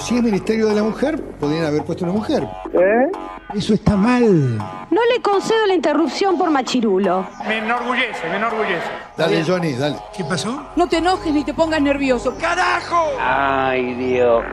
[0.00, 2.42] Si es Ministerio de la Mujer, podrían haber puesto una mujer.
[2.72, 3.10] ¿Eh?
[3.54, 4.58] Eso está mal.
[4.58, 7.26] No le concedo la interrupción por machirulo.
[7.46, 8.86] Me enorgullece, me enorgullece.
[9.16, 9.96] Dale, Johnny, dale.
[10.16, 10.66] ¿Qué pasó?
[10.76, 12.34] No te enojes ni te pongas nervioso.
[12.40, 13.12] ¡Carajo!
[13.20, 14.44] Ay, Dios.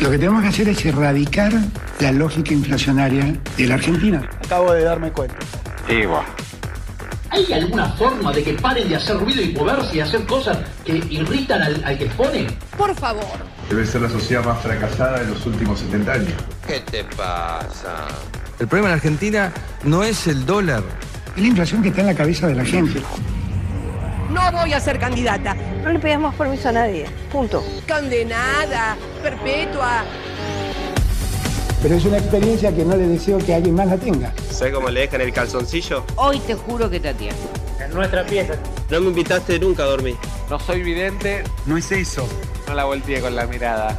[0.00, 1.52] Lo que tenemos que hacer es erradicar
[2.00, 4.28] la lógica inflacionaria de la Argentina.
[4.44, 5.36] Acabo de darme cuenta.
[7.30, 10.96] ¿Hay alguna forma de que paren de hacer ruido y moverse y hacer cosas que
[11.10, 12.46] irritan al, al que expone?
[12.76, 13.24] Por favor.
[13.68, 16.32] Debe ser la sociedad más fracasada de los últimos 70 años.
[16.66, 18.06] ¿Qué te pasa?
[18.58, 20.82] El problema en Argentina no es el dólar.
[21.34, 23.00] Es la inflación que está en la cabeza de la gente.
[24.30, 25.54] No voy a ser candidata.
[25.82, 27.06] No le pedimos permiso a nadie.
[27.30, 27.64] Punto.
[27.88, 28.96] Condenada.
[29.22, 30.04] Perpetua.
[31.82, 34.32] Pero es una experiencia que no le deseo que alguien más la tenga.
[34.50, 36.04] ¿Sabes cómo le dejan el calzoncillo?
[36.16, 37.42] Hoy te juro que te atiendo.
[37.84, 38.54] En nuestra pieza.
[38.94, 40.16] No me invitaste nunca a dormir.
[40.48, 41.42] No soy vidente.
[41.66, 42.28] No es eso.
[42.68, 43.98] No la volteé con la mirada.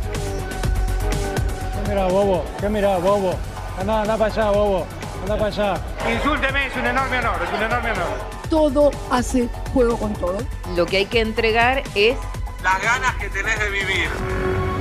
[1.83, 2.45] ¿Qué mirá, bobo?
[2.61, 3.35] ¿Qué mirá, bobo?
[3.77, 4.87] Anda, anda para allá, bobo.
[5.23, 5.81] Anda para allá.
[6.09, 8.07] Insúlteme, es un enorme honor, es un enorme honor.
[8.49, 10.37] Todo hace juego con todo.
[10.77, 12.15] Lo que hay que entregar es
[12.63, 14.07] Las ganas que tenés de vivir.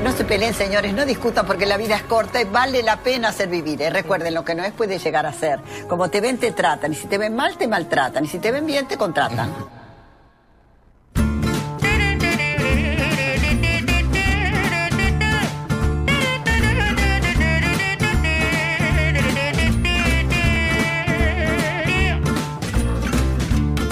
[0.05, 3.31] No se peleen, señores, no discutan porque la vida es corta y vale la pena
[3.31, 3.83] hacer vivir.
[3.83, 3.91] ¿eh?
[3.91, 5.59] Recuerden, lo que no es puede llegar a ser.
[5.89, 6.93] Como te ven, te tratan.
[6.93, 8.25] Y si te ven mal, te maltratan.
[8.25, 9.53] Y si te ven bien, te contratan.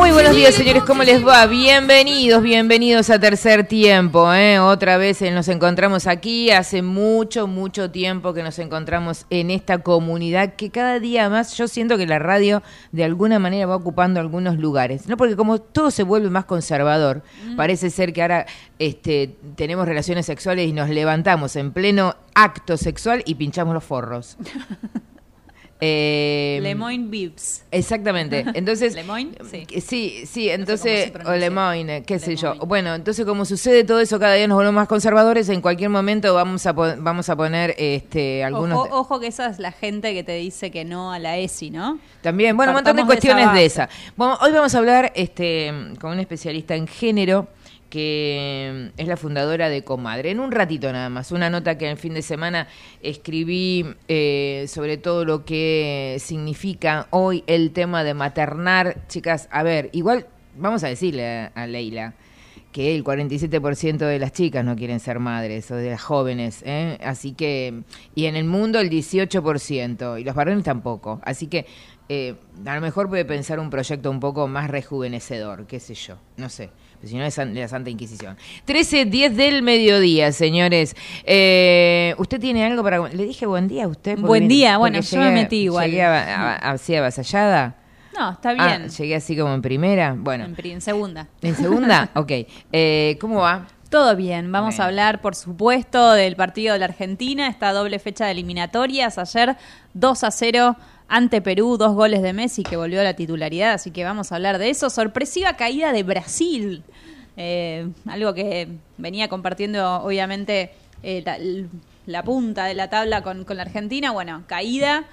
[0.00, 0.82] Muy buenos días, señores.
[0.84, 1.44] ¿Cómo les va?
[1.46, 4.32] Bienvenidos, bienvenidos a Tercer Tiempo.
[4.32, 4.58] ¿eh?
[4.58, 6.50] Otra vez nos encontramos aquí.
[6.50, 11.68] Hace mucho, mucho tiempo que nos encontramos en esta comunidad que cada día más yo
[11.68, 12.62] siento que la radio
[12.92, 15.06] de alguna manera va ocupando algunos lugares.
[15.06, 17.22] No porque como todo se vuelve más conservador,
[17.54, 18.46] parece ser que ahora
[18.78, 24.38] este, tenemos relaciones sexuales y nos levantamos en pleno acto sexual y pinchamos los forros.
[25.80, 27.64] Eh, Lemoyne Bibs.
[27.70, 28.44] Exactamente.
[28.54, 29.66] Entonces, Lemoyne, sí.
[29.80, 31.36] Sí, sí, entonces, cómo se o.
[31.36, 32.54] Lemoyne, qué sé yo.
[32.66, 36.34] Bueno, entonces como sucede todo eso, cada día nos volvemos más conservadores, en cualquier momento
[36.34, 40.22] vamos a vamos a poner este algunos Ojo, ojo que esa es la gente que
[40.22, 41.98] te dice que no a la ESI, ¿no?
[42.22, 43.88] también, bueno, un montón de Partamos de esa cuestiones de esa.
[44.16, 47.48] Bueno, hoy vamos a hablar este con un especialista en género
[47.90, 50.30] que es la fundadora de Comadre.
[50.30, 52.68] En un ratito nada más, una nota que el fin de semana
[53.02, 59.06] escribí eh, sobre todo lo que significa hoy el tema de maternar.
[59.08, 62.14] Chicas, a ver, igual vamos a decirle a, a Leila
[62.72, 66.98] que el 47% de las chicas no quieren ser madres o de las jóvenes, ¿eh?
[67.02, 67.82] así que
[68.14, 71.66] y en el mundo el 18% y los varones tampoco, así que
[72.08, 76.18] eh, a lo mejor puede pensar un proyecto un poco más rejuvenecedor, qué sé yo,
[76.36, 76.70] no sé.
[77.04, 78.36] Si no es la Santa Inquisición.
[78.66, 80.94] 13, 10 del mediodía, señores.
[81.24, 83.08] Eh, ¿Usted tiene algo para.?
[83.08, 84.18] Le dije buen día a usted.
[84.18, 85.86] Buen día, bueno, yo me metí igual.
[85.90, 87.76] Llegué a- a- así avasallada.
[88.18, 88.88] No, está Ah, bien.
[88.90, 90.14] llegué así como en primera.
[90.18, 91.28] Bueno, en, en segunda.
[91.42, 92.10] ¿en segunda?
[92.14, 92.32] ok.
[92.72, 93.66] Eh, ¿Cómo va?
[93.88, 98.24] Todo bien, vamos a hablar, por supuesto, del partido de la Argentina, esta doble fecha
[98.26, 99.18] de eliminatorias.
[99.18, 99.56] Ayer
[99.94, 100.76] 2 a 0
[101.10, 104.36] ante Perú, dos goles de Messi que volvió a la titularidad, así que vamos a
[104.36, 104.88] hablar de eso.
[104.88, 106.82] Sorpresiva caída de Brasil,
[107.36, 108.68] Eh, algo que
[108.98, 110.72] venía compartiendo, obviamente,
[111.02, 111.22] eh,
[112.06, 114.10] la- punta de la tabla con, con la Argentina.
[114.10, 115.04] Bueno, caída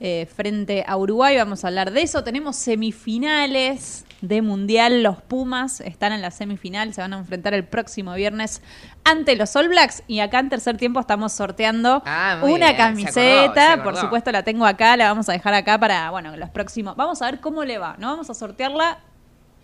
[0.00, 2.24] eh, frente a Uruguay, vamos a hablar de eso.
[2.24, 5.02] Tenemos semifinales de Mundial.
[5.02, 8.62] Los Pumas están en la semifinal, se van a enfrentar el próximo viernes
[9.04, 10.02] ante los All Blacks.
[10.06, 13.72] Y acá en tercer tiempo estamos sorteando Ah, una bien, se camiseta.
[13.72, 16.50] acordó, se Por supuesto, la tengo acá, la vamos a dejar acá para, bueno, los
[16.50, 16.96] próximos.
[16.96, 18.08] Vamos a ver cómo le va, ¿no?
[18.08, 18.98] Vamos a sortearla.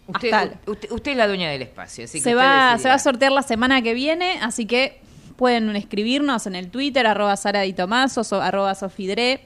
[0.07, 0.33] Usted,
[0.67, 3.31] usted, usted es la dueña del espacio, así que se va, se va a sortear
[3.31, 5.01] la semana que viene, así que
[5.37, 9.45] pueden escribirnos en el Twitter, arroba Sara Di Tomaso, so- arroba Sofidre.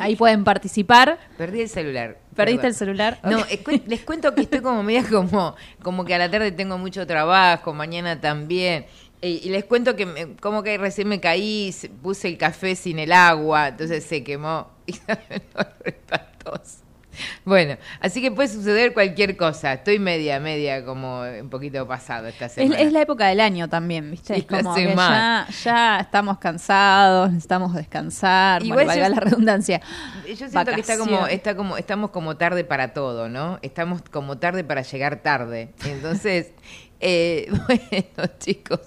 [0.00, 1.18] Ahí pueden participar.
[1.38, 2.16] Perdí el celular.
[2.34, 2.66] ¿Perdiste Perdón.
[2.70, 3.20] el celular?
[3.24, 6.78] No, eh, les cuento que estoy como media como, como que a la tarde tengo
[6.78, 8.86] mucho trabajo, mañana también.
[9.22, 12.76] Eh, y les cuento que me- como que recién me caí, se- puse el café
[12.76, 14.68] sin el agua, entonces se quemó.
[14.86, 16.83] Y no, espantoso.
[17.44, 19.74] Bueno, así que puede suceder cualquier cosa.
[19.74, 22.80] Estoy media, media como un poquito pasado esta Es, semana.
[22.80, 24.36] es la época del año también, ¿viste?
[24.36, 29.80] Es como que ya, ya estamos cansados, necesitamos descansar, Igual bueno, yo- la redundancia.
[30.26, 33.58] Yo siento que está como, está como, estamos como tarde para todo, ¿no?
[33.62, 35.72] Estamos como tarde para llegar tarde.
[35.84, 36.52] Entonces,
[37.00, 38.80] eh, bueno, chicos,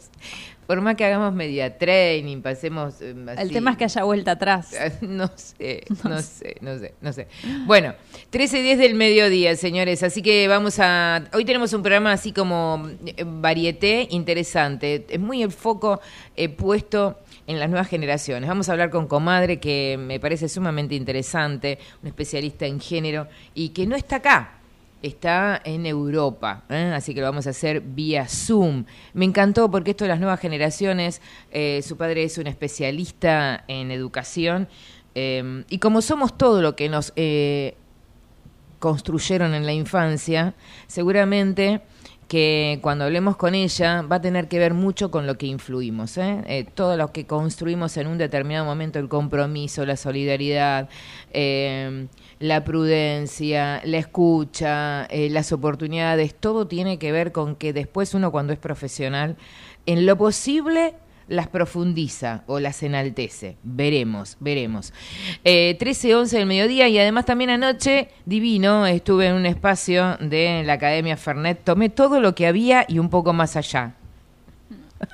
[0.67, 4.75] por más que hagamos media training, pasemos eh, El tema es que haya vuelta atrás.
[5.01, 7.27] No sé, no sé, no sé, no sé.
[7.65, 7.95] Bueno,
[8.29, 10.03] 13 y 10 del mediodía, señores.
[10.03, 11.23] Así que vamos a.
[11.33, 15.05] Hoy tenemos un programa así como eh, varieté interesante.
[15.09, 16.01] Es muy el foco
[16.35, 17.17] eh, puesto
[17.47, 18.49] en las nuevas generaciones.
[18.49, 23.69] Vamos a hablar con Comadre, que me parece sumamente interesante, un especialista en género y
[23.69, 24.56] que no está acá.
[25.03, 26.91] Está en Europa, ¿eh?
[26.95, 28.85] así que lo vamos a hacer vía Zoom.
[29.13, 31.21] Me encantó porque esto de las nuevas generaciones,
[31.51, 34.67] eh, su padre es un especialista en educación
[35.13, 37.13] eh, y como somos todo lo que nos
[38.79, 40.55] construyeron en la infancia,
[40.87, 41.81] seguramente
[42.27, 46.19] que cuando hablemos con ella va a tener que ver mucho con lo que influimos.
[46.73, 50.89] todo lo que construimos en un determinado momento, el compromiso, la solidaridad,
[52.39, 58.31] la prudencia, la escucha, eh, las oportunidades, todo tiene que ver con que después uno
[58.31, 59.37] cuando es profesional,
[59.85, 60.95] en lo posible
[61.27, 63.57] las profundiza o las enaltece.
[63.63, 64.93] Veremos, veremos.
[65.43, 70.63] Eh, 13, 11 del mediodía y además también anoche, divino, estuve en un espacio de
[70.65, 73.96] la Academia Fernet, tomé todo lo que había y un poco más allá.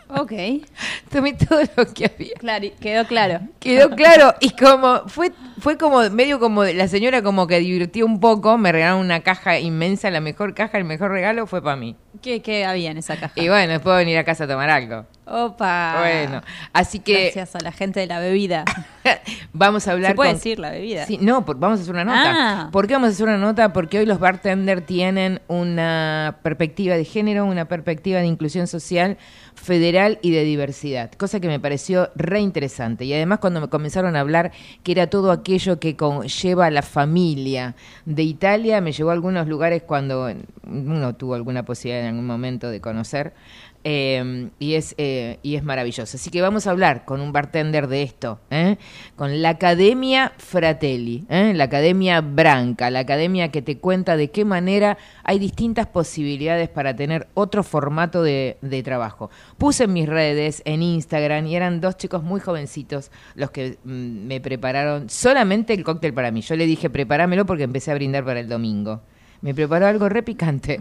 [0.09, 0.31] Ok.
[1.11, 2.33] Tomé todo lo que había.
[2.39, 3.39] Claro, quedó claro.
[3.59, 8.19] Quedó claro y como fue fue como medio como la señora como que divirtió un
[8.19, 11.95] poco, me regalaron una caja inmensa, la mejor caja, el mejor regalo fue para mí.
[12.21, 13.33] ¿Qué, ¿Qué había en esa caja?
[13.35, 15.05] Y bueno, después venir a casa a tomar algo.
[15.25, 15.95] Opa.
[15.99, 16.41] Bueno,
[16.73, 18.65] así que Gracias a la gente de la bebida.
[19.53, 21.05] vamos a hablar ¿Se puede con- decir la bebida?
[21.05, 22.33] Sí, no, por- vamos a hacer una nota.
[22.65, 22.69] Ah.
[22.71, 23.71] ¿Por qué vamos a hacer una nota?
[23.73, 29.17] Porque hoy los bartenders tienen una perspectiva de género, una perspectiva de inclusión social
[29.55, 33.05] federal y de diversidad, cosa que me pareció re interesante.
[33.05, 34.51] Y además cuando me comenzaron a hablar
[34.83, 37.75] que era todo aquello que conlleva la familia
[38.05, 40.29] de Italia, me llevó a algunos lugares cuando
[40.65, 43.33] uno tuvo alguna posibilidad en algún momento de conocer.
[43.83, 46.17] Eh, y es eh, y es maravilloso.
[46.17, 48.77] Así que vamos a hablar con un bartender de esto, ¿eh?
[49.15, 51.53] con la Academia Fratelli, ¿eh?
[51.53, 56.95] la Academia Branca, la academia que te cuenta de qué manera hay distintas posibilidades para
[56.95, 59.29] tener otro formato de, de trabajo.
[59.57, 64.27] Puse en mis redes, en Instagram, y eran dos chicos muy jovencitos los que mm,
[64.27, 66.41] me prepararon solamente el cóctel para mí.
[66.41, 69.01] Yo le dije, prepáramelo porque empecé a brindar para el domingo.
[69.41, 70.79] Me preparó algo re picante.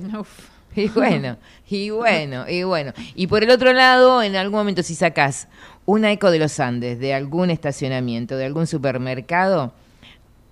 [0.76, 1.36] Y bueno,
[1.68, 2.92] y bueno, y bueno.
[3.14, 5.48] Y por el otro lado, en algún momento si sacás
[5.84, 9.72] una eco de los Andes, de algún estacionamiento, de algún supermercado,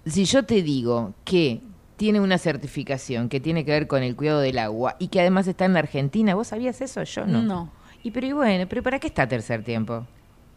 [0.06, 1.60] si yo te digo que
[1.96, 5.46] tiene una certificación que tiene que ver con el cuidado del agua y que además
[5.46, 7.02] está en la Argentina, ¿vos sabías eso?
[7.02, 7.42] Yo no.
[7.42, 7.70] No.
[8.02, 10.06] Y pero y bueno, pero ¿para qué está tercer tiempo?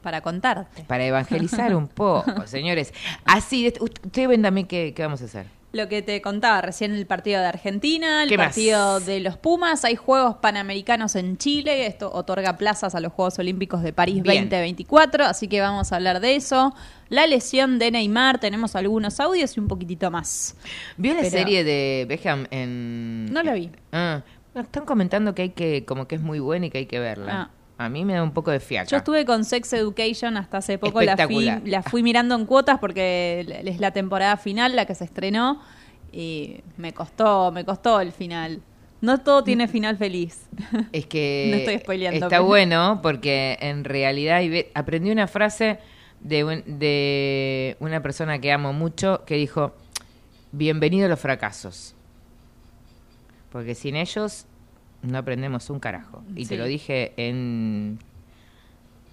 [0.01, 0.83] Para contarte.
[0.83, 2.93] Para evangelizar un poco, señores.
[3.25, 5.45] Así, de- usted véndame qué, qué vamos a hacer.
[5.73, 9.95] Lo que te contaba recién el partido de Argentina, el partido de los Pumas, hay
[9.95, 14.43] Juegos Panamericanos en Chile, esto otorga plazas a los Juegos Olímpicos de París Bien.
[14.43, 16.75] 2024, así que vamos a hablar de eso.
[17.09, 20.55] La lesión de Neymar, tenemos algunos audios y un poquitito más.
[20.97, 23.33] ¿Vio la serie de Beckham en...?
[23.33, 23.71] No la vi.
[23.91, 24.21] Ah,
[24.53, 27.49] están comentando que hay que, como que es muy buena y que hay que verla.
[27.77, 28.87] A mí me da un poco de fiaca.
[28.89, 32.77] Yo estuve con Sex Education hasta hace poco, la fui, la fui mirando en cuotas
[32.79, 35.59] porque es la temporada final, la que se estrenó,
[36.11, 38.61] y me costó, me costó el final.
[39.01, 40.45] No todo tiene final feliz.
[40.93, 44.41] Es que No estoy spoileando, está pero- bueno porque en realidad
[44.75, 45.79] aprendí una frase
[46.21, 49.73] de, un- de una persona que amo mucho que dijo,
[50.51, 51.95] bienvenido a los fracasos.
[53.51, 54.45] Porque sin ellos
[55.03, 56.23] no aprendemos un carajo.
[56.35, 56.49] Y Sí.
[56.49, 57.99] te lo dije en,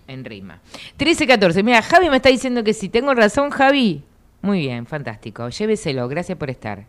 [0.09, 0.61] en rima.
[0.99, 1.63] 13-14.
[1.63, 4.03] Mira, Javi me está diciendo que si tengo razón, Javi.
[4.43, 5.49] Muy bien, fantástico.
[5.51, 6.09] Lléveselo.
[6.09, 6.87] Gracias por estar.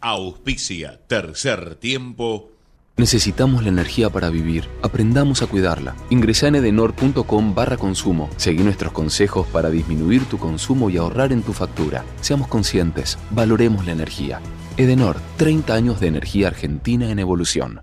[0.00, 2.50] Auspicia Tercer Tiempo.
[2.98, 4.68] Necesitamos la energía para vivir.
[4.82, 5.94] Aprendamos a cuidarla.
[6.08, 8.30] Ingresa en edenor.com barra consumo.
[8.36, 12.04] Seguí nuestros consejos para disminuir tu consumo y ahorrar en tu factura.
[12.22, 13.18] Seamos conscientes.
[13.30, 14.40] Valoremos la energía.
[14.78, 17.82] Edenor, 30 años de energía argentina en evolución.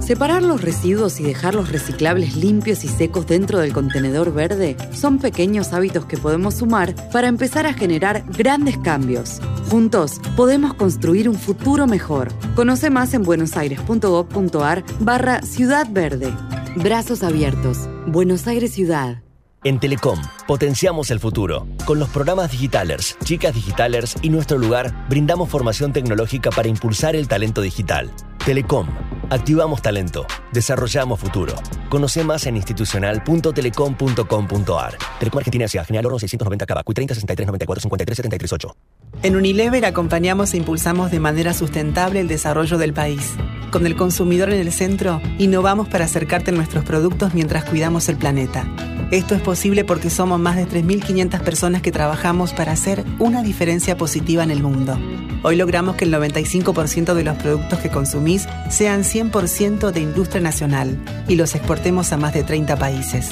[0.00, 5.18] Separar los residuos y dejar los reciclables limpios y secos dentro del contenedor verde son
[5.18, 9.40] pequeños hábitos que podemos sumar para empezar a generar grandes cambios.
[9.70, 12.28] Juntos podemos construir un futuro mejor.
[12.54, 16.32] Conoce más en buenosaires.gov.ar barra Ciudad Verde.
[16.76, 17.88] Brazos abiertos.
[18.06, 19.22] Buenos Aires Ciudad.
[19.64, 21.66] En Telecom, potenciamos el futuro.
[21.84, 27.26] Con los programas Digitalers, Chicas Digitalers y Nuestro Lugar, brindamos formación tecnológica para impulsar el
[27.26, 28.08] talento digital.
[28.44, 28.86] Telecom,
[29.30, 31.54] activamos talento, desarrollamos futuro.
[31.88, 34.98] Conoce más en institucional.telecom.com.ar.
[35.18, 38.76] Telecom Argentina Ciudad General Oro 690 Cava, 30 63 94 53 73 8.
[39.22, 43.34] En Unilever acompañamos e impulsamos de manera sustentable el desarrollo del país.
[43.70, 48.16] Con el consumidor en el centro, innovamos para acercarte a nuestros productos mientras cuidamos el
[48.16, 48.66] planeta.
[49.10, 53.96] Esto es posible porque somos más de 3.500 personas que trabajamos para hacer una diferencia
[53.96, 54.98] positiva en el mundo.
[55.42, 60.98] Hoy logramos que el 95% de los productos que consumís sean 100% de industria nacional
[61.26, 63.30] y los exportemos a más de 30 países.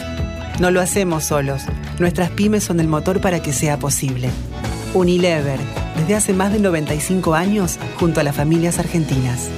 [0.60, 1.64] No lo hacemos solos.
[1.98, 4.30] Nuestras pymes son el motor para que sea posible.
[4.94, 5.60] Unilever,
[5.98, 9.50] desde hace más de 95 años, junto a las familias argentinas.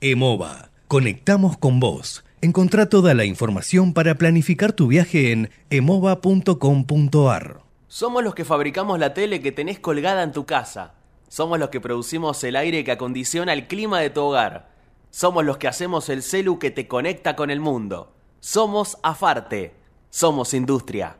[0.00, 0.70] EMOVA.
[0.88, 2.24] Conectamos con vos.
[2.42, 7.60] Encontrá toda la información para planificar tu viaje en emova.com.ar.
[7.86, 10.94] Somos los que fabricamos la tele que tenés colgada en tu casa.
[11.28, 14.70] Somos los que producimos el aire que acondiciona el clima de tu hogar.
[15.10, 18.14] Somos los que hacemos el celu que te conecta con el mundo.
[18.40, 19.74] Somos Afarte.
[20.08, 21.19] Somos industria.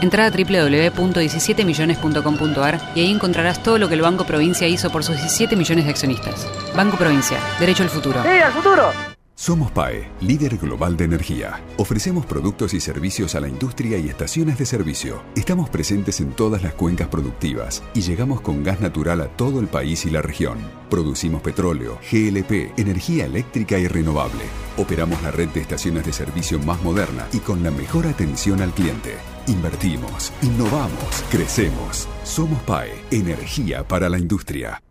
[0.00, 5.16] Entra a www.17millones.com.ar y ahí encontrarás todo lo que el Banco Provincia hizo por sus
[5.16, 6.46] 17 millones de accionistas.
[6.76, 8.22] Banco Provincia, derecho al futuro.
[8.22, 8.92] ¡Sí, al futuro!
[9.34, 11.60] Somos PAE, líder global de energía.
[11.76, 15.22] Ofrecemos productos y servicios a la industria y estaciones de servicio.
[15.36, 19.68] Estamos presentes en todas las cuencas productivas y llegamos con gas natural a todo el
[19.68, 20.58] país y la región.
[20.90, 24.42] Producimos petróleo, GLP, energía eléctrica y renovable.
[24.76, 28.72] Operamos la red de estaciones de servicio más moderna y con la mejor atención al
[28.72, 29.18] cliente.
[29.48, 32.06] Invertimos, innovamos, crecemos.
[32.22, 34.82] Somos PAE, energía para la industria.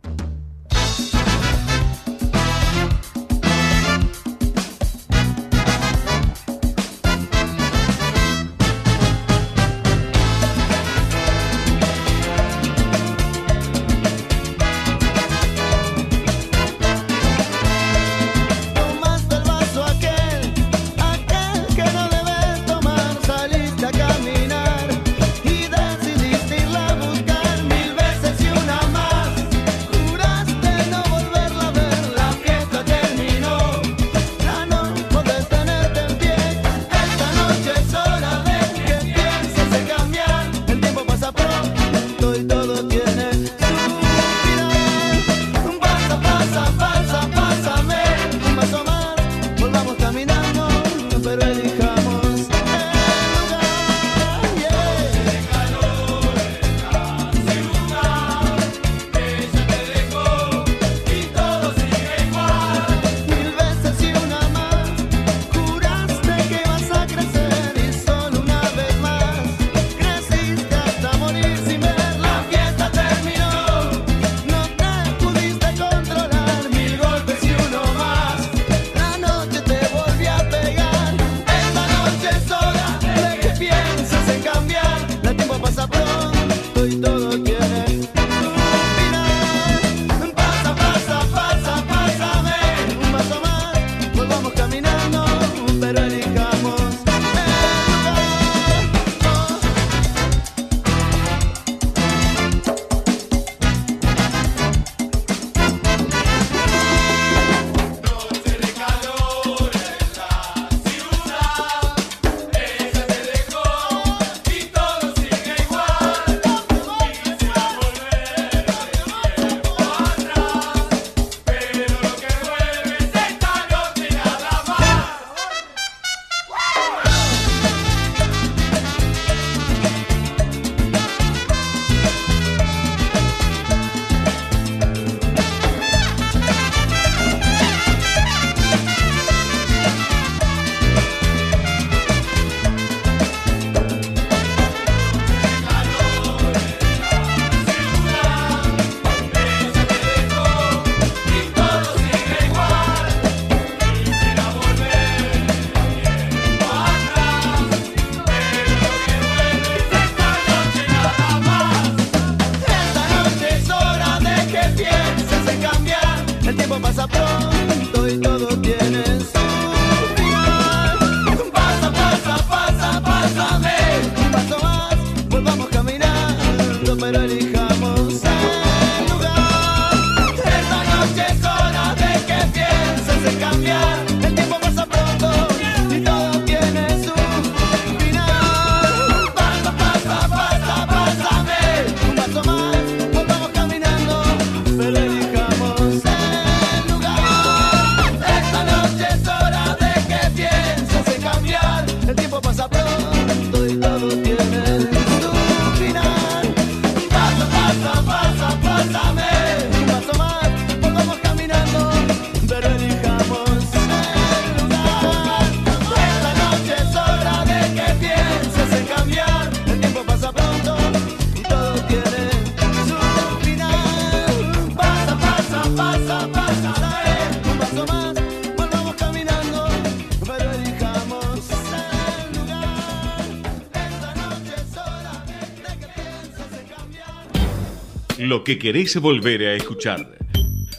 [238.47, 240.17] Que querés volver a escuchar,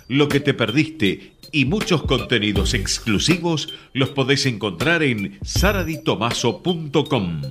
[0.09, 7.43] lo que te perdiste y muchos contenidos exclusivos los podés encontrar en saraditomaso.com.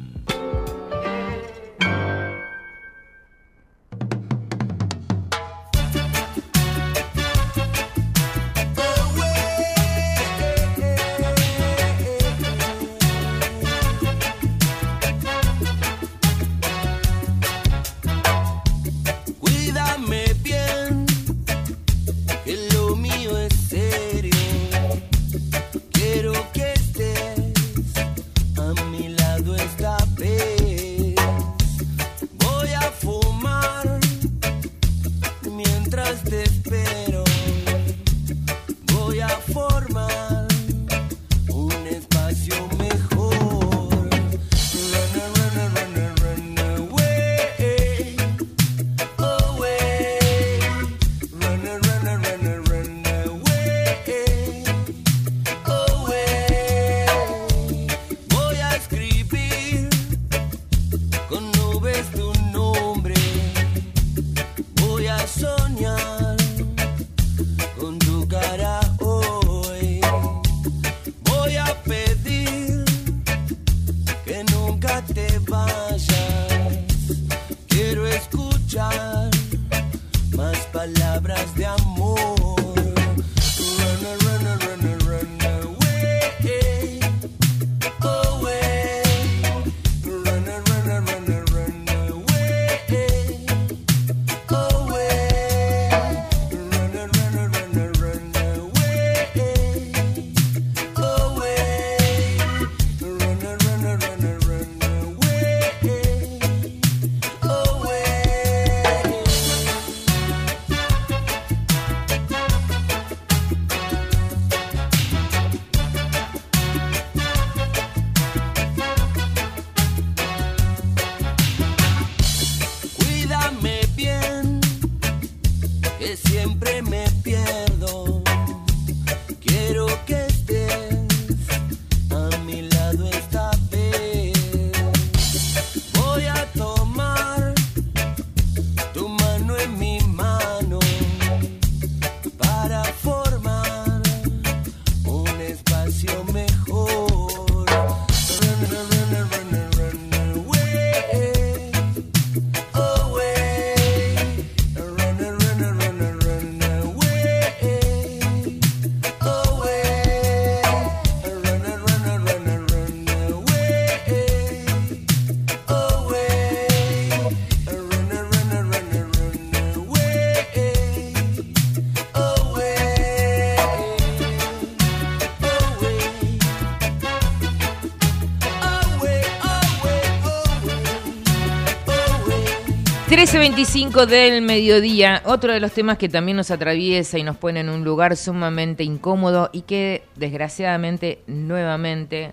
[183.28, 187.68] 13.25 del mediodía, otro de los temas que también nos atraviesa y nos pone en
[187.68, 192.32] un lugar sumamente incómodo y que desgraciadamente, nuevamente,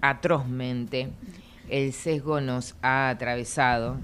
[0.00, 1.10] atrozmente,
[1.68, 3.98] el sesgo nos ha atravesado.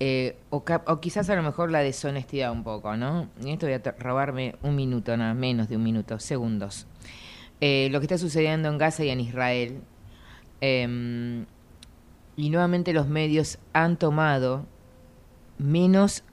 [0.00, 0.64] Eh, o,
[1.02, 3.28] quizás a lo mejor la deshonestidad un poco, ¿no?
[3.44, 6.86] Y esto voy a robarme un minuto, nada menos de un minuto, segundos.
[7.60, 9.82] Eh, lo que está sucediendo en Gaza y en Israel.
[10.62, 11.44] em,
[12.36, 14.66] y nuevamente los medios han tomado,
[15.58, 16.24] menos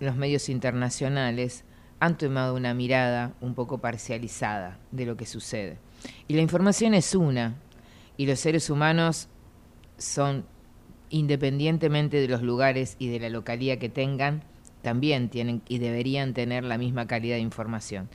[0.00, 1.64] los medios internacionales,
[2.00, 5.78] han tomado una mirada un poco parcializada de lo que sucede.
[6.26, 7.54] Y la información es una,
[8.16, 9.28] y los seres humanos
[9.98, 10.44] son
[11.10, 14.42] independientemente de los lugares y de la localía que tengan,
[14.82, 18.08] también tienen y deberían tener la misma calidad de información.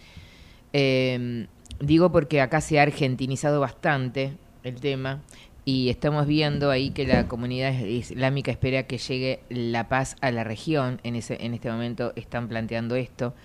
[0.73, 1.47] Eh,
[1.79, 5.21] digo porque acá se ha argentinizado bastante el tema
[5.67, 10.45] y estamos viendo ahí que la comunidad islámica espera que llegue la paz a la
[10.45, 11.01] región.
[11.03, 13.35] En, ese, en este momento están planteando esto.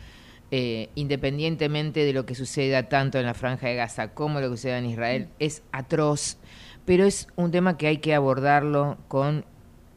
[0.53, 4.57] Eh, independientemente de lo que suceda tanto en la franja de Gaza como lo que
[4.57, 6.39] suceda en Israel, es atroz,
[6.85, 9.45] pero es un tema que hay que abordarlo con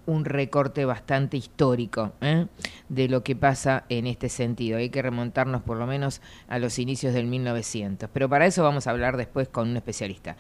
[0.06, 2.48] un recorte bastante histórico ¿eh?
[2.90, 4.78] de lo que pasa en este sentido.
[4.78, 8.10] Hay que remontarnos por lo menos a los inicios del 1900.
[8.12, 10.38] Pero para eso vamos a hablar después con un especialista.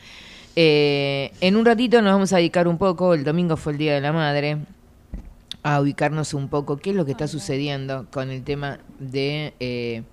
[0.56, 3.94] Eh, en un ratito nos vamos a dedicar un poco, el domingo fue el Día
[3.94, 4.58] de la Madre,
[5.64, 9.54] a ubicarnos un poco qué es lo que está sucediendo con el tema de...
[9.60, 10.04] Eh,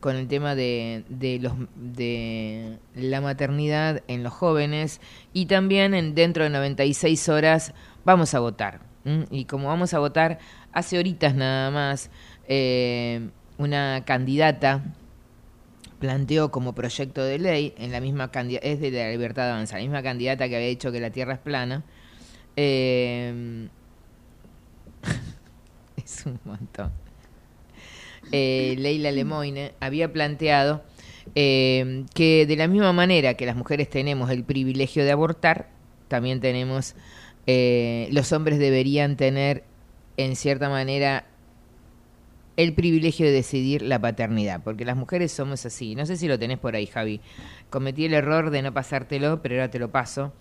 [0.00, 5.00] con el tema de, de, los, de la maternidad en los jóvenes
[5.32, 7.74] y también en, dentro de 96 horas
[8.06, 8.80] vamos a votar.
[9.30, 10.38] Y como vamos a votar,
[10.72, 12.10] hace horitas nada más,
[12.48, 14.82] eh, una candidata
[15.98, 18.30] planteó como proyecto de ley, en la misma
[18.62, 21.34] es de la libertad de avanzar, la misma candidata que había dicho que la Tierra
[21.34, 21.84] es plana,
[22.56, 23.68] eh,
[25.96, 26.92] es un montón.
[28.32, 30.82] Eh, Leila Lemoine había planteado
[31.34, 35.68] eh, que de la misma manera que las mujeres tenemos el privilegio de abortar,
[36.08, 36.94] también tenemos
[37.46, 39.64] eh, los hombres deberían tener,
[40.16, 41.26] en cierta manera,
[42.56, 45.94] el privilegio de decidir la paternidad, porque las mujeres somos así.
[45.94, 47.20] No sé si lo tenés por ahí, Javi.
[47.70, 50.32] Cometí el error de no pasártelo, pero ahora te lo paso.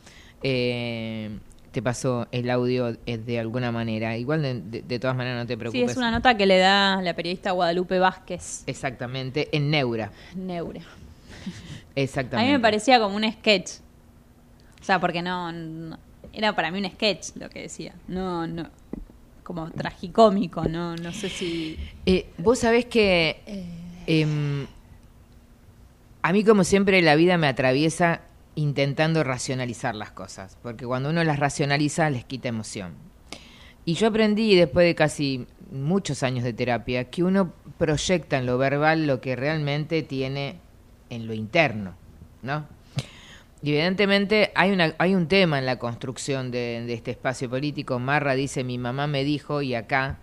[0.41, 1.38] Eh,
[1.72, 4.18] te paso el audio eh, de alguna manera.
[4.18, 5.88] Igual de, de, todas maneras no te preocupes.
[5.88, 8.63] Sí, es una nota que le da la periodista Guadalupe Vázquez.
[8.65, 10.12] Exactamente, en Neura.
[10.36, 10.82] Neura.
[11.96, 12.48] Exactamente.
[12.48, 13.72] A mí me parecía como un sketch.
[14.80, 15.52] O sea, porque no
[16.36, 17.93] era para mí un sketch lo que decía.
[18.08, 18.69] No, no,
[19.43, 21.78] como tragicómico, no, no sé si.
[22.06, 23.41] Eh, Vos sabés que
[24.08, 24.67] eh,
[26.21, 28.21] a mí, como siempre, la vida me atraviesa
[28.56, 32.93] intentando racionalizar las cosas, porque cuando uno las racionaliza les quita emoción.
[33.86, 38.58] Y yo aprendí después de casi muchos años de terapia que uno proyecta en lo
[38.58, 40.58] verbal lo que realmente tiene
[41.10, 41.93] en lo interno,
[42.41, 42.65] ¿no?
[43.65, 47.97] Y evidentemente hay, una, hay un tema en la construcción de, este espacio político.
[47.97, 50.19] Marra dice, mi mamá me dijo, y acá,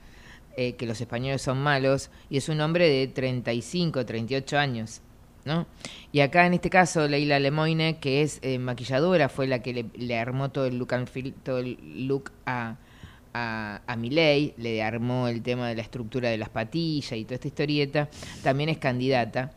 [0.56, 5.00] eh, que los españoles son malos, y es un hombre de 35, 38 años.
[5.44, 5.66] ¿no?
[6.12, 10.18] Y acá en este caso Leila Lemoine, que es eh, maquilladora, fue la que le,
[10.20, 10.94] armó todo el look,
[11.42, 12.76] todo el look a,
[13.34, 17.34] a, a Milei, le armó el tema de la estructura de las patillas y toda
[17.34, 18.08] esta historieta,
[18.44, 19.50] también es candidata.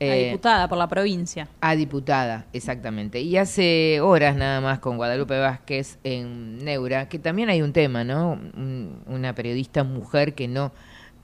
[0.00, 1.48] A diputada por la provincia.
[1.60, 3.20] A diputada, exactamente.
[3.20, 8.04] Y hace horas nada más con Guadalupe Vázquez en Neura, que también hay un tema,
[8.04, 8.32] ¿no?
[8.32, 10.72] Un, una periodista mujer que no,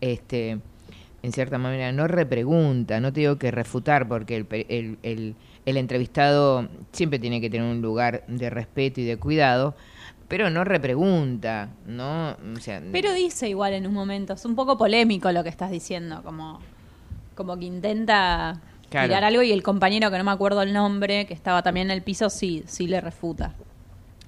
[0.00, 0.58] este,
[1.22, 5.76] en cierta manera, no repregunta, no te digo que refutar, porque el, el, el, el
[5.76, 9.74] entrevistado siempre tiene que tener un lugar de respeto y de cuidado,
[10.28, 12.36] pero no repregunta, ¿no?
[12.54, 15.70] O sea, pero dice igual en un momento, es un poco polémico lo que estás
[15.70, 16.60] diciendo, como
[17.34, 19.08] como que intenta claro.
[19.08, 21.96] tirar algo y el compañero que no me acuerdo el nombre, que estaba también en
[21.96, 23.54] el piso, sí, sí le refuta.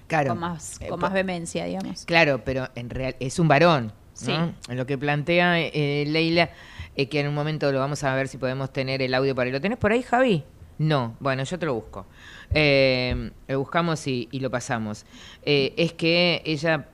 [0.06, 0.30] Claro.
[0.30, 2.04] Con más, con más vehemencia, digamos.
[2.04, 3.92] Claro, pero en real es un varón.
[4.12, 4.32] Sí.
[4.32, 4.54] ¿no?
[4.68, 6.50] En lo que plantea eh, Leila,
[6.96, 9.46] eh, que en un momento lo vamos a ver si podemos tener el audio para
[9.46, 9.52] ahí.
[9.52, 10.44] ¿Lo tenés por ahí, Javi?
[10.78, 12.06] No, bueno, yo te lo busco.
[12.50, 15.04] Eh, lo buscamos y, y lo pasamos.
[15.42, 16.88] es que ella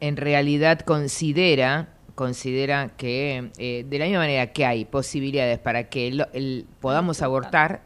[0.00, 6.08] en realidad considera considera que eh, de la misma manera que hay posibilidades para que
[6.08, 7.82] el, el, podamos abortar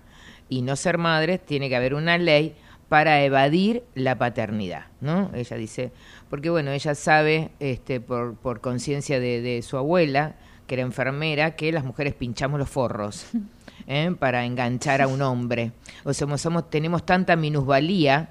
[0.48, 2.54] y no ser madres, tiene que haber una ley
[2.88, 5.30] para evadir la paternidad, ¿no?
[5.34, 5.92] Ella dice,
[6.30, 11.54] porque bueno, ella sabe, este, por, por conciencia de, de, su abuela, que era enfermera,
[11.54, 13.26] que las mujeres pinchamos los forros
[13.86, 14.14] ¿eh?
[14.18, 15.72] para enganchar a un hombre.
[16.04, 18.30] O sea, somos, tenemos tanta minusvalía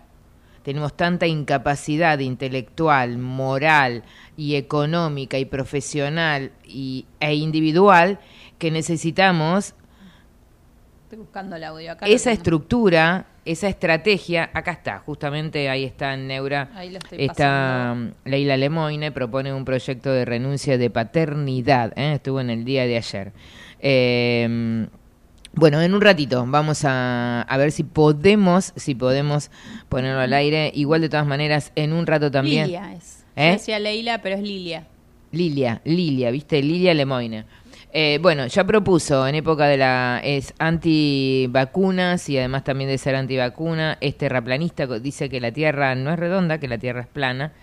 [0.63, 4.04] tenemos tanta incapacidad intelectual, moral
[4.38, 8.19] y económica y profesional y, e individual
[8.58, 9.74] que necesitamos
[11.04, 16.28] Estoy buscando el audio acá esa estructura, esa estrategia, acá está, justamente ahí está en
[16.28, 16.69] Neura,
[17.12, 18.15] está pasando.
[18.24, 22.13] Leila Lemoine, propone un proyecto de renuncia de paternidad, ¿eh?
[22.13, 23.34] estuvo en el día de ayer.
[23.82, 24.88] Eh,
[25.53, 29.51] bueno, en un ratito vamos a, a, ver si podemos, si podemos
[29.89, 30.71] ponerlo al aire.
[30.73, 32.65] Igual de todas maneras, en un rato también.
[32.65, 33.25] Lilia es.
[33.35, 33.51] ¿Eh?
[33.53, 34.87] decía Leila, pero es Lilia.
[35.31, 36.61] Lilia, Lilia, ¿viste?
[36.61, 37.45] Lilia Lemoine.
[37.93, 40.21] Eh, bueno, ya propuso en época de la.
[40.23, 43.97] es antivacunas y además también de ser antivacuna.
[43.99, 47.53] Es terraplanista, dice que la Tierra no es redonda, que la Tierra es plana.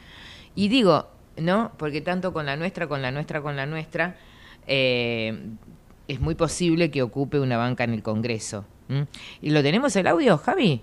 [0.54, 1.72] Y digo, ¿no?
[1.78, 4.16] Porque tanto con la nuestra, con la nuestra, con la nuestra,
[4.66, 5.38] eh,
[6.08, 8.64] es muy posible que ocupe una banca en el Congreso.
[8.88, 9.06] ¿m?
[9.42, 10.82] ¿Y lo tenemos el audio, Javi?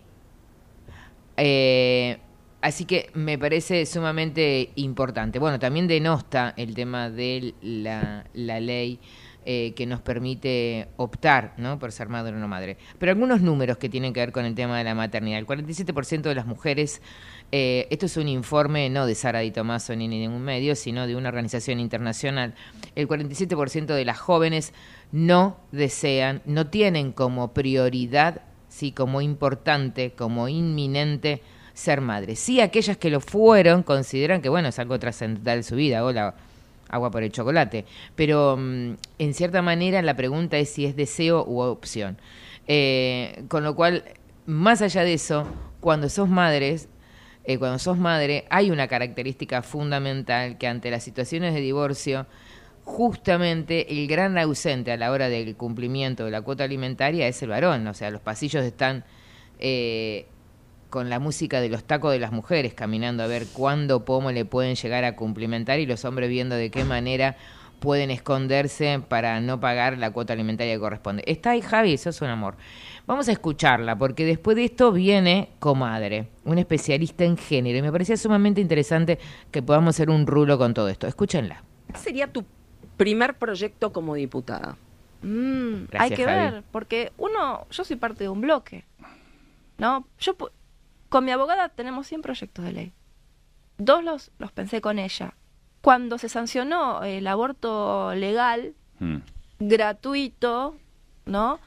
[1.37, 2.17] Eh,
[2.61, 5.39] así que me parece sumamente importante.
[5.39, 8.99] Bueno, también denosta el tema de la, la ley
[9.47, 11.77] eh, que nos permite optar ¿no?
[11.77, 12.77] por ser madre o no madre.
[12.97, 15.37] Pero algunos números que tienen que ver con el tema de la maternidad.
[15.37, 16.99] El 47% de las mujeres,
[17.51, 21.05] eh, esto es un informe no de Sara Di Tomaso ni de ningún medio, sino
[21.05, 22.55] de una organización internacional,
[22.95, 24.73] el 47% de las jóvenes
[25.11, 31.41] no desean, no tienen como prioridad, sí, como importante, como inminente
[31.73, 32.35] ser madre.
[32.35, 36.03] Sí, aquellas que lo fueron consideran que, bueno, es algo trascendental de su vida.
[36.03, 36.35] Hola,
[36.89, 37.85] agua por el chocolate.
[38.15, 42.17] Pero mm, en cierta manera la pregunta es si es deseo u opción.
[42.67, 44.03] Eh, con lo cual,
[44.45, 45.45] más allá de eso,
[45.79, 46.87] cuando sos madres,
[47.43, 52.25] eh, cuando sos madre, hay una característica fundamental que ante las situaciones de divorcio,
[52.85, 57.49] justamente el gran ausente a la hora del cumplimiento de la cuota alimentaria es el
[57.49, 57.85] varón.
[57.87, 59.03] O sea, los pasillos están
[59.59, 60.27] eh,
[60.89, 64.45] con la música de los tacos de las mujeres caminando a ver cuándo, cómo le
[64.45, 67.35] pueden llegar a cumplimentar y los hombres viendo de qué manera
[67.79, 71.23] pueden esconderse para no pagar la cuota alimentaria que corresponde.
[71.25, 72.55] Está ahí Javi, eso es un amor.
[73.07, 77.91] Vamos a escucharla, porque después de esto viene Comadre, un especialista en género, y me
[77.91, 79.19] parecía sumamente interesante
[79.51, 81.07] que podamos hacer un rulo con todo esto.
[81.07, 81.63] Escúchenla.
[81.87, 82.45] ¿Cuál sería tu
[82.97, 84.77] primer proyecto como diputada?
[85.21, 86.51] Mm, Gracias, hay que Javi.
[86.51, 88.85] ver, porque uno, yo soy parte de un bloque,
[89.77, 90.07] ¿no?
[90.19, 90.51] Yo pu-
[91.09, 92.93] con mi abogada tenemos 100 proyectos de ley.
[93.77, 95.33] Dos los, los pensé con ella.
[95.81, 98.73] Cuando se sancionó el aborto legal,
[99.59, 100.75] gratuito,
[101.25, 101.59] ¿no?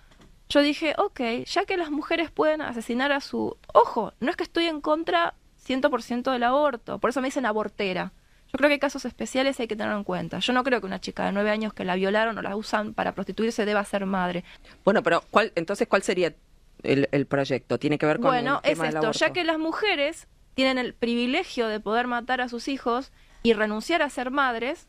[0.49, 3.57] Yo dije, ok, ya que las mujeres pueden asesinar a su...
[3.75, 5.35] Ojo, no es que estoy en contra
[5.67, 8.12] 100% del aborto, por eso me dicen abortera.
[8.51, 10.39] Yo creo que hay casos especiales y hay que tenerlo en cuenta.
[10.39, 12.95] Yo no creo que una chica de nueve años que la violaron o la usan
[12.95, 14.43] para prostituirse deba ser madre.
[14.85, 16.35] Bueno, pero ¿cuál, entonces, ¿cuál sería
[16.83, 17.79] el, el proyecto?
[17.79, 20.79] ¿Tiene que ver con Bueno, el es tema del esto, ya que las mujeres tienen
[20.79, 24.89] el privilegio de poder matar a sus hijos y renunciar a ser madres,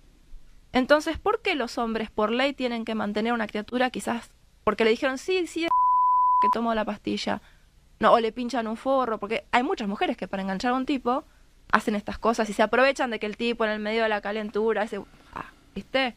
[0.71, 4.31] entonces, ¿por qué los hombres por ley tienen que mantener una criatura quizás
[4.63, 5.71] porque le dijeron, sí, sí, es
[6.41, 7.41] que tomó la pastilla?
[7.99, 10.85] No, o le pinchan un forro, porque hay muchas mujeres que para enganchar a un
[10.85, 11.25] tipo
[11.71, 14.21] hacen estas cosas y se aprovechan de que el tipo en el medio de la
[14.21, 15.01] calentura, ese,
[15.33, 16.15] ah, ¿viste?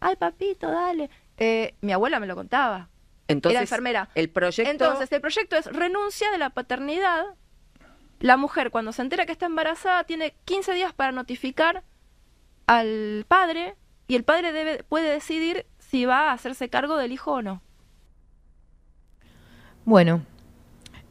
[0.00, 1.10] Ay, papito, dale.
[1.36, 2.88] Eh, mi abuela me lo contaba.
[3.26, 4.08] Entonces, Era enfermera.
[4.14, 4.70] el proyecto...
[4.70, 7.24] Entonces, el proyecto es renuncia de la paternidad.
[8.20, 11.84] La mujer, cuando se entera que está embarazada, tiene 15 días para notificar
[12.66, 17.32] al padre y el padre debe, puede decidir si va a hacerse cargo del hijo
[17.32, 17.62] o no.
[19.84, 20.22] Bueno,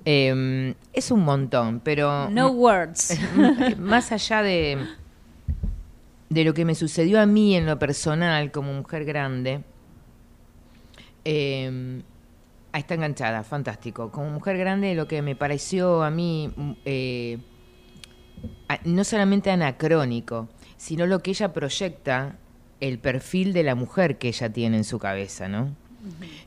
[0.10, 2.30] eh, es un montón, pero...
[2.30, 3.20] No words.
[3.78, 4.78] Más allá de,
[6.30, 9.65] de lo que me sucedió a mí en lo personal como mujer grande,
[11.26, 12.02] eh,
[12.72, 14.10] ahí está enganchada, fantástico.
[14.10, 17.39] Como mujer grande lo que me pareció a mí mm, eh,
[18.86, 22.38] no solamente anacrónico, sino lo que ella proyecta,
[22.80, 25.76] el perfil de la mujer que ella tiene en su cabeza, ¿no?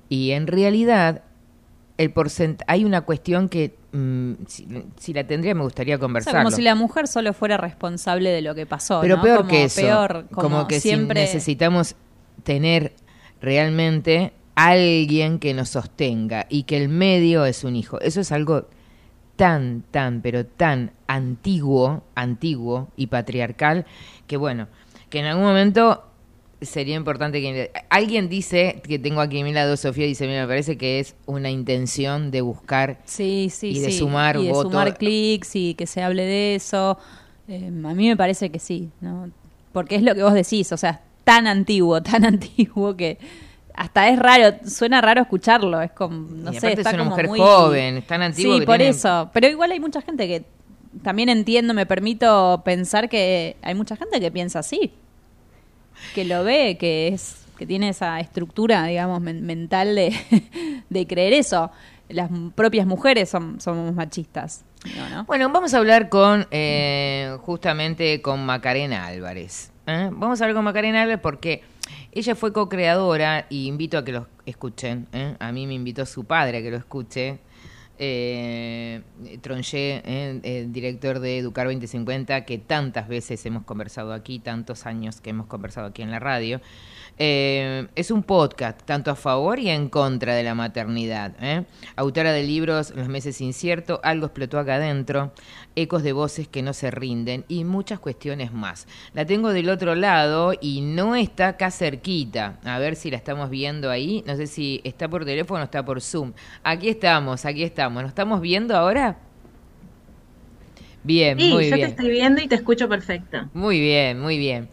[0.08, 1.24] Y en realidad,
[2.00, 4.66] el porcent hay una cuestión que, mm, si,
[4.98, 6.40] si la tendría, me gustaría O sea, conversarlo.
[6.44, 9.00] como si la mujer solo fuera responsable de lo que pasó.
[9.02, 9.22] Pero ¿no?
[9.22, 9.82] peor Como que eso.
[9.82, 11.20] peor, como, como que si siempre.
[11.20, 11.96] necesitamos
[12.42, 12.94] tener
[13.42, 18.00] realmente alguien que nos sostenga y que el medio es un hijo.
[18.00, 18.66] Eso es algo
[19.36, 23.84] tan, tan, pero tan antiguo, antiguo y patriarcal
[24.26, 24.68] que bueno,
[25.10, 26.04] que en algún momento
[26.60, 30.48] sería importante que alguien dice que tengo aquí a mi lado Sofía dice mira me
[30.48, 33.98] parece que es una intención de buscar sí, sí, y de sí.
[33.98, 36.98] sumar y de votos sumar clics y que se hable de eso.
[37.48, 39.30] Eh, a mí me parece que sí, ¿no?
[39.72, 43.18] Porque es lo que vos decís, o sea, tan antiguo, tan antiguo que
[43.74, 47.10] hasta es raro, suena raro escucharlo, es como, no Y sé, está es una como
[47.12, 50.02] mujer muy- joven, es tan antiguo Sí, que por tiene- eso, pero igual hay mucha
[50.02, 50.44] gente que
[51.02, 54.92] también entiendo, me permito pensar que hay mucha gente que piensa así,
[56.14, 60.14] que lo ve, que es que tiene esa estructura, digamos, men- mental de,
[60.88, 61.70] de creer eso.
[62.08, 64.64] Las propias mujeres son, somos machistas.
[64.96, 65.08] ¿no?
[65.10, 65.24] ¿no?
[65.24, 69.70] Bueno, vamos a hablar con eh, justamente con Macarena Álvarez.
[69.86, 70.08] ¿eh?
[70.10, 71.62] Vamos a hablar con Macarena Álvarez porque
[72.12, 75.06] ella fue co-creadora y invito a que lo escuchen.
[75.12, 75.36] ¿eh?
[75.38, 77.38] A mí me invitó su padre a que lo escuche.
[78.02, 79.02] Eh,
[79.42, 85.20] Tronché, eh, eh, director de Educar 2050, que tantas veces hemos conversado aquí, tantos años
[85.20, 86.62] que hemos conversado aquí en la radio.
[87.22, 91.32] Eh, es un podcast tanto a favor y en contra de la maternidad.
[91.42, 91.64] ¿eh?
[91.94, 95.30] Autora de libros Los meses inciertos, Algo explotó acá adentro,
[95.76, 98.88] Ecos de voces que no se rinden y muchas cuestiones más.
[99.12, 102.58] La tengo del otro lado y no está acá cerquita.
[102.64, 104.24] A ver si la estamos viendo ahí.
[104.26, 106.32] No sé si está por teléfono o está por Zoom.
[106.64, 108.02] Aquí estamos, aquí estamos.
[108.02, 109.18] ¿Nos estamos viendo ahora?
[111.04, 111.88] Bien, Sí, muy yo bien.
[111.88, 113.46] te estoy viendo y te escucho perfecto.
[113.52, 114.70] Muy bien, muy bien.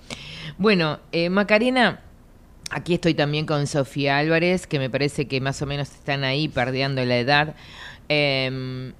[0.58, 2.00] Bueno, eh, Macarena,
[2.72, 6.48] aquí estoy también con Sofía Álvarez, que me parece que más o menos están ahí
[6.48, 7.56] perdiendo la edad.
[8.10, 8.94] Eh,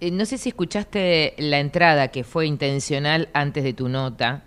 [0.00, 4.44] eh, no sé si escuchaste la entrada que fue intencional antes de tu nota.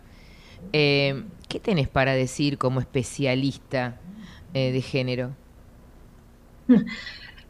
[0.72, 3.98] Eh, ¿Qué tenés para decir como especialista
[4.54, 5.32] eh, de género?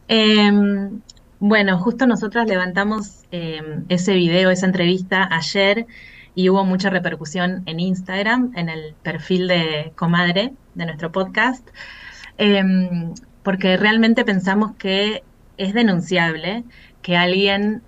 [0.08, 1.00] Em,
[1.38, 5.86] bueno, justo nosotras levantamos em, ese video, esa entrevista ayer
[6.34, 11.68] y hubo mucha repercusión en Instagram, en el perfil de Comadre de nuestro podcast,
[12.38, 15.24] em, porque realmente pensamos que
[15.56, 16.64] es denunciable
[17.02, 17.82] que alguien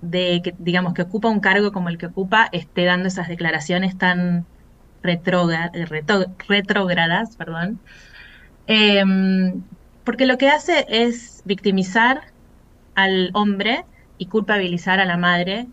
[0.00, 3.98] de que digamos que ocupa un cargo como el que ocupa esté dando esas declaraciones
[3.98, 4.46] tan
[5.02, 5.72] retrógradas,
[7.36, 7.80] perdón,
[8.68, 9.64] Em,
[10.04, 12.20] porque lo que hace es victimizar
[12.94, 13.86] al hombre
[14.18, 15.68] y culpabilizar a la madre,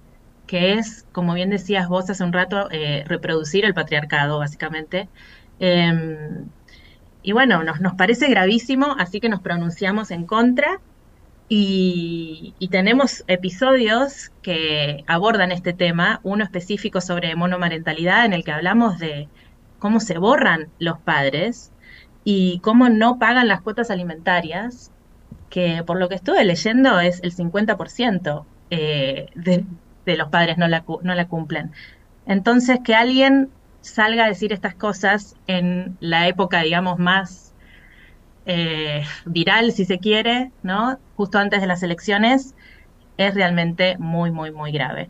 [0.48, 5.10] que es, como bien decías vos hace un rato, eh, reproducir el patriarcado, básicamente.
[5.60, 6.48] Em,
[7.24, 10.80] y bueno, nos, nos parece gravísimo, así que nos pronunciamos en contra
[11.48, 19.00] y, tenemos episodios que abordan este tema, uno específico sobre monomarentalidad, en el que hablamos
[19.00, 19.30] de
[19.80, 21.72] cómo se borran los padres
[22.24, 24.92] y cómo no pagan las cuotas alimentarias,
[25.50, 29.66] que por lo que estuve leyendo es el 50% eh, de,
[30.06, 31.72] de los padres no la, no la cumplen.
[32.26, 33.50] Entonces, que alguien
[33.82, 37.54] salga a decir estas cosas en la época, digamos, más
[38.46, 41.00] eh, viral, si se quiere, ¿no?
[41.16, 42.56] Justo antes de las elecciones,
[43.18, 45.10] es realmente muy, muy, muy grave.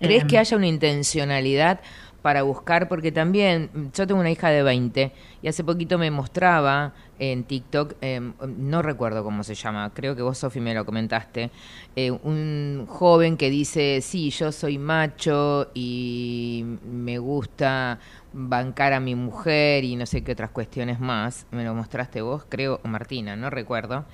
[0.00, 1.80] ¿Crees que haya una intencionalidad
[2.22, 2.88] para buscar?
[2.88, 7.94] Porque también yo tengo una hija de 20 y hace poquito me mostraba en TikTok,
[8.00, 8.20] eh,
[8.58, 11.52] no recuerdo cómo se llama, creo que vos, Sofi, me lo comentaste,
[11.94, 18.00] eh, un joven que dice, sí, yo soy macho y me gusta
[18.32, 21.46] bancar a mi mujer y no sé qué otras cuestiones más.
[21.52, 24.04] Me lo mostraste vos, creo, Martina, no recuerdo.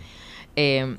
[0.54, 0.98] Eh,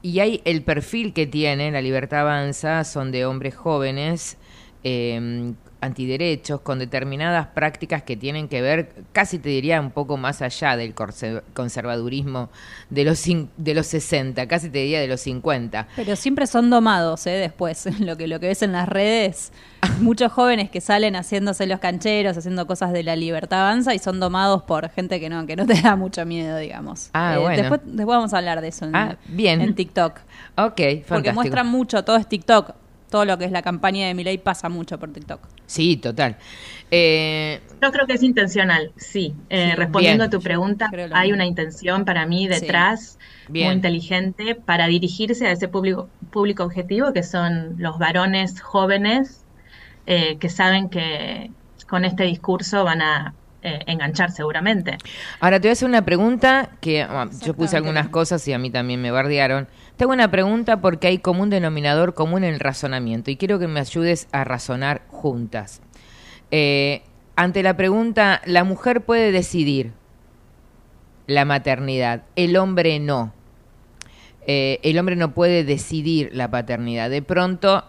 [0.00, 4.36] y hay el perfil que tiene La Libertad Avanza, son de hombres jóvenes,
[4.84, 10.42] eh, antiderechos, con determinadas prácticas que tienen que ver, casi te diría un poco más
[10.42, 10.94] allá del
[11.54, 12.48] conservadurismo
[12.90, 13.24] de los,
[13.56, 15.86] de los 60, casi te diría de los 50.
[15.96, 17.30] Pero siempre son domados, ¿eh?
[17.32, 19.52] Después, lo que, lo que ves en las redes,
[20.00, 24.20] muchos jóvenes que salen haciéndose los cancheros, haciendo cosas de la libertad avanza y son
[24.20, 27.10] domados por gente que no, que no te da mucho miedo, digamos.
[27.12, 27.56] Ah, Eh, bueno.
[27.56, 29.60] Después, después vamos a hablar de eso en, Ah, bien.
[29.60, 30.18] en TikTok.
[30.56, 32.72] Ok, Porque muestran mucho, todo es TikTok.
[33.10, 35.40] Todo lo que es la campaña de Milei pasa mucho por TikTok.
[35.66, 36.36] Sí, total.
[36.90, 39.34] Eh, Yo creo que es intencional, sí.
[39.50, 40.28] Eh, Sí, respondiendo bien.
[40.28, 41.34] a tu pregunta, hay mismo.
[41.36, 42.48] una intención para mí Sí.
[42.60, 43.66] detrás, Bien.
[43.66, 49.44] muy inteligente, para dirigirse a ese público, público objetivo, que son los varones jóvenes
[50.06, 51.50] eh, que saben que
[51.86, 54.96] con este discurso van a eh, enganchar seguramente.
[55.40, 58.58] Ahora te voy a hacer una pregunta que ah, yo puse algunas cosas y a
[58.58, 59.66] mí también me bardearon.
[59.98, 63.66] Tengo una pregunta porque hay como un denominador común en el razonamiento y quiero que
[63.66, 65.82] me ayudes a razonar juntas.
[66.52, 67.02] Eh,
[67.34, 69.90] ante la pregunta, ¿la mujer puede decidir
[71.26, 72.22] la maternidad?
[72.36, 73.32] El hombre no.
[74.46, 77.10] Eh, el hombre no puede decidir la paternidad.
[77.10, 77.82] De pronto,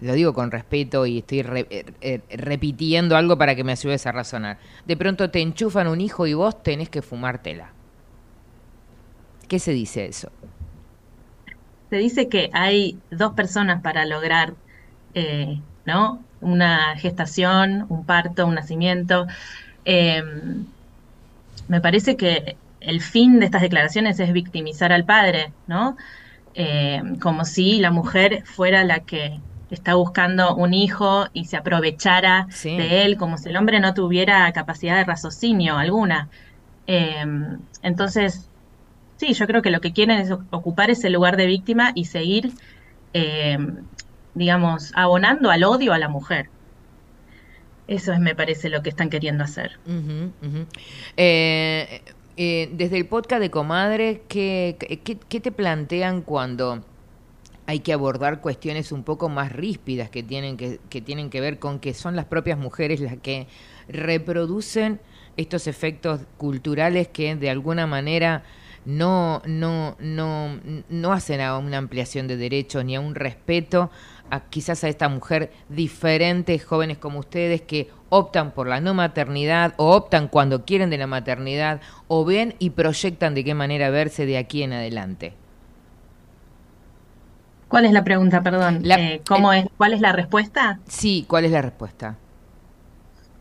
[0.00, 4.58] lo digo con respeto y estoy eh, repitiendo algo para que me ayudes a razonar.
[4.86, 7.70] De pronto te enchufan un hijo y vos tenés que fumártela.
[9.46, 10.32] ¿Qué se dice eso?
[11.90, 14.54] Se dice que hay dos personas para lograr,
[15.14, 16.22] eh, ¿no?
[16.40, 19.26] Una gestación, un parto, un nacimiento.
[19.84, 20.22] Eh,
[21.68, 25.96] me parece que el fin de estas declaraciones es victimizar al padre, ¿no?
[26.54, 32.46] Eh, como si la mujer fuera la que está buscando un hijo y se aprovechara
[32.50, 32.76] Sí.
[32.76, 36.28] de él, como si el hombre no tuviera capacidad de raciocinio alguna.
[36.86, 37.24] Eh,
[37.82, 38.47] entonces,
[39.18, 42.52] sí, yo creo que lo que quieren es ocupar ese lugar de víctima y seguir,
[43.12, 43.58] eh,
[44.34, 46.48] digamos, abonando al odio a la mujer.
[47.86, 49.78] Eso es, me parece, lo que están queriendo hacer.
[51.16, 52.02] Eh,
[52.36, 56.84] eh, desde el podcast de Comadre, ¿qué, qué, qué te plantean cuando
[57.66, 61.58] hay que abordar cuestiones un poco más ríspidas que tienen que, que tienen que ver
[61.58, 63.46] con que son las propias mujeres las que
[63.88, 65.00] reproducen
[65.36, 68.42] estos efectos culturales que de alguna manera
[68.84, 70.58] no, no, no,
[70.88, 73.90] no hacen a una ampliación de derechos ni a un respeto
[74.30, 79.74] a quizás a esta mujer diferente, jóvenes como ustedes que optan por la no maternidad
[79.76, 84.26] o optan cuando quieren de la maternidad o ven y proyectan de qué manera verse
[84.26, 85.34] de aquí en adelante.
[87.68, 88.82] ¿Cuál es la pregunta, perdón?
[88.84, 90.80] Eh, ¿cómo es, ¿Cuál es la respuesta?
[90.88, 92.16] Sí, ¿cuál es la respuesta?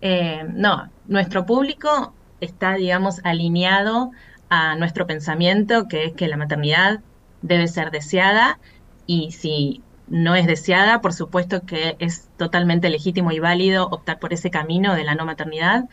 [0.01, 4.11] Eh, no, nuestro público está, digamos, alineado
[4.49, 7.01] a nuestro pensamiento, que es que la maternidad
[7.41, 8.59] debe ser deseada
[9.05, 14.33] y si no es deseada, por supuesto que es totalmente legítimo y válido optar por
[14.33, 15.85] ese camino de la no maternidad.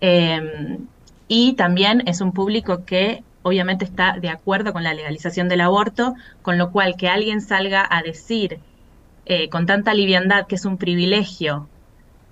[0.00, 0.78] Eh,
[1.26, 6.14] y también es un público que obviamente está de acuerdo con la legalización del aborto,
[6.42, 8.60] con lo cual que alguien salga a decir
[9.26, 11.68] eh, con tanta liviandad que es un privilegio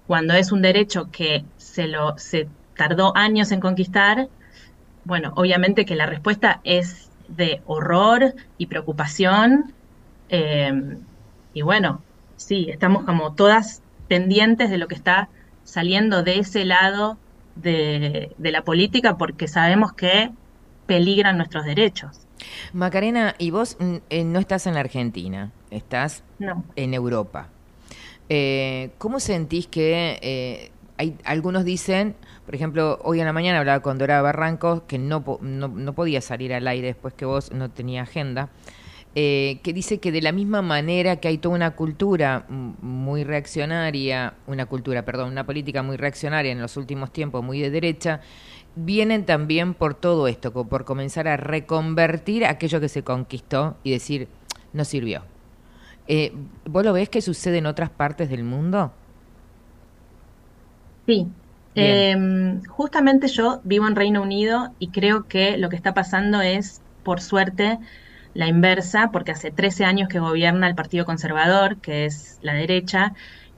[0.07, 4.29] cuando es un derecho que se lo se tardó años en conquistar,
[5.07, 9.73] bueno, obviamente que la respuesta es de horror y preocupación.
[10.29, 10.99] Eh,
[11.55, 12.03] y bueno,
[12.37, 15.29] sí, estamos como todas pendientes de lo que está
[15.65, 17.19] saliendo de ese lado
[17.55, 20.31] de, de la política porque sabemos que
[20.87, 22.27] peligran nuestros derechos.
[22.73, 26.23] Macarena, y vos mm, eh, no estás en la Argentina, estás
[26.77, 27.49] en Europa.
[28.29, 32.17] Eh, ¿Cómo sentís que eh, hay algunos dicen,
[32.47, 36.55] por ejemplo, hoy en la mañana hablaba con Dora Barranco, que no, no, podía salir
[36.55, 38.49] al aire después que vos no tenía agenda,
[39.15, 44.67] que dice que de la misma manera que hay toda una cultura muy reaccionaria, una
[44.67, 48.21] cultura, perdón, una política muy reaccionaria en los últimos tiempos, muy de derecha,
[48.77, 54.29] vienen también por todo esto, por comenzar a reconvertir aquello que se conquistó y decir,
[54.73, 55.23] no sirvió.
[56.09, 56.33] Eh,
[56.67, 58.93] ¿Vos lo ves que sucede en otras partes del mundo?
[61.07, 61.27] Sí.
[61.77, 66.83] Em, justamente yo vivo en Reino Unido y creo que lo que está pasando es,
[67.03, 67.79] por suerte,
[68.33, 73.13] la inversa, porque hace 13 años que gobierna el Partido Conservador, que es la derecha,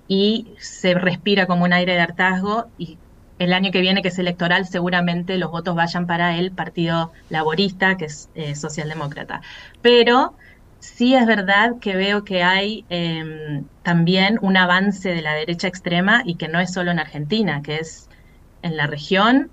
[0.09, 2.99] y se respira como un aire de hartazgo y
[3.39, 7.97] el año que viene, que es electoral, seguramente los votos vayan para el Partido Laborista,
[7.97, 9.43] que es eh, socialdemócrata.
[9.81, 10.37] Pero
[10.81, 16.23] sí es verdad que veo que hay em, también un avance de la derecha extrema
[16.25, 18.08] y que no es solo en Argentina, que es
[18.69, 19.51] en la región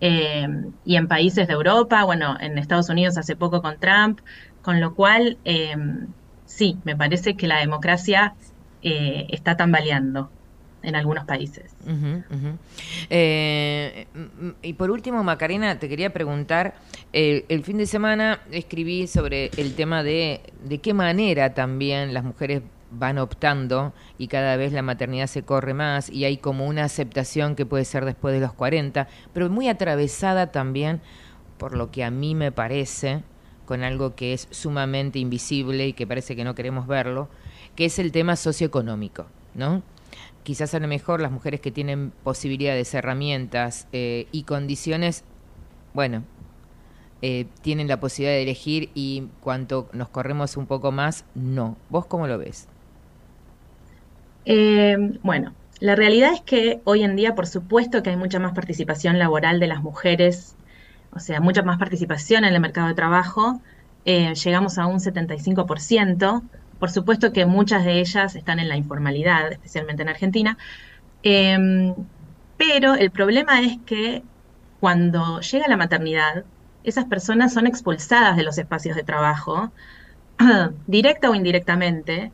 [0.00, 4.20] em, y en países de Europa, bueno, en Estados Unidos hace poco con Trump,
[4.62, 6.06] con lo cual em,
[6.46, 8.34] sí, me parece que la democracia
[8.82, 10.30] eh, está tambaleando
[10.82, 11.72] en algunos países.
[13.10, 14.06] Eh,
[14.62, 16.74] y por último, Macarena, te quería preguntar,
[17.12, 22.24] eh, el fin de semana escribí sobre el tema de de qué manera también las
[22.24, 22.62] mujeres
[22.92, 27.56] van optando y cada vez la maternidad se corre más y hay como una aceptación
[27.56, 31.00] que puede ser después de los 40, pero muy atravesada también
[31.58, 33.22] por lo que a mí me parece,
[33.66, 37.28] con algo que es sumamente invisible y que parece que no queremos verlo,
[37.76, 39.82] que es el tema socioeconómico, ¿no?
[40.42, 45.24] quizás a lo mejor las mujeres que tienen posibilidades, herramientas eh, y condiciones,
[45.94, 46.24] bueno,
[47.22, 51.76] eh, tienen la posibilidad de elegir y cuanto nos corremos un poco más, no.
[51.88, 52.68] ¿Vos cómo lo ves?
[54.44, 58.52] Eh, bueno, la realidad es que hoy en día, por supuesto que hay mucha más
[58.52, 60.56] participación laboral de las mujeres,
[61.12, 63.60] o sea, mucha más participación en el mercado de trabajo.
[64.04, 66.42] llegamos a un 75%,
[66.78, 70.58] por supuesto que muchas de ellas están en la informalidad, especialmente en Argentina.
[71.22, 71.94] Em,
[72.56, 74.22] pero el problema es que
[74.80, 76.44] cuando llega la maternidad,
[76.84, 79.72] esas personas son expulsadas de los espacios de trabajo,
[80.86, 82.32] directa o indirectamente,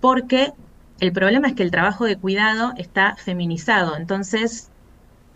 [0.00, 0.52] porque
[1.00, 3.96] el problema es que el trabajo de cuidado está feminizado.
[3.96, 4.70] Entonces,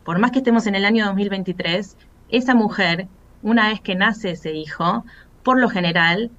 [0.04, 1.96] por más que estemos en el año 2023,
[2.30, 3.06] esa mujer,
[3.42, 5.04] una vez que nace ese hijo,
[5.42, 6.30] por lo general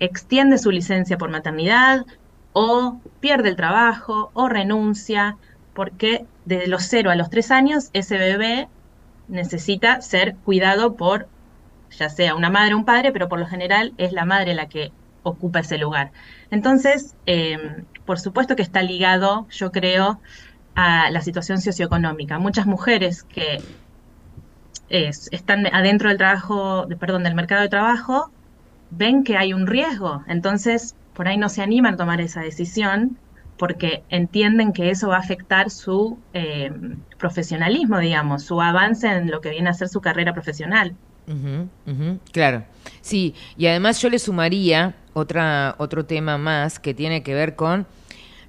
[0.00, 2.06] extiende su licencia por maternidad
[2.52, 5.36] o pierde el trabajo o renuncia,
[5.74, 8.68] porque de los 0 a los 3 años ese bebé
[9.28, 11.28] necesita ser cuidado por
[11.90, 14.68] ya sea una madre o un padre, pero por lo general es la madre la
[14.68, 14.92] que
[15.28, 16.12] ocupa ese lugar.
[16.50, 20.20] Entonces, em, por supuesto que está ligado, yo creo,
[20.74, 22.38] a la situación socioeconómica.
[22.38, 23.62] Muchas mujeres que
[24.88, 28.30] están adentro del trabajo, perdón, del mercado de trabajo,
[28.90, 33.18] ven que hay un riesgo, entonces por ahí no se animan a tomar esa decisión
[33.58, 36.70] porque entienden que eso va a afectar su eh,
[37.18, 40.94] profesionalismo, digamos, su avance en lo que viene a ser su carrera profesional.
[41.28, 42.64] Ujú, claro.
[43.00, 47.86] Sí, y además yo le sumaría otra, otro tema más que tiene que ver con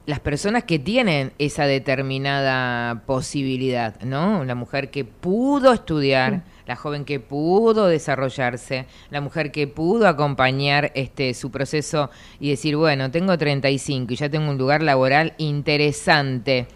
[0.05, 4.45] las personas que tienen esa determinada posibilidad, ¿no?
[4.45, 10.93] La mujer que pudo estudiar, la joven que pudo desarrollarse, la mujer que pudo acompañar
[10.95, 12.09] este su proceso
[12.39, 16.67] y decir, bueno, tengo 35 y ya tengo un lugar laboral interesante.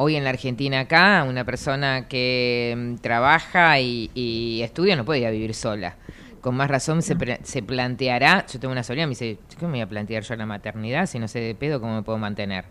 [0.00, 5.20] Hoy en la Argentina acá, una persona que mm, trabaja y, y estudia no puede
[5.20, 5.96] ir a vivir sola.
[6.40, 9.78] Con más razón se, pre- se planteará, yo tengo una sobrina, me dice, ¿cómo me
[9.78, 12.66] voy a plantear yo la maternidad si no sé de pedo cómo me puedo mantener?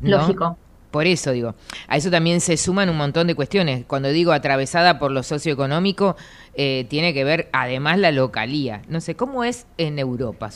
[0.00, 0.10] ¿No?
[0.18, 0.58] Lógico.
[0.90, 1.56] Por eso digo,
[1.88, 3.86] a eso también se suman un montón de cuestiones.
[3.86, 6.16] Cuando digo atravesada por lo socioeconómico,
[6.54, 8.82] eh, tiene que ver además la localía.
[8.88, 10.50] No sé, ¿cómo es en Europa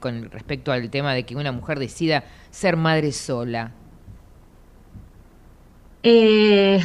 [0.00, 3.72] con respecto al tema de que una mujer decida ser madre sola?
[6.02, 6.80] Eh,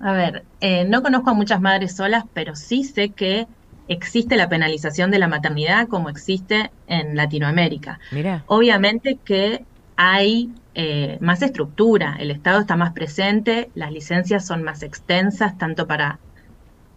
[0.00, 3.46] a ver, eh, no conozco a muchas madres solas, pero sí sé que
[3.86, 7.98] existe la penalización de la maternidad como existe en Latinoamérica.
[8.10, 8.46] Mira.
[8.46, 9.66] Obviamente que
[9.96, 15.86] hay eh, más estructura, el Estado está más presente, las licencias son más extensas, tanto
[15.86, 16.20] para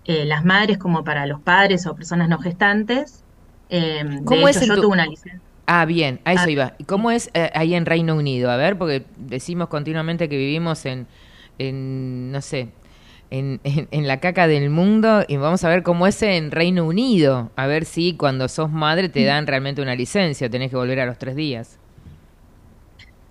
[0.05, 3.25] eh, las madres como para los padres o personas no gestantes.
[3.69, 5.46] Eh, de ¿Cómo hecho, es yo tu- tuve una licencia.
[5.67, 6.49] Ah, bien, a eso Ah.
[6.49, 6.75] iba.
[6.77, 8.49] ¿Y cómo es eh, ahí en Reino Unido?
[8.51, 11.07] A ver, porque decimos continuamente que vivimos en,
[11.59, 12.69] en no sé,
[13.31, 16.85] en, en, en la caca del mundo y vamos a ver cómo es en Reino
[16.85, 17.51] Unido.
[17.57, 21.05] A ver si cuando sos madre te dan realmente una licencia tenés que volver a
[21.05, 21.79] los tres días.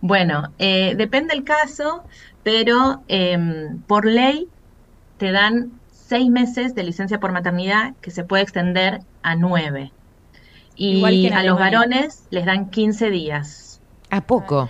[0.00, 2.06] Bueno, eh, depende el caso,
[2.42, 4.52] pero em, por ley
[5.18, 9.95] te dan seis meses de licencia por maternidad que se puede extender a nueve.
[10.76, 13.80] Igual que Y a los varones les dan 15 días.
[14.10, 14.68] ¿A poco?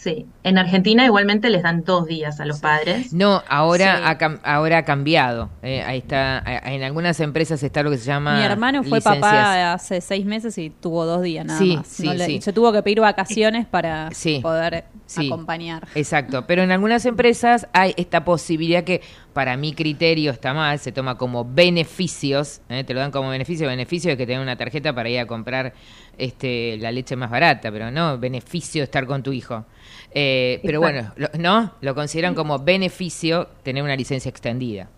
[0.00, 0.26] Sí.
[0.44, 3.12] En Argentina igualmente les dan dos días a los padres.
[3.12, 4.02] No, ahora, Sí.
[4.06, 5.50] ha, cam- ahora ha cambiado.
[5.60, 9.16] Eh, ahí está, en algunas empresas está lo que se llama Mi hermano fue licencias.
[9.20, 11.86] papá hace seis meses y tuvo dos días nada Sí, más.
[11.88, 12.40] sí, No le- sí.
[12.40, 15.26] Se tuvo que pedir vacaciones para Sí, poder sí.
[15.26, 15.88] acompañar.
[15.96, 19.00] Exacto, pero en algunas empresas hay esta posibilidad que
[19.32, 22.84] para mi criterio está mal, se toma como beneficios, ¿eh?
[22.84, 25.72] te lo dan como beneficio, beneficio de que tener una tarjeta para ir a comprar
[26.16, 29.64] este, la leche más barata, pero no beneficio de estar con tu hijo.
[30.10, 34.88] Eh, pero bueno, lo- no, lo consideran como beneficio tener una licencia extendida.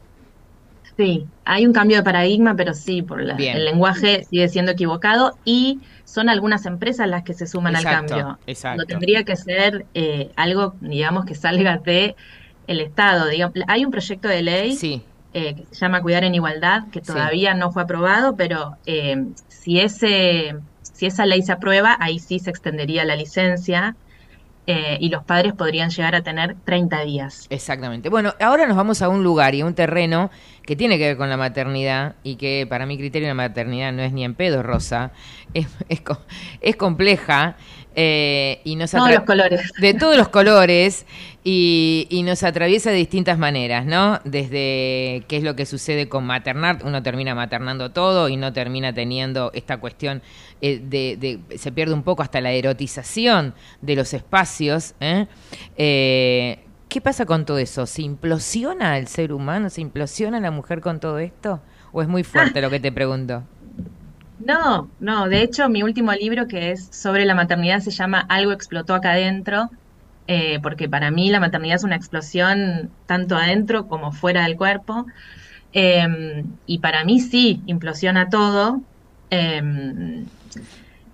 [0.97, 5.41] Sí, hay un cambio de paradigma, pero sí, por la- el lenguaje sigue siendo equivocado
[5.45, 8.41] y son algunas empresas las que se suman Exacto, al cambio.
[8.47, 8.79] exacto.
[8.79, 12.15] No tendría que ser eh, algo, digamos, que salga de
[12.67, 13.29] el Estado.
[13.29, 14.85] Digamos, hay un proyecto de ley
[15.33, 17.13] eh, que se llama Cuidar en Igualdad, que Sí.
[17.13, 19.17] todavía no fue aprobado, pero eh,
[19.49, 20.53] si ese,
[20.83, 23.97] si esa ley se aprueba, ahí sí se extendería la licencia
[24.67, 27.47] eh, y los padres podrían llegar a tener 30 días.
[27.51, 28.09] Exactamente.
[28.11, 30.31] Bueno, ahora nos vamos a un lugar y a un terreno
[30.63, 34.03] que tiene que ver con la maternidad y que para mi criterio la maternidad no
[34.03, 35.11] es ni en pedo rosa,
[35.53, 36.21] es, es, co-
[36.61, 37.57] es compleja
[38.03, 39.73] eh, y nos Todos atra- los colores.
[39.79, 41.05] de todos los colores
[41.45, 44.21] y, y nos atraviesa de distintas maneras, ¿no?
[44.25, 48.95] Desde qué es lo que sucede con maternar, uno termina maternando todo y no termina
[48.95, 50.23] teniendo esta cuestión
[50.63, 51.17] eh, de,
[51.49, 54.95] de- se pierde un poco hasta la erotización de los espacios.
[55.01, 55.27] ¿eh?
[55.77, 57.87] Eh, ¿Qué pasa con todo eso?
[57.87, 59.69] ¿Se implosiona el ser humano?
[59.71, 61.61] ¿Se implosiona la mujer con todo esto?
[61.93, 63.45] ¿O es muy fuerte lo que te pregunto?
[64.43, 68.53] No, no, de hecho mi último libro que es sobre la maternidad se llama Algo
[68.53, 69.69] explotó acá adentro,
[70.27, 75.05] eh, porque para mí la maternidad es una explosión tanto adentro como fuera del cuerpo,
[75.73, 76.07] eh,
[76.67, 78.85] y para mí sí, implosiona todo,
[79.31, 79.63] eh,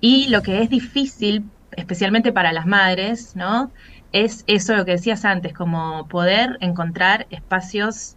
[0.01, 3.73] y lo que es difícil, especialmente para las madres, ¿no?
[4.13, 8.16] Es eso lo que decías antes, como poder encontrar espacios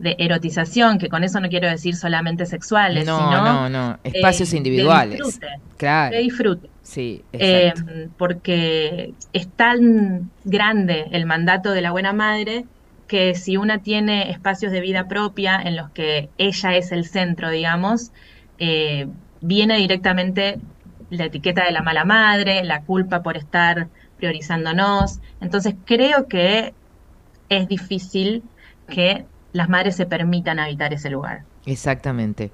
[0.00, 4.52] de erotización, que con eso no quiero decir solamente sexuales, No, sino no, no, espacios
[4.52, 5.18] eh, individuales.
[5.18, 5.46] De disfrute,
[5.76, 6.16] Claro.
[6.16, 6.70] de disfrute.
[6.82, 7.72] Sí, Eh,
[8.16, 12.64] porque es tan grande el mandato de la buena madre
[13.06, 17.50] que si una tiene espacios de vida propia en los que ella es el centro,
[17.50, 18.10] digamos,
[18.58, 19.06] eh,
[19.40, 20.58] viene directamente
[21.10, 25.18] la etiqueta de la mala madre, la culpa por estar priorizándonos.
[25.40, 26.72] Entonces creo que
[27.48, 28.42] es difícil
[28.88, 31.42] que las madres se permitan habitar ese lugar.
[31.66, 32.50] Exactamente.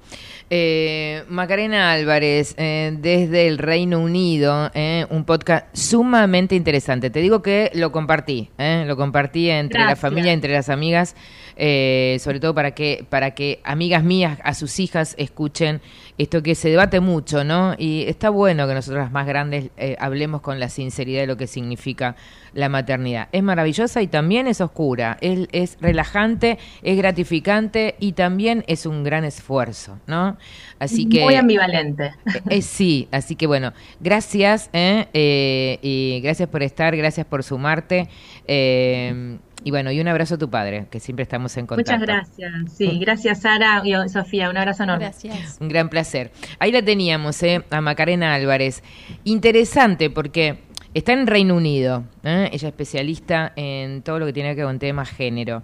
[0.49, 7.09] Eh, Macarena Álvarez, eh, desde el Reino Unido, eh, un podcast sumamente interesante.
[7.09, 11.15] Te digo que lo compartí, eh, lo compartí entre la familia, entre las amigas,
[11.55, 15.81] eh, sobre todo para que, para que amigas mías, a sus hijas, escuchen
[16.17, 17.75] esto que se debate mucho, ¿no?
[17.77, 21.37] Y está bueno que nosotros las más grandes eh, hablemos con la sinceridad de lo
[21.37, 22.15] que significa
[22.53, 23.29] la maternidad.
[23.31, 29.03] Es maravillosa y también es oscura, es, es relajante, es gratificante y también es un
[29.03, 30.37] gran esfuerzo, ¿no?
[30.79, 31.23] Así que...
[31.23, 32.13] Muy ambivalente.
[32.49, 35.07] Eh, sí, así que bueno, gracias, ¿eh?
[35.13, 38.09] Eh, y gracias por estar, gracias por sumarte.
[38.47, 39.37] eh,
[39.67, 41.91] y bueno, y un abrazo a tu padre, que siempre estamos en contacto.
[41.91, 42.71] Muchas gracias.
[42.71, 44.49] Sí, gracias Sara y Sofía.
[44.49, 45.03] Un abrazo enorme.
[45.03, 45.57] Gracias.
[45.59, 46.31] Un gran placer.
[46.59, 47.65] Ahí la teníamos, ¿eh?
[47.69, 48.81] a Macarena Álvarez.
[49.25, 50.59] Interesante porque
[50.93, 52.05] está en Reino Unido.
[52.23, 52.45] ¿eh?
[52.45, 55.63] Ella es especialista en todo lo que tiene que ver con temas género.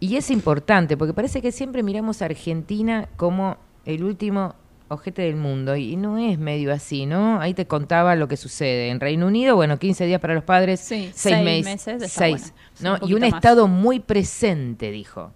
[0.00, 4.54] Y es importante porque parece que siempre miramos a Argentina como el último
[4.88, 7.40] ojete del mundo y no es medio así, ¿no?
[7.40, 8.88] Ahí te contaba lo que sucede.
[8.90, 12.08] En Reino Unido, bueno, 15 días para los padres, Sí, seis, seis meses, meses está
[12.08, 12.90] seis, bueno.
[12.92, 12.96] ¿no?
[12.98, 13.34] Sí, un y un más.
[13.34, 15.32] estado muy presente, dijo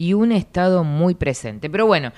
[0.00, 1.68] y un estado muy presente.
[1.68, 2.12] Pero bueno,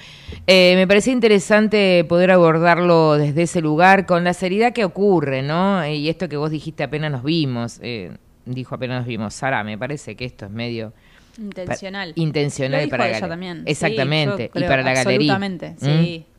[0.46, 5.86] eh, me parecía interesante poder abordarlo desde ese lugar con la seriedad que ocurre, ¿no?
[5.86, 8.12] Y esto que vos dijiste apenas nos vimos, eh,
[8.44, 10.92] dijo apenas nos vimos, Sara, me parece que esto es medio
[11.38, 12.12] Intencional.
[12.16, 13.62] intencional Lo dijo para ella también.
[13.64, 15.34] Exactamente, Sí, yo y para la galería.
[15.34, 16.29] Absolutamente, ¿Mm?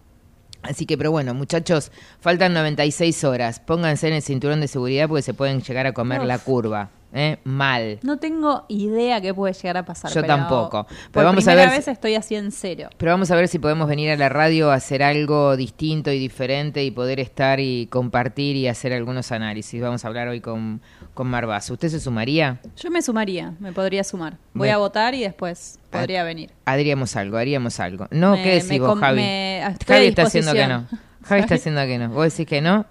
[0.64, 0.70] Sí.
[0.72, 3.60] Así que, pero bueno, muchachos, faltan 96 horas.
[3.60, 6.28] Pónganse en el cinturón de seguridad porque se pueden llegar a comer Uf.
[6.28, 6.90] la curva.
[7.14, 7.40] ¿eh?
[7.44, 8.00] Mal.
[8.04, 10.10] No tengo idea qué puede llegar a pasar.
[10.12, 10.86] Yo pero tampoco.
[10.88, 12.90] Pero por vamos a primera ver si- vez estoy así en cero.
[12.98, 16.20] Pero vamos a ver si podemos venir a la radio a hacer algo distinto y
[16.20, 19.82] diferente y poder estar y compartir y hacer algunos análisis.
[19.82, 20.82] Vamos a hablar hoy con,
[21.14, 21.74] con Marbazo.
[21.74, 22.60] ¿Usted se sumaría?
[22.78, 24.38] Yo me sumaría, me podría sumar.
[24.54, 26.52] Voy Me- a votar y después podría venir.
[26.66, 28.08] Haríamos algo, haríamos algo.
[28.12, 29.18] No, Me- ¿qué decís vos, Javi?
[29.22, 30.88] me- Javi está haciendo que no.
[31.24, 32.10] Javi está haciendo que no.
[32.10, 32.86] ¿Vos decís que no?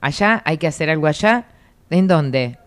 [0.00, 0.42] ¿Allá?
[0.44, 1.46] ¿Hay que hacer algo allá?
[1.90, 2.58] ¿En dónde?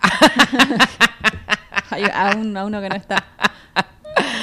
[1.90, 3.24] Hay a, un- a uno que no está.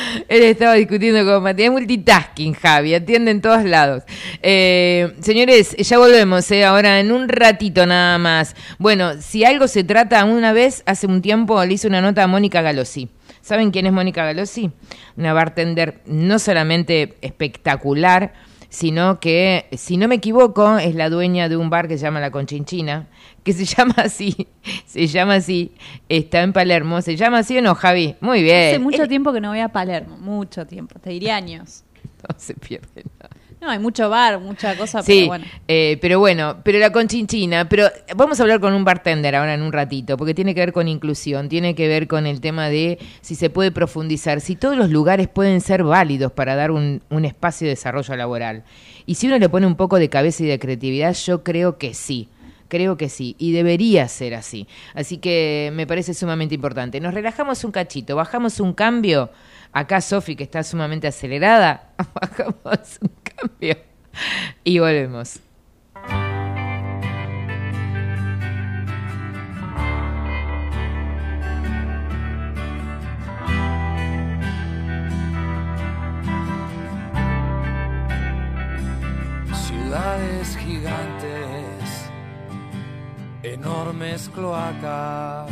[0.28, 1.72] Él estaba discutiendo con Matías.
[1.72, 2.94] Multitasking, Javi.
[2.96, 4.04] Atiende en todos lados.
[4.42, 6.50] Eh, señores, ya volvemos.
[6.52, 8.56] eh, ahora en un ratito nada más.
[8.78, 12.28] Bueno, si algo se trata, una vez, hace un tiempo, le hice una nota a
[12.28, 13.10] Mónica Galossi.
[13.42, 14.72] ¿Saben quién es Mónica Galossi?
[15.16, 18.34] Una bartender no solamente espectacular,
[18.70, 22.20] sino que, si no me equivoco, es la dueña de un bar que se llama
[22.20, 23.08] La Conchinchina,
[23.44, 24.48] que se llama así,
[24.86, 25.72] se llama así,
[26.10, 28.16] está en Palermo, ¿se llama así o no, Javi?
[28.22, 28.70] Muy bien.
[28.70, 31.84] Hace mucho tiempo que no voy a Palermo, mucho tiempo, te diría años.
[32.28, 33.30] No se pierde nada.
[33.60, 35.46] No, hay mucho bar, mucha cosa, Sí, pero bueno.
[35.68, 39.64] eh, pero bueno, pero la conchinchina, pero vamos a hablar con un bartender ahora en
[39.64, 43.00] un ratito, porque tiene que ver con inclusión, tiene que ver con el tema de
[43.22, 47.26] si se puede profundizar, si todos los lugares pueden ser válidos para dar un, un
[47.26, 48.64] espacio de desarrollo laboral.
[49.08, 51.96] Y si uno le pone un poco de cabeza y de creatividad, yo creo que
[51.96, 52.30] sí.
[52.70, 54.68] Creo que sí, y debería ser así.
[54.94, 57.00] Así que me parece sumamente importante.
[57.00, 59.30] Nos relajamos un cachito, bajamos un cambio.
[59.78, 63.78] Acá Sofi, que está sumamente acelerada, bajamos un cambio
[64.64, 65.40] y volvemos.
[79.54, 82.10] Ciudades gigantes,
[83.44, 85.52] enormes cloacas,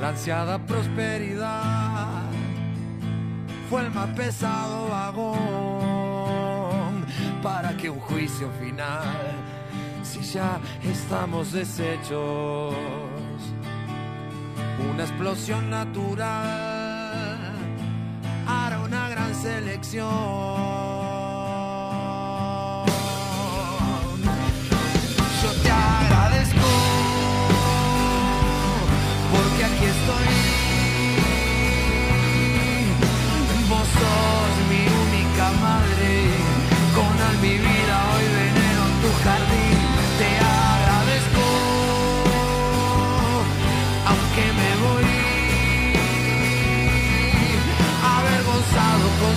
[0.00, 2.22] La ansiada prosperidad
[3.68, 5.40] fue el más pesado vagón
[7.42, 9.04] para que un juicio final,
[10.02, 12.74] si ya estamos deshechos,
[14.90, 17.38] una explosión natural
[18.46, 20.99] hará una gran selección.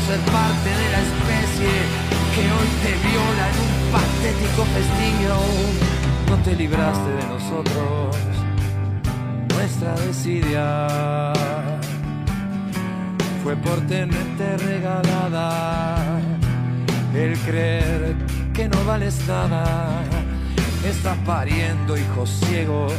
[0.08, 1.74] Ser parte de la especie
[2.36, 5.38] que hoy te viola en un patético festigno.
[6.30, 8.18] No te libraste de nosotros,
[9.56, 11.34] nuestra desidia
[13.43, 16.20] fue por tenerte regalada
[17.14, 18.16] el creer
[18.54, 20.01] que no vales nada.
[20.86, 22.93] Estás pariendo hijos ciegos,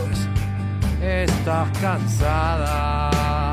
[1.03, 3.44] estás cansada.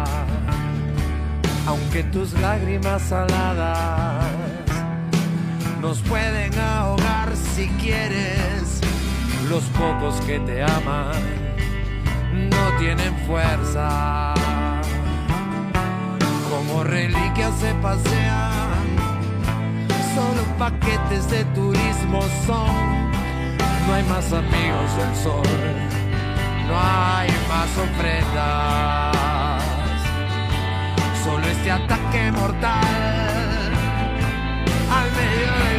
[1.68, 4.26] Aunque tus lágrimas saladas
[5.80, 8.82] nos pueden ahogar si quieres,
[9.50, 11.12] los pocos que te aman
[12.50, 14.34] no tienen fuerza.
[16.50, 18.98] Como reliquias se pasean,
[20.16, 23.12] solo paquetes de turismo son.
[23.88, 25.44] No hay más amigos del sol,
[26.68, 29.31] no hay más ofrendas.
[31.24, 32.82] Solo este ataque mortal.
[34.92, 35.71] Al medio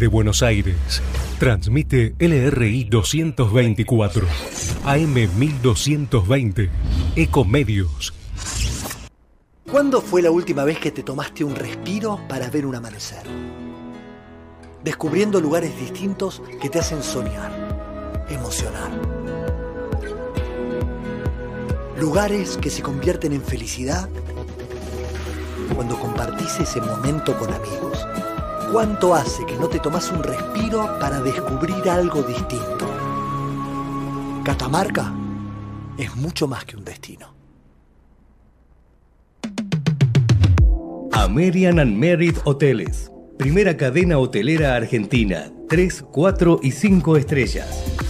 [0.00, 1.02] Desde Buenos Aires,
[1.38, 4.26] transmite LRI 224,
[4.86, 6.70] AM 1220,
[7.16, 8.14] Ecomedios.
[9.70, 13.24] ¿Cuándo fue la última vez que te tomaste un respiro para ver un amanecer?
[14.82, 18.90] Descubriendo lugares distintos que te hacen soñar, emocionar.
[21.98, 24.08] Lugares que se convierten en felicidad
[25.74, 28.06] cuando compartís ese momento con amigos.
[28.72, 32.88] ¿Cuánto hace que no te tomas un respiro para descubrir algo distinto?
[34.44, 35.12] Catamarca
[35.98, 37.34] es mucho más que un destino.
[41.10, 43.10] American and Merit Hoteles.
[43.36, 45.50] Primera cadena hotelera argentina.
[45.68, 48.09] 3, 4 y 5 estrellas.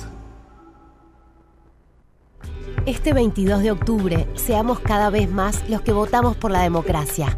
[2.87, 7.37] Este 22 de octubre, seamos cada vez más los que votamos por la democracia.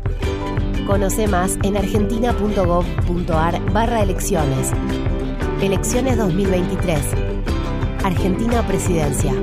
[0.88, 4.72] Conoce más en argentina.gov.ar barra elecciones.
[5.62, 6.98] Elecciones 2023.
[8.06, 9.34] Argentina Presidencia.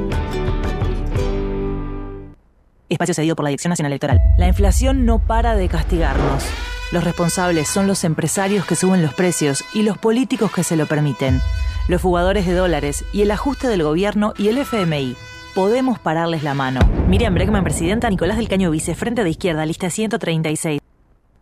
[2.88, 4.20] Espacio cedido por la Dirección Nacional Electoral.
[4.38, 6.44] La inflación no para de castigarnos.
[6.92, 10.86] Los responsables son los empresarios que suben los precios y los políticos que se lo
[10.86, 11.42] permiten.
[11.88, 15.14] Los fugadores de dólares y el ajuste del gobierno y el FMI.
[15.54, 16.80] Podemos pararles la mano.
[17.08, 20.80] Miriam Bregman, presidenta, Nicolás del Caño Vice, Frente de Izquierda, lista 136.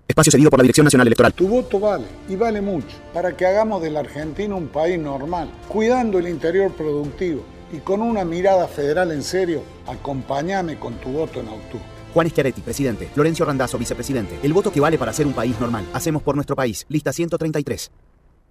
[0.09, 1.35] Espacio cedido por la Dirección Nacional Electoral.
[1.35, 5.51] Tu voto vale y vale mucho para que hagamos de la Argentina un país normal,
[5.69, 9.63] cuidando el interior productivo y con una mirada federal en serio.
[9.87, 11.85] Acompáñame con tu voto en octubre.
[12.15, 13.11] Juan Schiaretti, presidente.
[13.13, 14.39] Florencio Randazzo, vicepresidente.
[14.43, 15.85] El voto que vale para ser un país normal.
[15.93, 16.87] Hacemos por nuestro país.
[16.89, 17.91] Lista 133.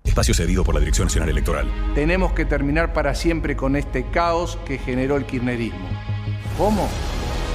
[0.08, 1.68] Espacio cedido por la Dirección Nacional Electoral.
[1.94, 5.88] Tenemos que terminar para siempre con este caos que generó el kirchnerismo.
[6.58, 6.90] ¿Cómo?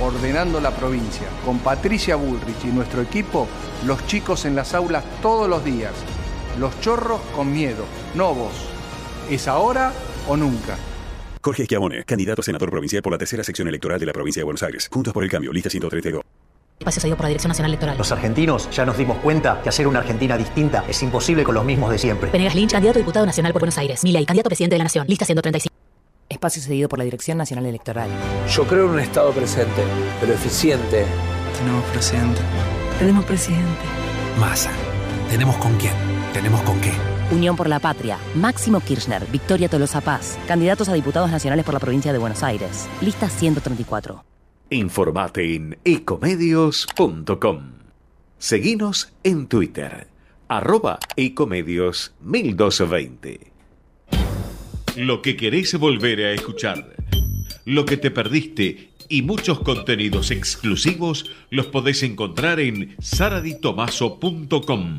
[0.00, 1.26] Ordenando la provincia.
[1.44, 3.48] Con Patricia Bullrich y nuestro equipo,
[3.86, 5.92] los chicos en las aulas todos los días.
[6.59, 7.84] Los chorros con miedo,
[8.14, 8.53] no vos.
[9.30, 9.92] ¿Es ahora
[10.28, 10.76] o nunca?
[11.40, 14.44] Jorge Schiavone, candidato a senador provincial por la tercera sección electoral de la provincia de
[14.44, 14.88] Buenos Aires.
[14.92, 16.22] Juntos por el cambio, lista 132.
[16.82, 17.96] Espacio cedido por la Dirección Nacional Electoral.
[17.96, 21.64] Los argentinos ya nos dimos cuenta que hacer una Argentina distinta es imposible con los
[21.64, 22.30] mismos de siempre.
[22.30, 24.02] Venegas Lynch, candidato a diputado nacional por Buenos Aires.
[24.02, 25.06] Milei, candidato a presidente de la Nación.
[25.08, 25.72] Lista 135.
[26.28, 28.10] espacio cedido por la Dirección Nacional Electoral.
[28.48, 29.82] Yo creo en un Estado presente,
[30.20, 31.06] pero eficiente.
[31.58, 32.40] Tenemos presidente.
[32.98, 33.84] Tenemos presidente.
[34.40, 34.70] Massa.
[35.30, 35.92] ¿Tenemos con quién?
[36.32, 36.92] ¿Tenemos con qué?
[37.30, 41.80] Unión por la Patria, Máximo Kirchner, Victoria Tolosa Paz, candidatos a diputados nacionales por la
[41.80, 42.88] provincia de Buenos Aires.
[43.00, 44.31] Lista 134.
[44.72, 47.72] Informate en ecomedios.com.
[48.38, 50.06] Seguinos en Twitter,
[50.48, 53.52] arroba ecomedios 1220.
[54.96, 56.96] Lo que querés volver a escuchar,
[57.66, 64.98] lo que te perdiste y muchos contenidos exclusivos los podés encontrar en saraditomaso.com.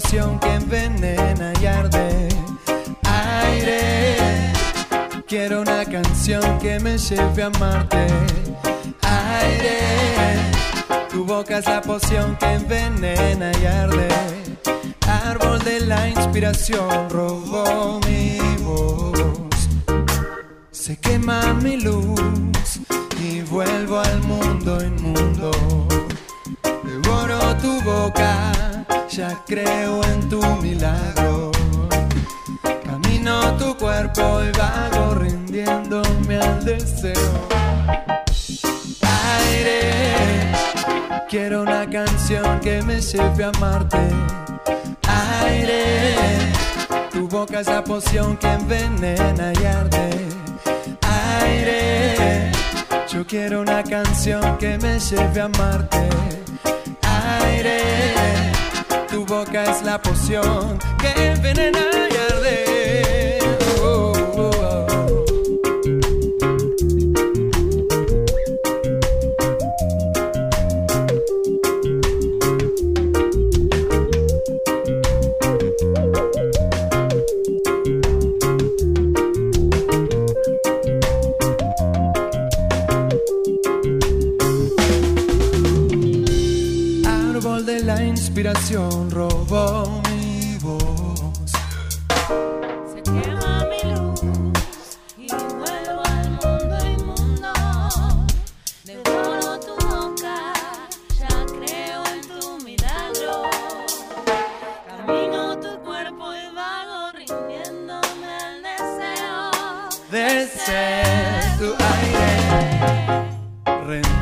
[0.00, 2.28] que envenena y arde.
[3.04, 4.16] Aire,
[5.28, 8.06] quiero una canción que me lleve a amarte.
[9.02, 9.78] Aire,
[11.10, 14.08] tu boca es la poción que envenena y arde.
[15.06, 17.08] Árbol de la inspiración
[42.64, 42.98] que me
[43.44, 43.98] a amarte.
[45.42, 46.16] Aire,
[47.12, 50.10] tu boca es la poción que envenena y arde
[51.02, 52.50] aire.
[53.12, 56.08] Yo quiero una canción que me lleve a amarte.
[57.42, 57.82] Aire,
[59.10, 61.33] tu boca es la poción que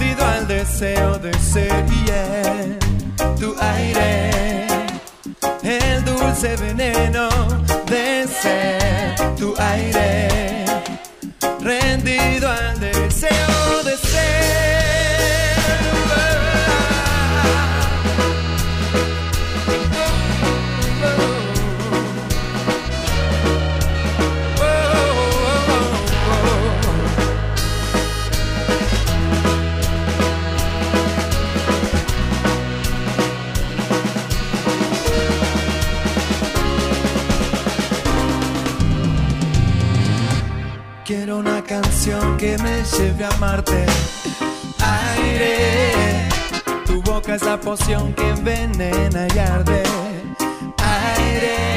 [0.03, 2.77] Rendido al deseo de ser bien
[3.39, 4.67] tu aire.
[5.63, 7.29] El dulce veneno
[7.87, 10.65] de ser tu aire.
[11.61, 13.62] Rendido al deseo
[42.85, 43.87] lleve a amarte.
[44.81, 46.29] Aire,
[46.87, 49.83] tu boca es la poción que envenena y arde.
[50.79, 51.72] Aire,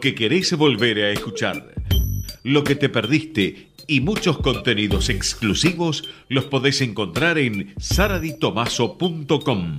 [0.00, 1.74] que querés volver a escuchar.
[2.42, 9.76] Lo que te perdiste y muchos contenidos exclusivos los podés encontrar en saraditomaso.com.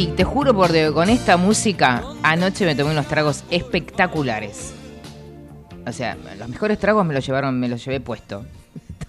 [0.00, 4.72] así, te juro por Dios, con esta música, anoche me tomé unos tragos espectaculares.
[5.86, 8.44] O sea, los mejores tragos me los llevaron, me los llevé puesto.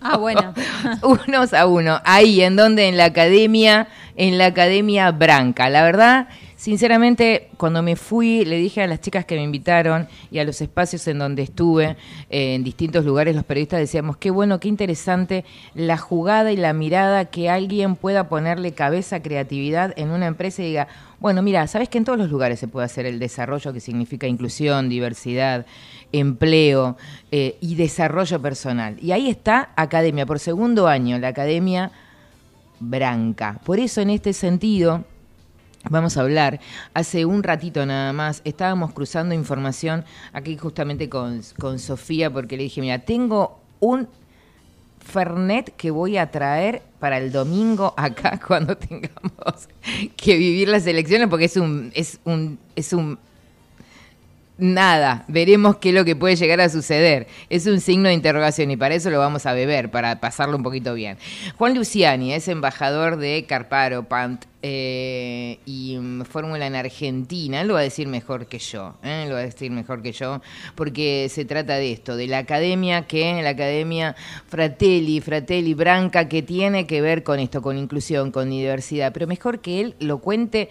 [0.04, 0.56] Ah, bueno.
[1.04, 2.02] Unos a uno.
[2.04, 5.70] Ahí, en donde, en la academia, en la academia Branca.
[5.70, 6.28] La verdad,
[6.62, 10.62] sinceramente, cuando me fui, le dije a las chicas que me invitaron y a los
[10.62, 11.98] espacios en donde estuve,
[12.30, 15.44] eh, en distintos lugares, los periodistas decíamos, qué bueno, qué interesante
[15.74, 20.68] la jugada y la mirada que alguien pueda ponerle cabeza, creatividad en una empresa y
[20.68, 20.88] diga,
[21.20, 24.28] bueno, mira, sabes que en todos los lugares se puede hacer el desarrollo que significa
[24.28, 25.66] inclusión, diversidad,
[26.12, 26.96] empleo
[27.32, 28.98] eh, y desarrollo personal.
[29.02, 31.92] Y ahí está Academia, por segundo año, la Academia
[32.80, 33.60] Branca.
[33.66, 35.06] Por eso, en este sentido,
[35.90, 36.60] Vamos a hablar.
[36.94, 42.64] Hace un ratito nada más estábamos cruzando información aquí justamente con, con Sofía porque le
[42.64, 44.08] dije, mira, tengo un
[45.00, 49.68] Fernet que voy a traer para el domingo acá cuando tengamos
[50.16, 53.18] que vivir las elecciones porque es un es un es un
[54.62, 57.28] nada, veremos qué es lo que puede llegar a suceder.
[57.50, 60.64] Es un signo de interrogación y para eso lo vamos a beber, para pasarlo un
[60.64, 61.18] poquito bien.
[61.58, 67.62] Juan Luciani es embajador de Carparo, Pant eh, y mm, Fórmula en Argentina.
[67.62, 69.26] Él lo va a decir mejor que yo, ¿eh?
[69.28, 70.42] lo va a decir mejor que yo,
[70.76, 74.16] porque se trata de esto, de la academia que, la academia
[74.48, 79.60] Fratelli, Fratelli Branca, que tiene que ver con esto, con inclusión, con diversidad, pero mejor
[79.60, 80.70] que él lo cuente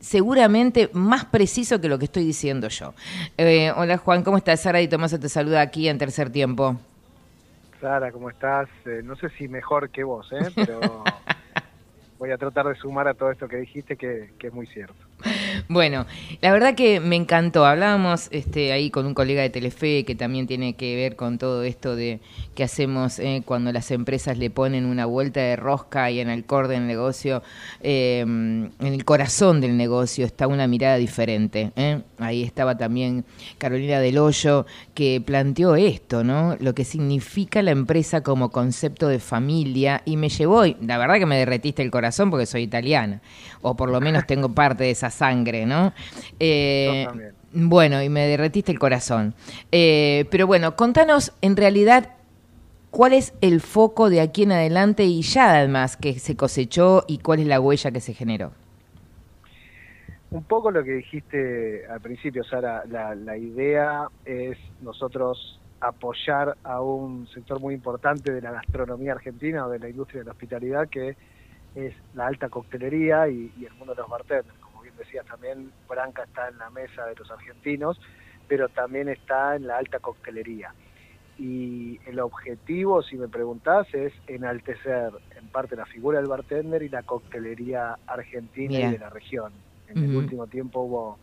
[0.00, 2.94] seguramente más preciso que lo que estoy diciendo yo.
[3.36, 4.62] Eh, hola Juan, ¿cómo estás?
[4.62, 6.76] Sara y Tomás te saluda aquí en Tercer Tiempo.
[7.80, 8.68] Sara, ¿cómo estás?
[8.86, 10.50] Eh, no sé si mejor que vos, ¿eh?
[10.54, 10.80] pero
[12.18, 15.09] voy a tratar de sumar a todo esto que dijiste, que, que es muy cierto.
[15.68, 16.06] Bueno,
[16.40, 17.64] la verdad que me encantó.
[17.64, 21.62] Hablábamos este, ahí con un colega de Telefe que también tiene que ver con todo
[21.62, 22.20] esto de
[22.54, 26.44] que hacemos eh, cuando las empresas le ponen una vuelta de rosca y en el
[26.44, 27.42] core del negocio,
[27.82, 31.72] eh, en el corazón del negocio está una mirada diferente.
[31.76, 32.02] ¿eh?
[32.18, 33.24] Ahí estaba también
[33.58, 36.56] Carolina del Hoyo que planteó esto, ¿no?
[36.60, 41.18] Lo que significa la empresa como concepto de familia y me llevó, y la verdad
[41.18, 43.22] que me derretiste el corazón porque soy italiana,
[43.62, 45.92] o por lo menos tengo parte de esa sangre, ¿no?
[46.38, 47.06] Eh,
[47.52, 49.34] bueno, y me derretiste el corazón.
[49.72, 52.10] Eh, pero bueno, contanos en realidad
[52.90, 57.18] cuál es el foco de aquí en adelante y ya además que se cosechó y
[57.18, 58.52] cuál es la huella que se generó.
[60.30, 66.80] Un poco lo que dijiste al principio, Sara, la, la idea es nosotros apoyar a
[66.80, 70.88] un sector muy importante de la gastronomía argentina o de la industria de la hospitalidad
[70.88, 71.16] que
[71.74, 74.54] es la alta coctelería y, y el mundo de los bartenders.
[75.10, 77.98] Decías también, Branca está en la mesa de los argentinos,
[78.46, 80.72] pero también está en la alta coctelería.
[81.36, 86.88] Y el objetivo, si me preguntás, es enaltecer en parte la figura del bartender y
[86.88, 88.90] la coctelería argentina Bien.
[88.90, 89.64] y de la región.
[89.88, 91.18] En el último tiempo hubo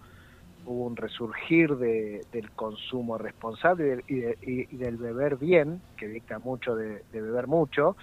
[0.66, 4.38] hubo un resurgir de, del consumo responsable y del, y de-
[4.72, 7.96] y- del beber bien, que dicta mucho de beber mucho.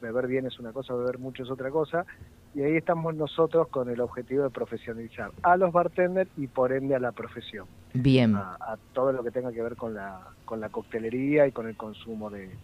[0.00, 2.06] Beber bien es una cosa, beber mucho es otra cosa.
[2.54, 6.94] Y ahí estamos nosotros con el objetivo de profesionalizar a los bartenders y por ende
[6.94, 8.34] a la profesión, Bien.
[8.36, 11.66] a, a todo lo que tenga que ver con la, con la coctelería y con
[11.68, 12.56] el consumo de,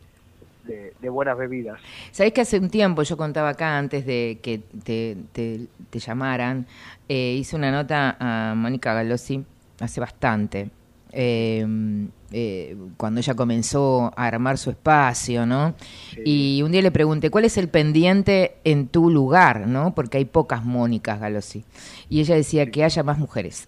[0.63, 1.81] de, de buenas bebidas.
[2.13, 6.67] Sabés que hace un tiempo, yo contaba acá antes de que te, te- te llamaran,
[7.09, 9.45] eh, hice una nota a Mónica Galossi
[9.81, 10.71] hace bastante,
[11.13, 11.67] eh,
[12.33, 15.75] eh, cuando ella comenzó a armar su espacio, ¿no?
[16.25, 19.95] Y un día le pregunté, ¿cuál es el pendiente en tu lugar, ¿no?
[19.95, 21.65] Porque hay pocas Mónicas Galossi.
[22.09, 23.67] Y ella decía que haya más mujeres.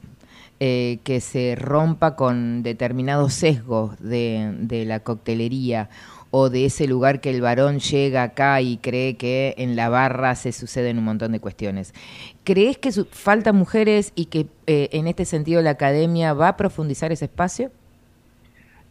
[0.60, 5.90] eh, que se rompa con determinados sesgos de, de la coctelería
[6.32, 10.34] o de ese lugar que el varón llega acá y cree que en la barra
[10.34, 11.94] se suceden un montón de cuestiones.
[12.42, 17.12] ¿Crees que faltan mujeres y que eh, en este sentido la academia va a profundizar
[17.12, 17.70] ese espacio?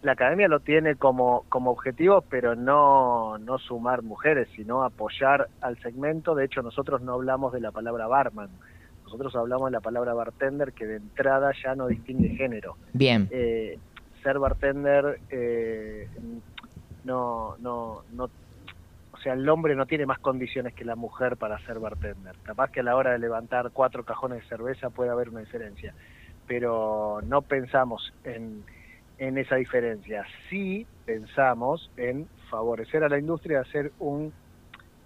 [0.03, 5.77] la academia lo tiene como, como objetivo, pero no, no sumar mujeres, sino apoyar al
[5.81, 6.33] segmento.
[6.33, 8.49] De hecho, nosotros no hablamos de la palabra barman,
[9.03, 12.77] nosotros hablamos de la palabra bartender, que de entrada ya no distingue género.
[12.93, 13.27] Bien.
[13.29, 13.77] Eh,
[14.23, 16.07] ser bartender eh,
[17.03, 18.29] no, no, no,
[19.11, 22.35] o sea, el hombre no tiene más condiciones que la mujer para ser bartender.
[22.43, 25.93] Capaz que a la hora de levantar cuatro cajones de cerveza puede haber una diferencia,
[26.47, 28.63] pero no pensamos en,
[29.19, 30.25] en esa diferencia.
[30.49, 34.33] Sí pensamos en favorecer a la industria de hacer un,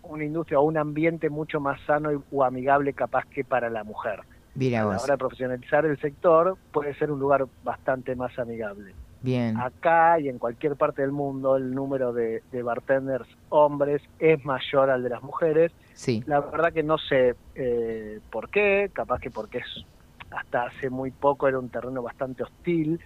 [0.03, 3.83] una industria o un ambiente mucho más sano y, o amigable capaz que para la
[3.83, 4.21] mujer.
[4.53, 8.93] Mira a la hora de profesionalizar el sector puede ser un lugar bastante más amigable.
[9.26, 9.57] Bien.
[9.57, 14.91] Acá y en cualquier parte del mundo el número de, de bartenders hombres es mayor
[14.91, 15.71] al de las mujeres.
[15.95, 16.23] Sí.
[16.28, 19.86] La verdad que no sé eh, por qué, capaz que porque es,
[20.30, 22.99] hasta hace muy poco era un terreno bastante hostil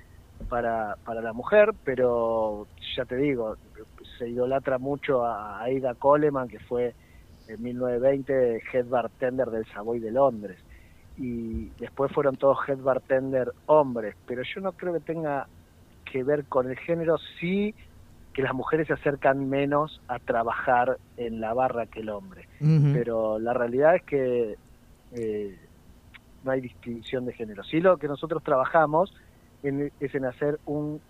[0.49, 2.67] para, para la mujer, pero
[2.97, 3.55] ya te digo,
[4.17, 6.93] se idolatra mucho a Aida Coleman, que fue
[7.47, 10.57] en 1920 head bartender del Savoy de Londres.
[11.17, 15.47] Y después fueron todos head bartender hombres, pero yo no creo que tenga
[16.11, 17.75] que ver con el género, sí
[18.33, 22.45] que las mujeres se acercan menos a trabajar en la barra que el hombre.
[22.93, 24.55] Pero la realidad es que
[25.11, 25.57] eh,
[26.43, 27.63] no hay distinción de género.
[27.63, 29.11] Sí lo que nosotros trabajamos
[29.63, 31.01] en- es en hacer un,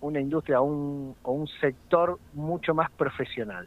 [0.00, 3.66] una industria un, o un sector mucho más profesional.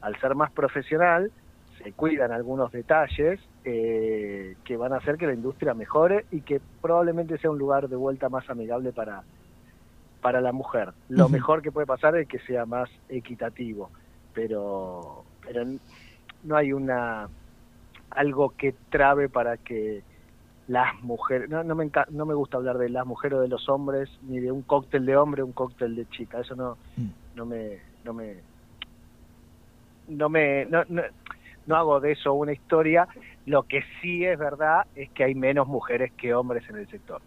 [0.00, 1.32] Al ser más profesional,
[1.78, 6.60] se cuidan algunos detalles eh, que van a hacer que la industria mejore y que
[6.80, 9.24] probablemente sea un lugar de vuelta más amigable para,
[10.22, 10.94] para la mujer.
[11.08, 13.90] Lo mejor que puede pasar es que sea más equitativo,
[14.32, 15.64] pero, pero
[16.44, 17.28] no hay una
[18.10, 20.04] algo que trabe para que
[20.68, 23.48] las mujeres, no, no, me enca- no me gusta hablar de las mujeres o de
[23.48, 26.78] los hombres, ni de un cóctel de hombre o un cóctel de chica, eso no,
[27.34, 28.44] no me, no me,
[30.06, 31.02] no me, no, no,
[31.66, 33.08] no hago de eso una historia,
[33.46, 37.20] lo que sí es verdad es que hay menos mujeres que hombres en el sector.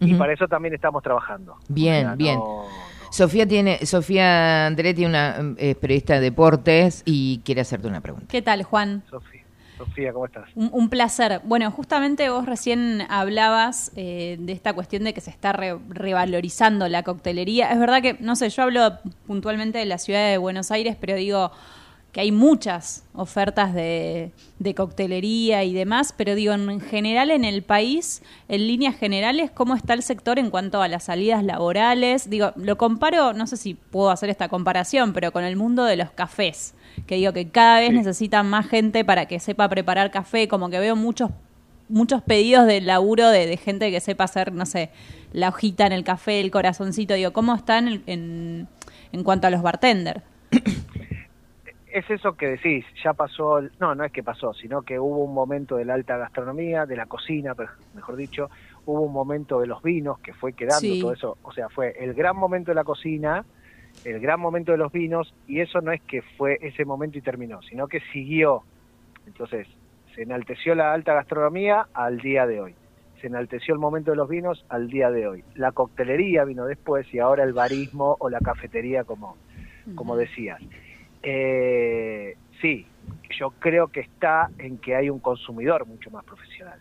[0.00, 1.56] Y para eso también estamos trabajando.
[1.68, 2.38] Bien, O sea, bien.
[2.38, 2.66] no-
[3.10, 8.26] Sofía tiene, Sofía Andretti, una eh, periodista de deportes y quiere hacerte una pregunta.
[8.30, 9.02] ¿Qué tal, Juan?
[9.10, 9.42] Sofía,
[9.76, 10.48] Sofía, ¿cómo estás?
[10.54, 11.42] Un, un placer.
[11.44, 16.88] Bueno, justamente vos recién hablabas eh, de esta cuestión de que se está re- revalorizando
[16.88, 17.70] la coctelería.
[17.70, 21.14] Es verdad que, no sé, yo hablo puntualmente de la ciudad de Buenos Aires, pero
[21.14, 21.52] digo
[22.12, 27.62] que hay muchas ofertas de, de coctelería y demás, pero digo, en general en el
[27.62, 32.28] país, en líneas generales, ¿cómo está el sector en cuanto a las salidas laborales?
[32.28, 35.96] Digo, lo comparo, no sé si puedo hacer esta comparación, pero con el mundo de
[35.96, 36.74] los cafés,
[37.06, 40.78] que digo que cada vez necesitan más gente para que sepa preparar café, como que
[40.78, 41.30] veo muchos
[41.88, 44.90] muchos pedidos de laburo de, de gente que sepa hacer, no sé,
[45.32, 48.68] la hojita en el café, el corazoncito, digo, ¿cómo están en, en,
[49.12, 50.22] en cuanto a los bartenders?
[51.92, 55.34] es eso que decís, ya pasó, no, no es que pasó, sino que hubo un
[55.34, 57.54] momento de la alta gastronomía, de la cocina,
[57.94, 58.50] mejor dicho,
[58.86, 61.00] hubo un momento de los vinos que fue quedando Sí.
[61.00, 63.44] todo eso, o sea, fue el gran momento de la cocina,
[64.04, 67.22] el gran momento de los vinos, y eso no es que fue ese momento y
[67.22, 68.62] terminó, sino que siguió.
[69.26, 69.68] Entonces,
[70.14, 72.74] se enalteció la alta gastronomía al día de hoy.
[73.20, 75.44] Se enalteció el momento de los vinos al día de hoy.
[75.54, 79.36] La coctelería vino después y ahora el barismo o la cafetería, como,
[79.94, 80.60] como decías.
[81.22, 82.86] Eh, sí,
[83.38, 86.78] yo creo que está en que hay un consumidor mucho más profesional.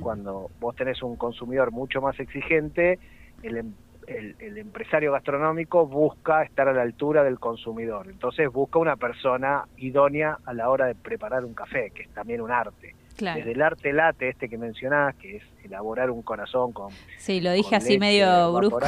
[0.00, 2.98] Cuando vos tenés un consumidor mucho más exigente,
[3.42, 3.72] el, em-
[4.06, 8.06] el- el empresario gastronómico busca estar a la altura del consumidor.
[8.08, 12.40] Entonces busca una persona idónea a la hora de preparar un café, que es también
[12.40, 12.94] un arte.
[13.16, 13.38] Claro.
[13.40, 16.90] Desde el arte late este que mencionás, que es elaborar un corazón con...
[17.18, 18.78] Sí, lo dije así medio brusco.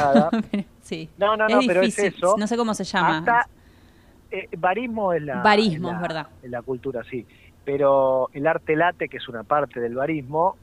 [0.82, 1.10] sí.
[1.18, 2.36] No, no, no, es pero es eso.
[2.39, 3.18] No sé cómo se llama.
[3.18, 3.48] Hasta,
[4.31, 5.43] eh, barismo es la...
[5.43, 6.28] Barismo, es la- es verdad.
[6.43, 7.27] en la cultura, sí.
[7.65, 10.57] Pero el arte late, que es una parte del barismo,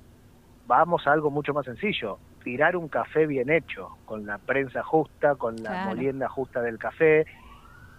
[0.65, 2.19] vamos a algo mucho más sencillo.
[2.44, 5.89] Tirar un café bien hecho, con la prensa justa, con la Claro.
[5.89, 7.26] molienda justa del café.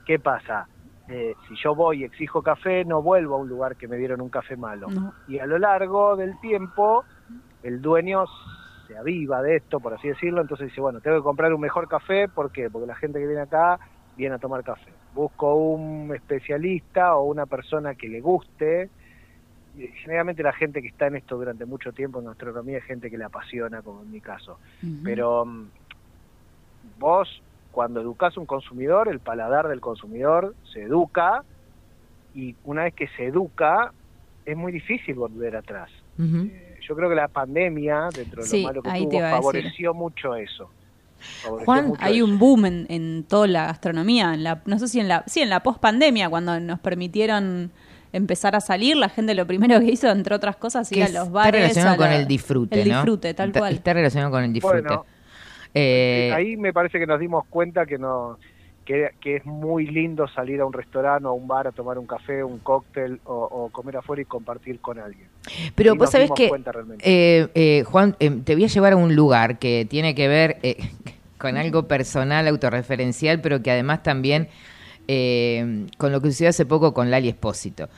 [0.04, 0.68] ¿Qué pasa?
[1.08, 4.20] Eh, si yo voy y exijo café, no vuelvo a un lugar que me dieron
[4.20, 4.88] un café malo.
[4.90, 5.14] No.
[5.26, 7.04] Y a lo largo del tiempo,
[7.62, 8.24] el dueño
[8.86, 11.88] se aviva de esto, por así decirlo, entonces dice, bueno, tengo que comprar un mejor
[11.88, 12.68] café, ¿por qué?
[12.70, 13.78] Porque la gente que viene acá
[14.16, 14.92] viene a tomar café.
[15.14, 18.90] Busco un especialista o una persona que le guste.
[20.02, 23.18] Generalmente la gente que está en esto durante mucho tiempo en gastronomía es gente que
[23.18, 24.58] le apasiona, como en mi caso.
[25.04, 25.70] Pero mm,
[26.98, 31.42] vos, cuando educas a un consumidor, el paladar del consumidor se educa
[32.34, 33.92] y una vez que se educa,
[34.44, 35.90] es muy difícil volver atrás.
[36.18, 36.50] Ujú.
[36.80, 40.70] Yo creo que la pandemia, dentro de Sí, lo malo que tuvo, favoreció mucho eso.
[41.64, 42.24] Juan, mucho hay eso.
[42.24, 45.40] un boom en, en toda la gastronomía, en la, no sé si en la, sí,
[45.40, 47.70] en la post-pandemia, cuando nos permitieron
[48.12, 51.14] empezar a salir, la gente lo primero que hizo, entre otras cosas, ir a los
[51.26, 51.60] está bares.
[51.60, 52.94] relacionado a con la- el disfrute, El ¿no?
[52.96, 53.74] disfrute, tal Está- cual.
[53.74, 54.80] Está relacionado con el disfrute.
[54.82, 55.04] Bueno,
[55.74, 58.38] Eh, ahí me parece que nos dimos cuenta que no
[58.88, 61.98] que, que es muy lindo salir a un restaurante o a un bar a tomar
[61.98, 65.28] un café, un cóctel o, o comer afuera y compartir con alguien.
[65.74, 66.48] Pero Y vos sabés que,
[67.00, 70.56] eh, eh, Juan, eh, te voy a llevar a un lugar que tiene que ver
[70.62, 70.78] eh,
[71.38, 74.48] con algo personal, autorreferencial, pero que además también
[75.98, 77.90] con lo que sucedió hace poco con Lali Espósito.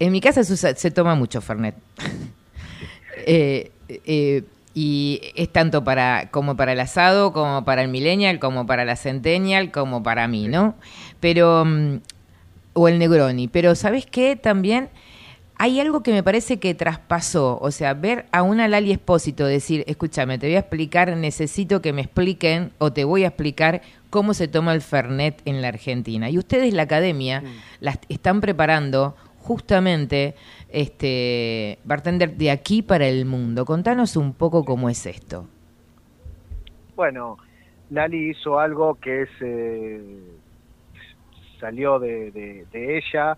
[0.00, 1.76] En mi casa se, usa- se toma mucho Fernet.
[4.74, 8.96] Y es tanto para como para el asado, como para el millennial, como para la
[8.96, 10.74] centennial, como para mí, ¿no?
[11.20, 11.98] Pero mm,
[12.72, 14.36] o el Negroni, pero ¿sabes qué?
[14.36, 14.88] También
[15.56, 19.84] hay algo que me parece que traspasó, o sea, ver a una Lali Espósito decir,
[19.86, 24.34] escúchame, te voy a explicar, necesito que me expliquen o te voy a explicar cómo
[24.34, 26.28] se toma el Fernet en la Argentina.
[26.28, 27.42] Y ustedes, la academia,
[27.80, 30.34] las están preparando justamente
[30.74, 33.64] este bartender de aquí para el mundo.
[33.64, 35.46] Contanos un poco cómo es esto.
[36.96, 37.38] Bueno,
[37.90, 40.20] Lali hizo algo que es eh,
[41.60, 43.36] salió de, de- de ella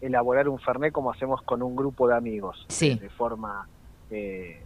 [0.00, 2.96] elaborar un fernet como hacemos con un grupo de amigos, Sí.
[2.98, 3.66] de forma
[4.10, 4.60] eh,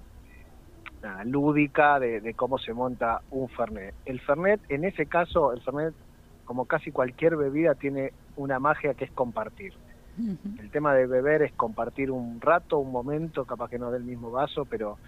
[1.03, 3.94] nada, lúdica de, de cómo se monta un fernet.
[4.05, 5.94] El fernet, en ese caso, el fernet,
[6.44, 9.73] como casi cualquier bebida, tiene una magia que es compartir.
[10.18, 14.30] El tema de beber es compartir un rato, un momento, capaz que no del mismo
[14.30, 14.98] vaso, pero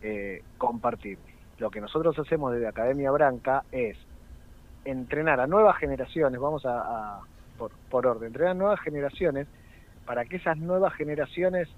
[0.00, 1.18] eh, compartir.
[1.58, 3.96] Lo que nosotros hacemos desde Academia Branca es
[4.84, 7.20] entrenar a nuevas generaciones, vamos a,
[7.58, 9.46] por, por orden, entrenar a nuevas generaciones
[10.06, 11.68] para que esas nuevas generaciones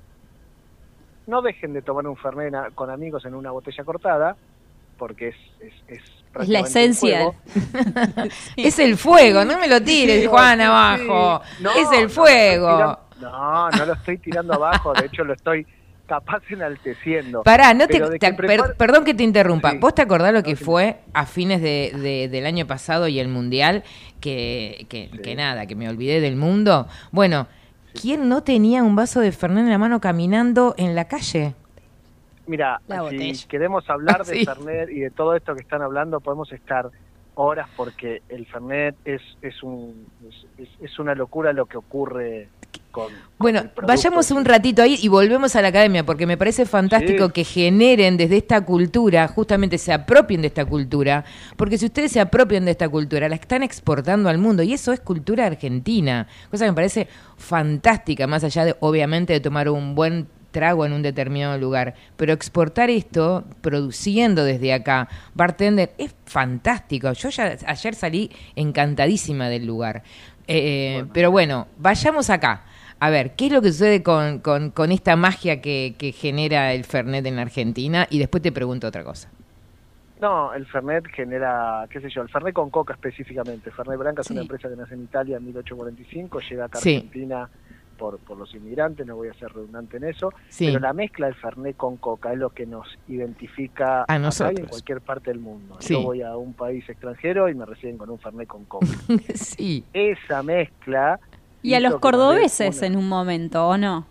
[1.27, 4.37] no dejen de tomar un Fernet con amigos en una botella cortada,
[4.99, 6.03] porque es, es, es
[6.41, 7.31] Es la esencia.
[8.57, 11.43] Es el fuego, no me lo tires, Sí, Juan, sí, abajo.
[11.61, 12.69] No, es el fuego.
[12.77, 15.67] tirando- no, no lo estoy tirando abajo, de hecho lo estoy
[16.07, 17.43] capaz enalteciendo.
[17.45, 19.71] Pará, no te, que prepar- perdón que te interrumpa.
[19.71, 19.79] Sí.
[19.79, 23.29] ¿Vos te acordás lo que fue a fines de, de- del año pasado y el
[23.29, 23.83] Mundial?
[24.21, 26.89] Que, que, que nada, que me olvidé del mundo.
[27.13, 27.47] Bueno,
[28.01, 31.55] ¿quién no tenía un vaso de Fernet en la mano caminando en la calle?
[32.47, 33.47] Mira, La si botella.
[33.49, 34.45] queremos hablar de Sí.
[34.45, 36.91] Fernet y de todo esto que están hablando, podemos estar
[37.37, 40.07] horas porque el Fernet es, es, un,
[40.81, 42.49] es, una locura lo que ocurre
[42.93, 43.13] con...
[43.39, 47.33] Bueno, vayamos un ratito ahí y volvemos a la academia, porque me parece fantástico Sí.
[47.33, 51.25] que generen desde esta cultura, justamente se apropien de esta cultura,
[51.57, 54.93] porque si ustedes se apropian de esta cultura, la están exportando al mundo, y eso
[54.93, 59.97] es cultura argentina, cosa que me parece fantástica, más allá de, obviamente, de tomar un
[59.97, 67.13] buen trago en un determinado lugar, pero exportar esto, produciendo desde acá, bartender, es fantástico.
[67.13, 70.03] Yo ya ayer salí encantadísima del lugar.
[70.47, 72.63] Eh, Pero bueno, vayamos acá.
[73.01, 76.73] A ver, ¿qué es lo que sucede con, con, con esta magia que, que genera
[76.73, 78.07] el Fernet en la Argentina?
[78.09, 79.29] Y después te pregunto otra cosa.
[80.21, 83.71] No, el Fernet genera, qué sé yo, el Fernet con coca específicamente.
[83.73, 86.95] Fernet Branca es una empresa que nace en Italia en 1845, llega acá a Sí.
[86.97, 87.49] Argentina
[87.95, 90.67] por, por los inmigrantes, no voy a ser redundante en eso, Sí.
[90.67, 94.17] pero la mezcla del Fernet con coca es lo que nos identifica A acá y
[94.17, 94.69] en nosotros.
[94.69, 95.77] cualquier parte del mundo.
[95.81, 95.95] Sí.
[95.95, 98.87] Yo voy a un país extranjero y me reciben con un Fernet con coca.
[99.35, 99.85] sí.
[99.93, 101.19] Esa mezcla...
[101.63, 104.07] Y a los cordobeses una- en un momento, ¿o no?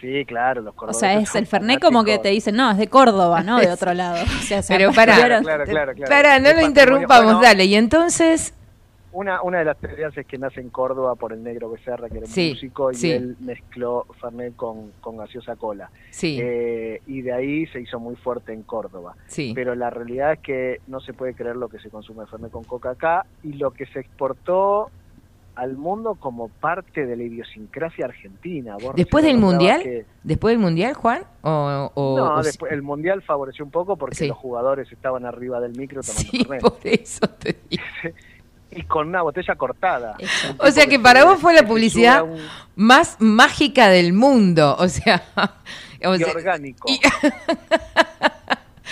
[0.00, 1.00] Sí, claro, los O cordobeses.
[1.00, 3.58] sea, es el Fernet como que te dicen, no, es de Córdoba, ¿no?
[3.58, 4.22] De otro lado.
[4.22, 5.42] O sea, se Pero apropiaron.
[5.44, 6.42] Claro, claro, claro.
[6.44, 7.64] No lo interrumpamos, Bueno, dale.
[7.66, 8.54] Y entonces,
[9.14, 12.18] Una, una de las teorías es que nace en Córdoba por el negro Becerra, que
[12.18, 13.12] era Sí, músico, y sí.
[13.12, 15.88] él mezcló Fernet con, con gaseosa cola.
[16.10, 16.36] Sí.
[16.42, 19.14] Eh, y de ahí se hizo muy fuerte en Córdoba.
[19.26, 19.52] Sí.
[19.54, 22.64] Pero la realidad es que no se puede creer lo que se consume Fernet con
[22.64, 24.90] coca acá, y lo que se exportó
[25.54, 28.76] al mundo como parte de la idiosincrasia argentina.
[28.82, 32.82] Vos después del Mundial, que- después del Mundial, Juan, o, o- no, o- después, el
[32.82, 34.26] Mundial favoreció un poco porque Sí.
[34.26, 37.82] los jugadores estaban arriba del micro tomando Sí, por eso te digo.
[38.74, 40.16] y con una botella cortada.
[40.58, 42.24] O sea que para vos fue la publicidad
[42.76, 45.22] más mágica del mundo, o sea,
[46.04, 46.88] o y sea, orgánico.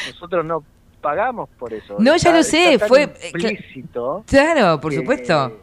[0.09, 0.65] Nosotros no
[1.01, 1.97] pagamos por eso.
[1.99, 4.25] No, ya lo sé, fue- implícito.
[4.27, 5.61] claro, por que- supuesto.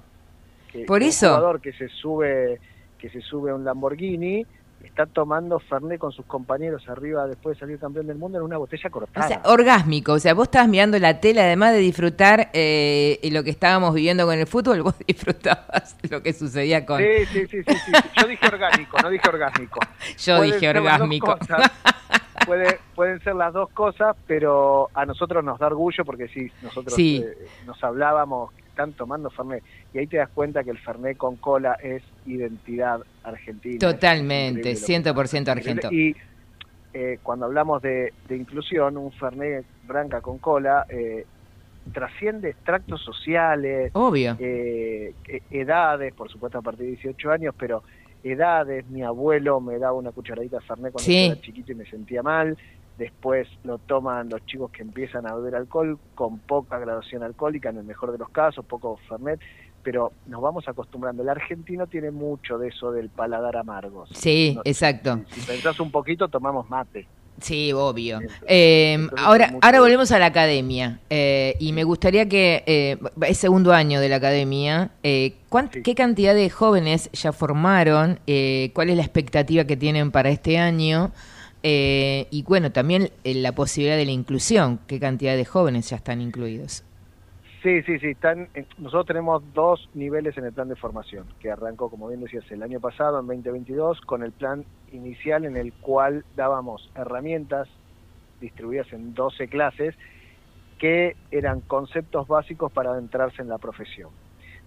[0.71, 1.27] que Por un eso.
[1.27, 2.59] jugador que se sube
[2.99, 4.45] que se sube a un Lamborghini
[5.01, 8.57] está tomando Fernet con sus compañeros arriba después de salir campeón del mundo en una
[8.57, 9.27] botella O cortada.
[9.27, 13.49] sea, orgásmico, o sea, vos estabas mirando la tele, además de disfrutar eh, lo que
[13.49, 16.99] estábamos viviendo con el fútbol, vos disfrutabas lo que sucedía con...
[16.99, 17.91] Sí, sí, sí, sí, sí.
[18.21, 19.80] Yo dije orgánico, no dije orgásmico.
[20.17, 21.38] Yo Pueden dije orgásmico.
[22.45, 26.93] puede, pueden ser las dos cosas, pero a nosotros nos da orgullo porque sí, nosotros
[26.93, 27.23] Sí.
[27.26, 29.61] eh, nos hablábamos, están tomando Fernet,
[29.93, 33.77] y ahí te das cuenta que el Fernet con cola es identidad argentina.
[33.80, 35.91] Totalmente, Es increíble lo que 100% argento.
[35.91, 36.15] Y
[36.93, 41.26] eh, cuando hablamos de, de inclusión, un Fernet branca con cola eh,
[41.91, 44.38] trasciende extractos sociales, Obvio.
[44.39, 47.84] eh, e- edades, por supuesto a partir de 18 años, pero
[48.23, 51.27] edades, mi abuelo me daba una cucharadita de Fernet cuando Sí.
[51.27, 52.57] yo era chiquito y me sentía mal,
[52.99, 57.77] después lo toman los chicos que empiezan a beber alcohol con poca graduación alcohólica, en
[57.77, 59.39] el mejor de los casos, poco Fernet,
[59.81, 61.23] pero nos vamos acostumbrando.
[61.23, 64.05] El argentino tiene mucho de eso del paladar amargo.
[64.13, 65.21] Sí, No- exacto.
[65.31, 67.07] Si pensás un poquito, tomamos mate.
[67.41, 68.19] Sí, obvio.
[68.47, 73.71] Eh, ahora, ahora volvemos a la academia eh, y me gustaría que eh, es segundo
[73.71, 74.89] año de la academia.
[75.03, 78.19] Eh, ¿cuán- ¿Qué cantidad de jóvenes ya formaron?
[78.27, 81.13] Eh, ¿Cuál es la expectativa que tienen para este año?
[81.64, 84.80] Eh, y bueno, también eh, la posibilidad de la inclusión.
[84.88, 86.84] ¿Qué cantidad de jóvenes ya están incluidos?
[87.61, 88.07] Sí, sí, sí.
[88.11, 92.22] Están, eh, nosotros tenemos dos niveles en el plan de formación, que arrancó, como bien
[92.22, 94.64] decías, el año pasado, en 2022, con el plan
[94.94, 97.68] inicial en el cual dábamos herramientas
[98.40, 99.95] distribuidas en 12 clases
[100.77, 104.10] que eran conceptos básicos para adentrarse en la profesión.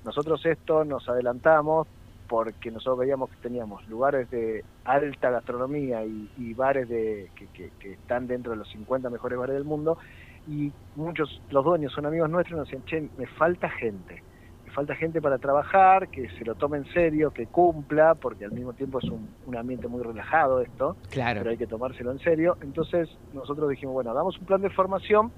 [0.04, 1.88] Nosotros esto nos adelantamos
[2.32, 7.72] porque nosotros veíamos que teníamos lugares de alta gastronomía y, y bares de, que, que-
[7.78, 9.98] que están dentro de los 50 mejores bares del mundo
[10.46, 14.22] y muchos, los dueños son amigos nuestros y nos decían, che, me falta gente,
[14.64, 18.52] me falta gente para trabajar, que se lo tome en serio, que cumpla, porque al
[18.52, 21.40] mismo tiempo es un, un ambiente muy relajado esto, Claro.
[21.40, 22.56] pero hay que tomárselo en serio.
[22.62, 25.32] Entonces nosotros dijimos, bueno, hagamos un plan de formación,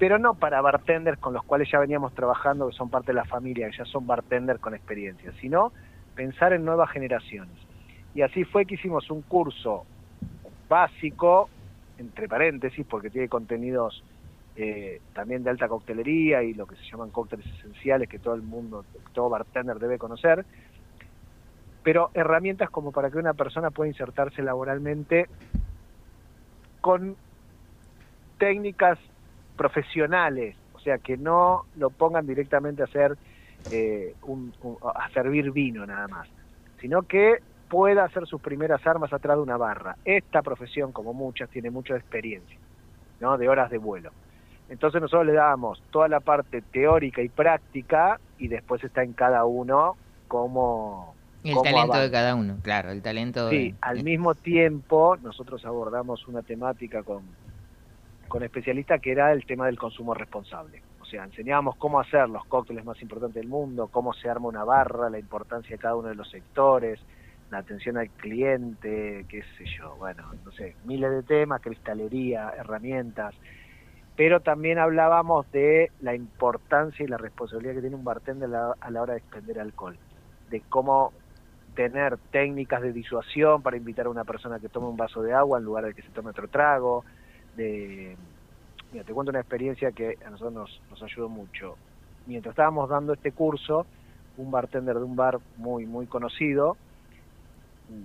[0.00, 3.26] pero no para bartenders con los cuales ya veníamos trabajando, que son parte de la
[3.26, 5.74] familia, que ya son bartenders con experiencia, sino
[6.14, 7.54] pensar en nuevas generaciones.
[8.14, 9.84] Y así fue que hicimos un curso
[10.70, 11.50] básico,
[11.98, 14.02] entre paréntesis, porque tiene contenidos
[14.56, 18.42] eh, también de alta coctelería y lo que se llaman cócteles esenciales que todo el
[18.42, 20.46] mundo, todo bartender debe conocer,
[21.82, 25.28] pero herramientas como para que una persona pueda insertarse laboralmente
[26.80, 27.16] con
[28.38, 28.98] técnicas
[29.60, 33.14] profesionales, o sea, que no lo pongan directamente a hacer
[33.68, 36.26] eh, un- un- a servir vino nada más,
[36.80, 39.96] sino que pueda hacer sus primeras armas atrás de una barra.
[40.02, 42.58] Esta profesión, como muchas, tiene mucha experiencia,
[43.20, 43.36] ¿no?
[43.38, 44.10] De horas de vuelo.
[44.66, 49.44] Entonces nosotros le dábamos toda la parte teórica y práctica y después está en cada
[49.44, 54.34] uno cómo El cómo talento de cada uno, claro, el talento Sí, de- al mismo
[54.34, 57.36] tiempo nosotros abordamos una temática con,
[58.30, 60.80] con especialistas que era el tema del consumo responsable.
[61.00, 64.62] O sea, enseñábamos cómo hacer los cócteles más importantes del mundo, cómo se arma una
[64.62, 67.00] barra, la importancia de cada uno de los sectores,
[67.50, 73.34] la atención al cliente, qué sé yo, bueno, no sé, miles de temas, cristalería, herramientas,
[74.14, 79.02] pero también hablábamos de la importancia y la responsabilidad que tiene un bartender a la,
[79.02, 79.98] hora de expender alcohol,
[80.50, 81.12] de cómo
[81.74, 85.58] tener técnicas de disuasión para invitar a una persona que tome un vaso de agua
[85.58, 87.04] en lugar de que se tome otro trago,
[87.56, 88.16] de
[88.92, 91.76] mira, te cuento una experiencia que a nosotros nos, nos ayudó mucho.
[92.26, 93.86] Mientras estábamos dando este curso,
[94.36, 96.76] un bartender de un bar muy, muy conocido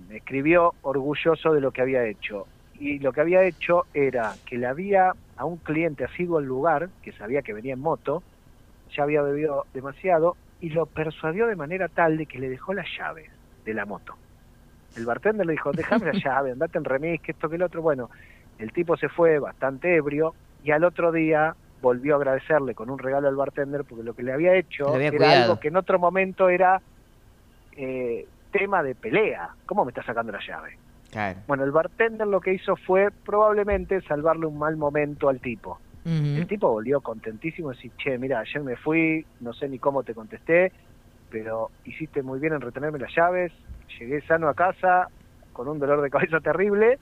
[0.10, 2.48] me escribió orgulloso de lo que había hecho.
[2.80, 6.90] Y lo que había hecho era que le había a un cliente asiduo al lugar,
[7.02, 8.24] que sabía que venía en moto,
[8.96, 12.86] ya había bebido demasiado, y lo persuadió de manera tal de que le dejó la
[12.98, 13.30] llave
[13.64, 14.16] de la moto.
[14.98, 17.82] El bartender le dijo, déjame la llave, andate en remis, que esto, que el otro.
[17.82, 18.10] Bueno,
[18.60, 20.34] el tipo se fue bastante ebrio
[20.64, 24.24] y al otro día volvió a agradecerle con un regalo al bartender porque lo que
[24.24, 25.44] le había hecho había era cuidado.
[25.44, 26.82] algo que en otro momento era
[27.76, 29.50] eh, tema de pelea.
[29.66, 30.78] ¿Cómo me está sacando la llave?
[31.12, 31.40] Claro.
[31.48, 35.80] Bueno, el bartender lo que hizo fue probablemente salvarle un mal momento al tipo.
[36.06, 40.04] El tipo volvió contentísimo y decir, che, mira, ayer me fui, no sé ni cómo
[40.04, 40.72] te contesté,
[41.32, 43.52] pero hiciste muy bien en retenerme las llaves,
[43.98, 45.08] llegué sano a casa
[45.52, 47.00] con un dolor de cabeza terrible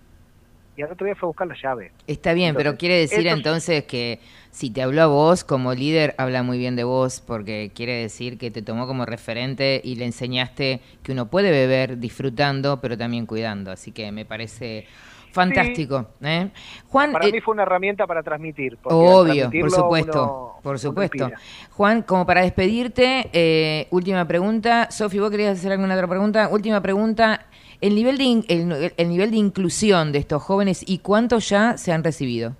[0.75, 1.91] y al otro día fue a buscar la llave.
[2.07, 4.19] Está bien, pero quiere decir entonces que
[4.51, 8.37] si te habló a vos como líder, habla muy bien de vos, porque quiere decir
[8.37, 13.25] que te tomó como referente y le enseñaste que uno puede beber disfrutando, pero también
[13.25, 13.71] cuidando.
[13.71, 14.85] Así que me parece
[15.31, 16.07] fantástico.
[16.21, 16.49] ¿eh?
[16.89, 18.77] Juan, Para eh, mí fue una herramienta para transmitir.
[18.83, 21.31] Obvio, por supuesto, uno- por supuesto.
[21.71, 24.89] Juan, como para despedirte, eh, última pregunta.
[24.91, 26.47] Sofi, ¿vos querías hacer alguna otra pregunta?
[26.49, 27.45] Última pregunta.
[27.83, 31.77] El nivel de in- el, el nivel de inclusión de estos jóvenes y cuántos ya
[31.77, 32.53] se han recibido.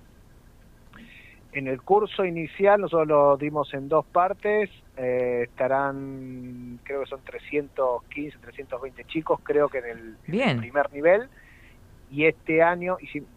[1.54, 7.22] En el curso inicial nosotros lo dimos en dos partes, eh, estarán, creo que son
[7.24, 10.58] 315, 320 chicos, creo que en el, en el Bien.
[10.58, 11.30] primer nivel,
[12.12, 13.30] y este año, hicimos,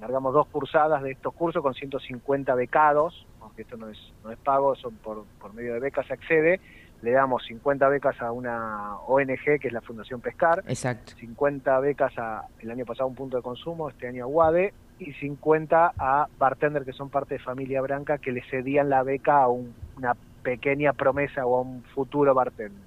[0.00, 4.38] Largamos dos cursadas de estos cursos con 150 becados, aunque esto no es, no es
[4.38, 6.60] pago, son por, por medio de becas se accede.
[7.02, 11.12] Le damos 50 becas a una ONG que es la Fundación Pescar, Exacto.
[11.18, 15.12] 50 becas a, el año pasado un punto de consumo, este año a UADE, y
[15.12, 19.48] 50 a bartender que son parte de Familia Branca que le cedían la beca a
[19.48, 22.82] un- una pequeña promesa o a un futuro bartender.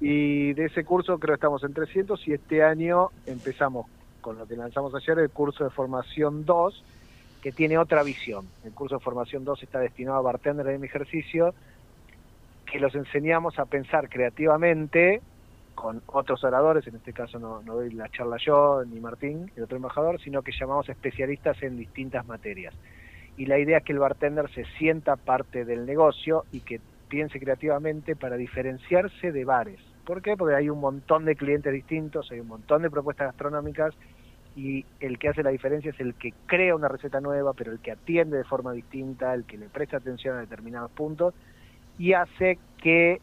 [0.00, 3.86] Y de ese curso creo que estamos en 300 y este año empezamos
[4.20, 6.82] con lo que lanzamos ayer, el curso de formación 2,
[7.42, 8.46] que tiene otra visión.
[8.64, 11.54] El curso de formación 2 está destinado a bartender en mi ejercicio,
[12.70, 15.22] que los enseñamos a pensar creativamente
[15.74, 19.64] con otros oradores, en este caso no, no doy la charla yo ni Martín, el
[19.64, 22.74] otro embajador, sino que llamamos especialistas en distintas materias.
[23.36, 27.38] Y la idea es que el bartender se sienta parte del negocio y que piense
[27.38, 29.78] creativamente para diferenciarse de bares.
[30.04, 30.36] ¿Por qué?
[30.36, 33.94] Porque hay un montón de clientes distintos, hay un montón de propuestas gastronómicas
[34.56, 37.80] y el que hace la diferencia es el que crea una receta nueva, pero el
[37.80, 41.34] que atiende de forma distinta, el que le presta atención a determinados puntos
[41.98, 43.20] y hace que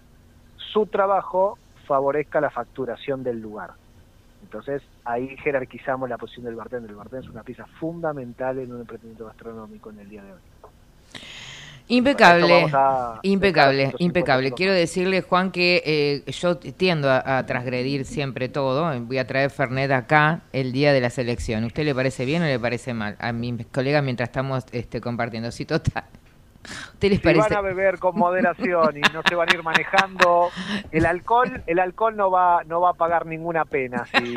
[0.55, 3.71] su trabajo favorezca la facturación del lugar.
[4.43, 6.89] Entonces ahí jerarquizamos la posición del bartender.
[6.89, 10.39] El bartender es una pieza fundamental en un emprendimiento gastronómico en el día de hoy.
[11.89, 12.67] Impecable,
[13.23, 14.51] impecable, impecable.
[14.53, 18.99] Quiero decirle, Juan, que eh, yo tiendo a, a transgredir siempre todo.
[19.01, 21.65] Voy a traer Fernet acá el día de la selección.
[21.65, 23.17] ¿Usted le parece bien o le parece mal?
[23.19, 25.51] A mis colegas mientras estamos este, compartiendo.
[25.51, 26.05] Sí, total.
[26.63, 27.41] ¿Usted les Si parece?
[27.49, 30.49] van a beber con moderación y no se van a ir manejando,
[30.91, 34.35] el alcohol, el alcohol no va, no va a pagar ninguna pena, sí.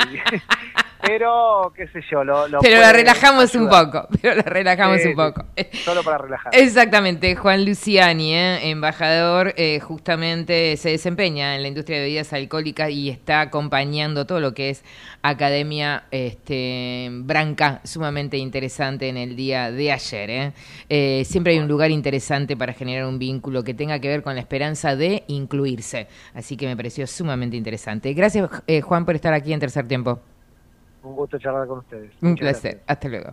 [1.07, 5.15] Pero qué sé yo, lo, lo Pero la relajamos un poco, pero la relajamos un
[5.15, 5.45] poco.
[5.85, 6.55] Solo para relajar.
[6.55, 8.71] Exactamente, Juan Luciani, ¿eh?
[8.71, 14.41] embajador, eh, justamente se desempeña en la industria de bebidas alcohólicas y está acompañando todo
[14.41, 14.85] lo que es
[15.23, 20.31] Academia este, Branca, sumamente interesante en el día de ayer.
[20.31, 20.53] ¿eh?
[20.89, 24.35] Eh, siempre hay un lugar interesante para generar un vínculo que tenga que ver con
[24.35, 26.09] la esperanza de incluirse.
[26.35, 28.13] Así que me pareció sumamente interesante.
[28.15, 30.21] Gracias, eh, Juan, por estar aquí en Tercer Tiempo.
[31.07, 32.11] Un gusto charlar con ustedes.
[32.21, 32.83] Un Muchas placer.
[32.85, 32.85] gracias.
[32.89, 33.33] Hasta luego.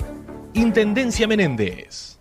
[0.53, 2.17] Intendencia Menéndez.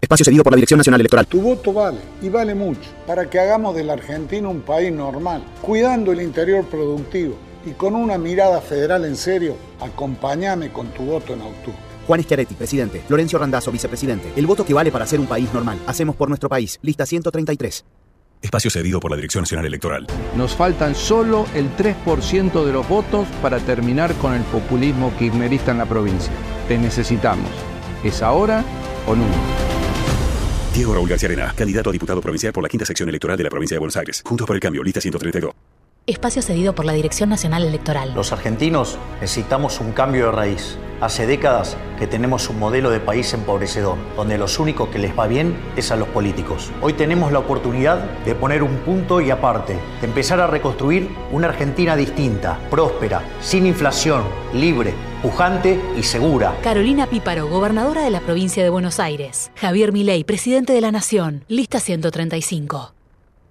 [0.00, 1.26] Espacio cedido por la Dirección Nacional Electoral.
[1.26, 5.44] Tu voto vale y vale mucho para que hagamos de la Argentina un país normal,
[5.60, 9.56] cuidando el interior productivo y con una mirada federal en serio.
[9.80, 11.78] Acompáñame con tu voto en octubre.
[12.06, 13.02] Juan Schiaretti, presidente.
[13.06, 14.32] Florencio Randazzo, vicepresidente.
[14.36, 15.78] El voto que vale para ser un país normal.
[15.86, 16.78] Hacemos por nuestro país.
[16.82, 17.84] Lista 133.
[18.40, 20.06] Espacio cedido por la Dirección Nacional Electoral.
[20.36, 25.78] Nos faltan solo el 3% de los votos para terminar con el populismo kirchnerista en
[25.78, 26.32] la provincia.
[26.68, 27.50] Te necesitamos.
[28.02, 28.64] ¿Es ahora
[29.06, 29.36] o nunca?
[30.74, 33.50] Diego Raúl García Arena, candidato a diputado provincial por la quinta sección electoral de la
[33.50, 34.22] provincia de Buenos Aires.
[34.24, 35.52] Juntos por el cambio, lista 132.
[36.06, 38.12] Espacio cedido por la Dirección Nacional Electoral.
[38.14, 40.78] Los argentinos necesitamos un cambio de raíz.
[41.04, 45.26] Hace décadas que tenemos un modelo de país empobrecedor, donde los únicos que les va
[45.26, 46.70] bien es a los políticos.
[46.80, 51.48] Hoy tenemos la oportunidad de poner un punto y aparte, de empezar a reconstruir una
[51.48, 54.22] Argentina distinta, próspera, sin inflación,
[54.54, 56.56] libre, pujante y segura.
[56.62, 59.50] Carolina Píparo, gobernadora de la provincia de Buenos Aires.
[59.56, 61.44] Javier Milei, presidente de la Nación.
[61.48, 62.94] Lista 135.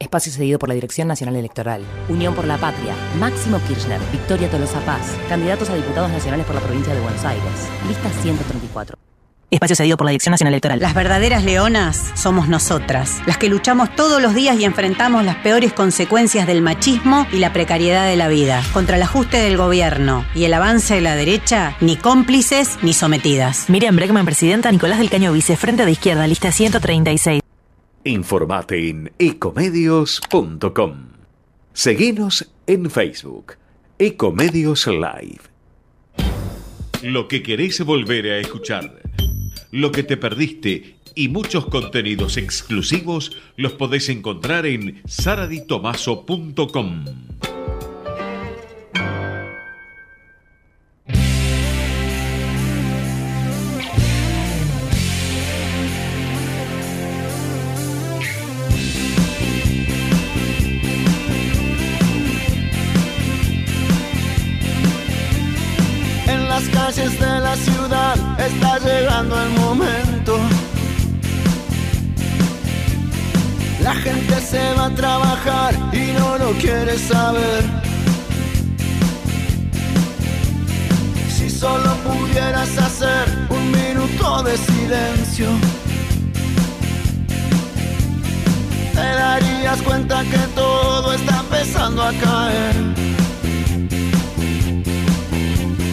[0.03, 1.81] Espacio cedido por la Dirección Nacional Electoral.
[2.09, 2.93] Unión por la Patria.
[3.19, 3.99] Máximo Kirchner.
[4.11, 5.17] Victoria Tolosa Paz.
[5.29, 7.69] Candidatos a diputados nacionales por la provincia de Buenos Aires.
[7.87, 8.97] Lista 134.
[9.49, 10.79] Espacio cedido por la Dirección Nacional Electoral.
[10.79, 15.73] Las verdaderas leonas somos nosotras, las que luchamos todos los días y enfrentamos las peores
[15.73, 18.63] consecuencias del machismo y la precariedad de la vida.
[18.73, 23.69] Contra el ajuste del gobierno y el avance de la derecha, ni cómplices ni sometidas.
[23.69, 24.71] Miriam Bregman, presidenta.
[24.71, 25.55] Nicolás del Caño, vice.
[25.55, 26.25] Frente de izquierda.
[26.25, 27.43] Lista 136.
[28.05, 31.05] Informate en ecomedios.com.
[31.71, 33.53] Seguinos en Facebook.
[33.97, 35.39] Ecomedios Live.
[37.01, 39.01] Lo que querés volver a escuchar.
[39.71, 47.05] Lo que te perdiste y muchos contenidos exclusivos los podés encontrar en saraditomaso.com.
[68.53, 70.37] está llegando el momento.
[73.81, 77.63] La gente se va a trabajar y no lo quiere saber.
[81.35, 85.47] Si solo pudieras hacer un minuto de silencio,
[88.93, 92.75] te darías cuenta que todo está empezando a caer.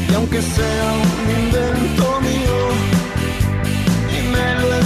[0.08, 2.49] Y aunque sea un invento mío
[4.40, 4.76] me lo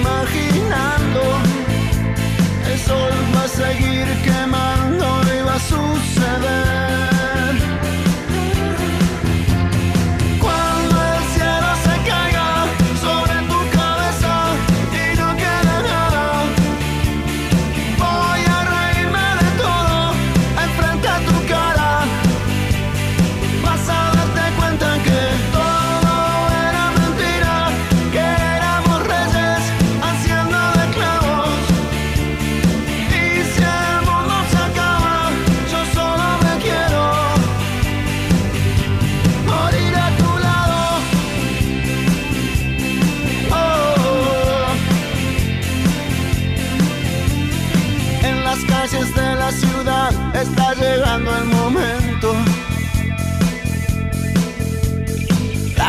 [0.00, 1.22] imaginando,
[2.70, 7.03] el sol va a seguir quemando y va a suceder.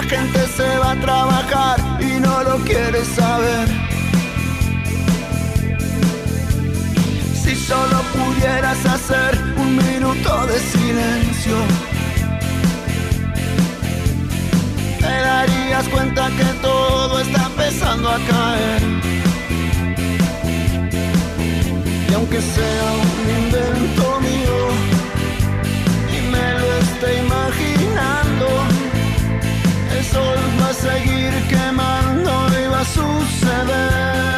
[0.08, 3.68] Gente se va a trabajar y no lo quiere saber.
[7.34, 11.58] Si solo pudieras hacer un minuto de silencio,
[15.00, 18.82] te darías cuenta que todo está empezando a caer.
[22.10, 24.58] Y aunque sea un invento mío
[26.16, 28.65] y me lo esté imaginando,
[30.12, 34.35] sol va a seguir quemando y va a suceder.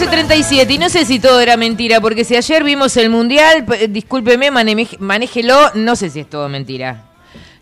[0.00, 3.88] 14.37 y no sé si todo era mentira, porque si ayer vimos el Mundial, p-
[3.88, 7.04] discúlpeme, manéjelo, no sé si es todo mentira.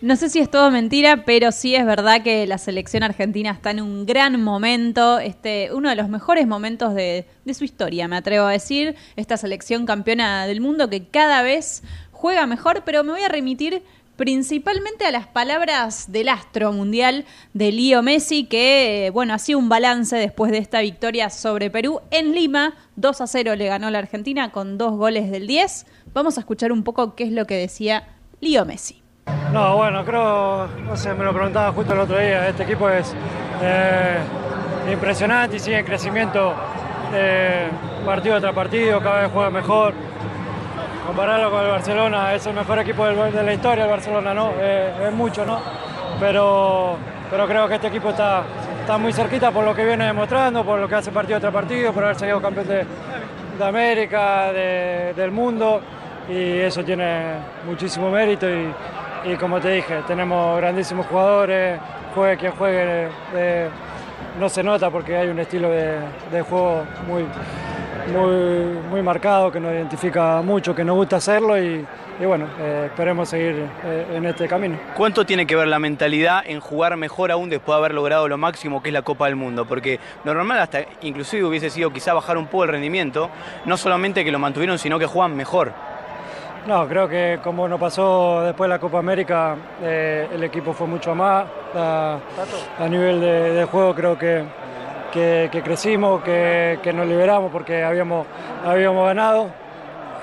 [0.01, 3.71] No sé si es todo mentira, pero sí es verdad que la selección argentina está
[3.71, 8.17] en un gran momento, este, uno de los mejores momentos de, de su historia, me
[8.17, 8.97] atrevo a decir.
[9.15, 13.85] Esta selección campeona del mundo que cada vez juega mejor, pero me voy a remitir
[14.17, 20.17] principalmente a las palabras del astro mundial de Lío Messi, que bueno, hacía un balance
[20.17, 22.75] después de esta victoria sobre Perú en Lima.
[22.97, 25.87] 2 a 0 le ganó la Argentina con dos goles del 10.
[26.13, 28.09] Vamos a escuchar un poco qué es lo que decía
[28.41, 29.03] Lío Messi.
[29.53, 33.15] No, bueno, creo, no sé, me lo preguntaba justo el otro día, este equipo es
[33.63, 34.19] eh,
[34.93, 36.55] impresionante y sigue en crecimiento
[37.15, 37.69] eh,
[38.05, 39.95] partido tras partido, cada vez juega mejor.
[41.07, 44.53] Compararlo con el Barcelona, es el mejor equipo de la historia el Barcelona, ¿no?
[44.59, 45.61] Eh, es mucho, ¿no?
[46.19, 46.97] Pero,
[47.31, 48.43] pero creo que este equipo está,
[48.81, 51.93] está muy cerquita por lo que viene demostrando, por lo que hace partido tras partido,
[51.93, 52.87] por haber salido campeón de,
[53.59, 55.81] de América, de- del mundo,
[56.29, 57.35] y eso tiene
[57.67, 58.73] muchísimo mérito y,
[59.25, 61.79] y como te dije, tenemos grandísimos jugadores,
[62.15, 63.69] juegue quien juegue, eh,
[64.41, 65.99] no se nota porque hay un estilo de,
[66.33, 67.27] de juego muy,
[68.13, 71.87] muy, muy marcado que nos identifica mucho, que nos gusta hacerlo y,
[72.21, 74.79] y bueno, eh, esperemos seguir eh, en este camino.
[74.97, 78.37] ¿Cuánto tiene que ver la mentalidad en jugar mejor aún después de haber logrado lo
[78.37, 79.65] máximo que es la Copa del Mundo?
[79.65, 83.31] Porque lo normal hasta inclusive hubiese sido quizá bajar un poco el rendimiento,
[83.65, 85.73] no solamente que lo mantuvieron, sino que juegan mejor.
[86.67, 90.87] No, creo que como nos pasó después de la Copa América, eh, el equipo fue
[90.87, 91.45] mucho más.
[91.75, 92.19] A,
[92.79, 94.43] a nivel de, de juego creo que,
[95.15, 98.27] que, crecimos, que, nos liberamos porque habíamos,
[98.67, 99.47] habíamos ganado.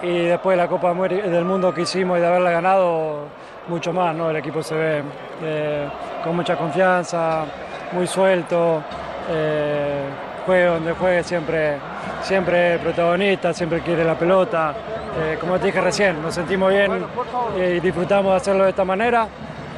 [0.03, 3.27] Y después de la Copa del Mundo que hicimos y de haberla ganado,
[3.67, 4.13] mucho más.
[4.15, 4.29] ¿no?
[4.29, 5.01] El equipo se ve
[5.43, 5.87] eh,
[6.23, 7.45] con mucha confianza,
[7.93, 8.83] muy suelto.
[9.29, 10.03] eh,
[10.45, 11.77] juegue donde juegue siempre,
[12.23, 14.73] siempre protagonista, siempre quiere la pelota.
[15.19, 17.05] Eh, como te dije recién, nos sentimos bien
[17.57, 19.27] y disfrutamos de hacerlo de esta manera.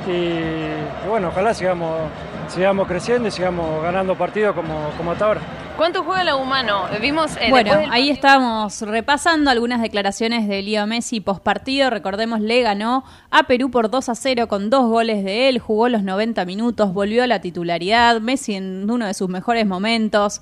[0.08, 2.00] Y, y bueno, ojalá sigamos,
[2.48, 5.42] sigamos creciendo y sigamos ganando partidos como, como hasta ahora.
[5.78, 6.84] ¿Cuánto juega la humano?
[7.02, 11.90] Vimos eh, Bueno, del ahí estábamos repasando algunas declaraciones de Leo Messi post partido.
[11.90, 15.90] Recordemos, le ganó a Perú por 2 a 0 con dos goles de él, jugó
[15.90, 18.22] los 90 minutos, volvió a la titularidad.
[18.22, 20.42] Messi en uno de sus mejores momentos.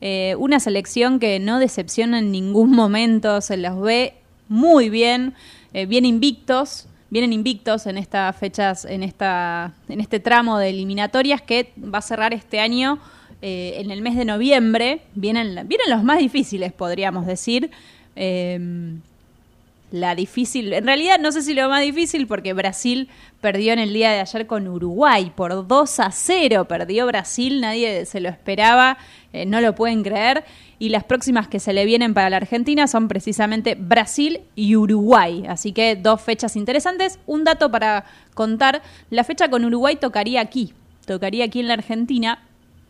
[0.00, 4.14] Eh, una selección que no decepciona en ningún momento, se los ve
[4.48, 5.34] muy bien,
[5.74, 6.88] eh, bien invictos.
[7.12, 12.00] Vienen invictos en estas fechas, en esta, en este tramo de eliminatorias que va a
[12.00, 12.98] cerrar este año
[13.42, 15.02] eh, en el mes de noviembre.
[15.14, 17.70] Vienen, vienen los más difíciles, podríamos decir.
[18.16, 18.58] Eh,
[19.92, 23.08] la difícil, en realidad no sé si lo más difícil porque Brasil
[23.42, 28.06] perdió en el día de ayer con Uruguay por 2 a 0, perdió Brasil, nadie
[28.06, 28.96] se lo esperaba,
[29.34, 30.44] eh, no lo pueden creer.
[30.78, 35.44] Y las próximas que se le vienen para la Argentina son precisamente Brasil y Uruguay,
[35.46, 37.18] así que dos fechas interesantes.
[37.26, 40.72] Un dato para contar, la fecha con Uruguay tocaría aquí,
[41.06, 42.42] tocaría aquí en la Argentina,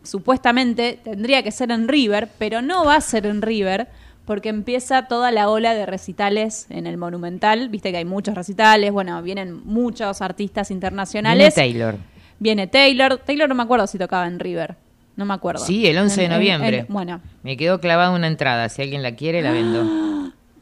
[0.03, 3.89] supuestamente tendría que ser en River, pero no va a ser en River
[4.25, 7.69] porque empieza toda la ola de recitales en el Monumental.
[7.69, 11.55] Viste que hay muchos recitales, bueno, vienen muchos artistas Viene internacionales.
[11.55, 11.95] Taylor.
[12.39, 13.17] Viene Taylor.
[13.17, 14.75] Taylor no me acuerdo si tocaba en River.
[15.15, 15.63] No me acuerdo.
[15.63, 16.77] Sí, el 11 de en- noviembre.
[16.79, 18.67] en- bueno, Me quedó clavada una entrada.
[18.69, 19.83] Si alguien la quiere, la vendo.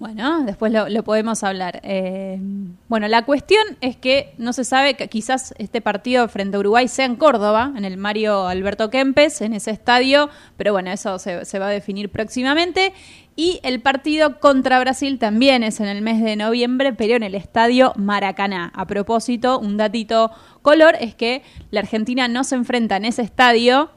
[0.01, 1.79] Bueno, después lo, lo podemos hablar.
[1.83, 2.39] Eh,
[2.87, 6.87] bueno, la cuestión es que no se sabe que quizás este partido frente a Uruguay
[6.87, 11.45] sea en Córdoba, en el Mario Alberto Kempes, en ese estadio, pero bueno, eso se,
[11.45, 12.93] se va a definir próximamente.
[13.35, 17.35] Y el partido contra Brasil también es en el mes de noviembre, pero en el
[17.35, 18.71] estadio Maracaná.
[18.75, 20.31] A propósito, un datito
[20.61, 21.41] color es que
[21.71, 23.89] la Argentina no se enfrenta en ese estadio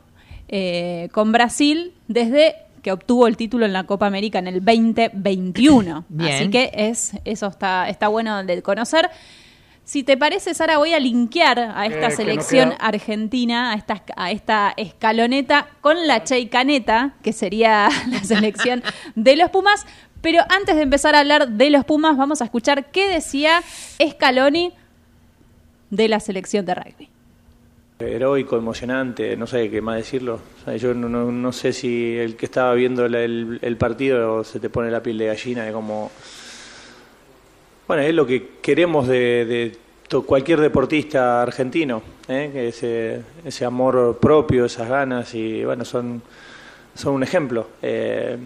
[0.48, 6.04] eh, con Brasil desde que obtuvo el título en la Copa América en el 2021.
[6.08, 6.34] Bien.
[6.34, 9.10] Así que es, eso está, está bueno de conocer.
[9.84, 14.02] Si te parece, Sara, voy a linkear a esta que nos selección argentina, a esta,
[14.16, 18.82] a esta escaloneta con la Cheicaneta, que sería la selección
[19.14, 19.84] de los Pumas.
[20.22, 23.62] Pero antes de empezar a hablar de los Pumas, vamos a escuchar qué decía
[24.02, 24.72] Scaloni
[25.90, 27.08] de la selección de rugby.
[28.00, 30.40] Heroico, emocionante, no sé qué más decirlo.
[30.60, 34.44] O sea, yo no, no- no sé si el que estaba viendo el, el partido
[34.44, 36.10] se te pone la piel de gallina de cómo...
[37.86, 39.44] Bueno, es lo que queremos de,
[40.08, 42.68] de cualquier deportista argentino, ¿eh?
[42.68, 46.22] ese, ese amor propio, esas ganas, y bueno, son,
[46.94, 47.66] son un ejemplo.
[47.82, 48.38] Eh,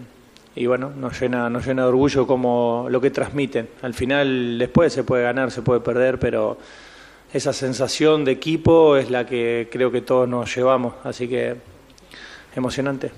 [0.57, 3.69] y bueno, nos llena, nos llena de orgullo como lo que transmiten.
[3.81, 6.57] Al final, después se puede ganar, se puede perder, pero
[7.31, 11.55] esa sensación de equipo es la que creo que todos nos llevamos, así que
[12.57, 13.11] emocionante.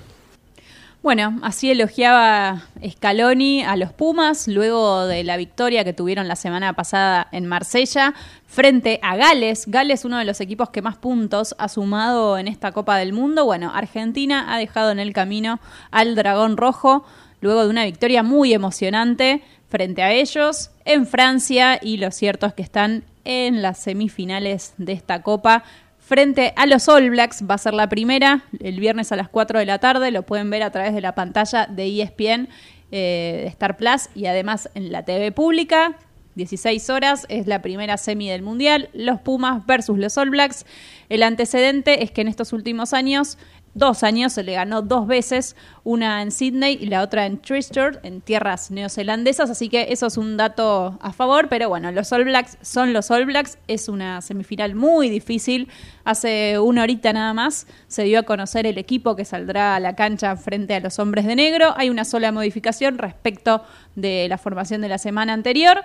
[1.03, 6.73] Bueno, así elogiaba Scaloni a los Pumas luego de la victoria que tuvieron la semana
[6.73, 8.13] pasada en Marsella
[8.45, 9.65] frente a Gales.
[9.65, 13.45] Gales, uno de los equipos que más puntos ha sumado en esta Copa del Mundo.
[13.45, 15.59] Bueno, Argentina ha dejado en el camino
[15.89, 17.03] al Dragón Rojo
[17.39, 22.53] luego de una victoria muy emocionante frente a ellos en Francia y lo cierto es
[22.53, 25.63] que están en las semifinales de esta Copa
[26.11, 27.41] frente a los All Blacks.
[27.49, 30.11] Va a ser la primera el viernes a las 4 de la tarde.
[30.11, 32.49] Lo pueden ver a través de la pantalla de ESPN,
[32.91, 35.97] eh, de Star Plus y además en la TV pública.
[36.35, 38.89] 16 horas es la primera semi del Mundial.
[38.91, 40.65] Los Pumas versus los All Blacks.
[41.07, 43.37] El antecedente es que en estos últimos años
[43.73, 47.99] dos años se le ganó dos veces, una en Sydney y la otra en Christchurch,
[48.03, 52.25] en tierras neozelandesas, así que eso es un dato a favor, pero bueno, los All
[52.25, 55.69] Blacks son los All Blacks, es una semifinal muy difícil,
[56.03, 59.95] hace una horita nada más se dio a conocer el equipo que saldrá a la
[59.95, 63.63] cancha frente a los hombres de negro, hay una sola modificación respecto
[63.95, 65.83] de la formación de la semana anterior,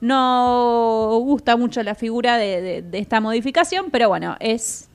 [0.00, 4.90] no gusta mucho la figura de esta modificación, pero bueno, es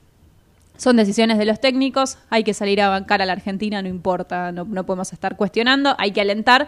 [0.82, 4.50] son decisiones de los técnicos, hay que salir a bancar a la Argentina, no importa,
[4.50, 6.66] no, no podemos estar cuestionando, hay que alentar,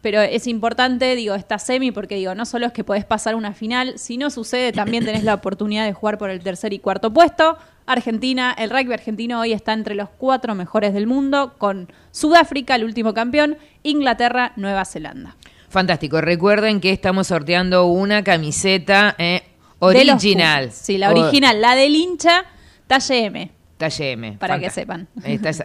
[0.00, 3.52] pero es importante, digo, esta semi, porque digo, no solo es que podés pasar una
[3.52, 7.12] final, si no sucede, también tenés la oportunidad de jugar por el tercer y cuarto
[7.12, 7.58] puesto.
[7.84, 12.84] Argentina, el rugby argentino hoy está entre los cuatro mejores del mundo, con Sudáfrica, el
[12.84, 15.36] último campeón, Inglaterra, Nueva Zelanda.
[15.68, 16.22] Fantástico.
[16.22, 19.42] Recuerden que estamos sorteando una camiseta eh,
[19.80, 20.72] los original.
[20.72, 22.44] Sí, la original, la del hincha,
[22.86, 23.50] talle M.
[23.76, 24.36] Talle M.
[24.38, 25.06] Para que sepan.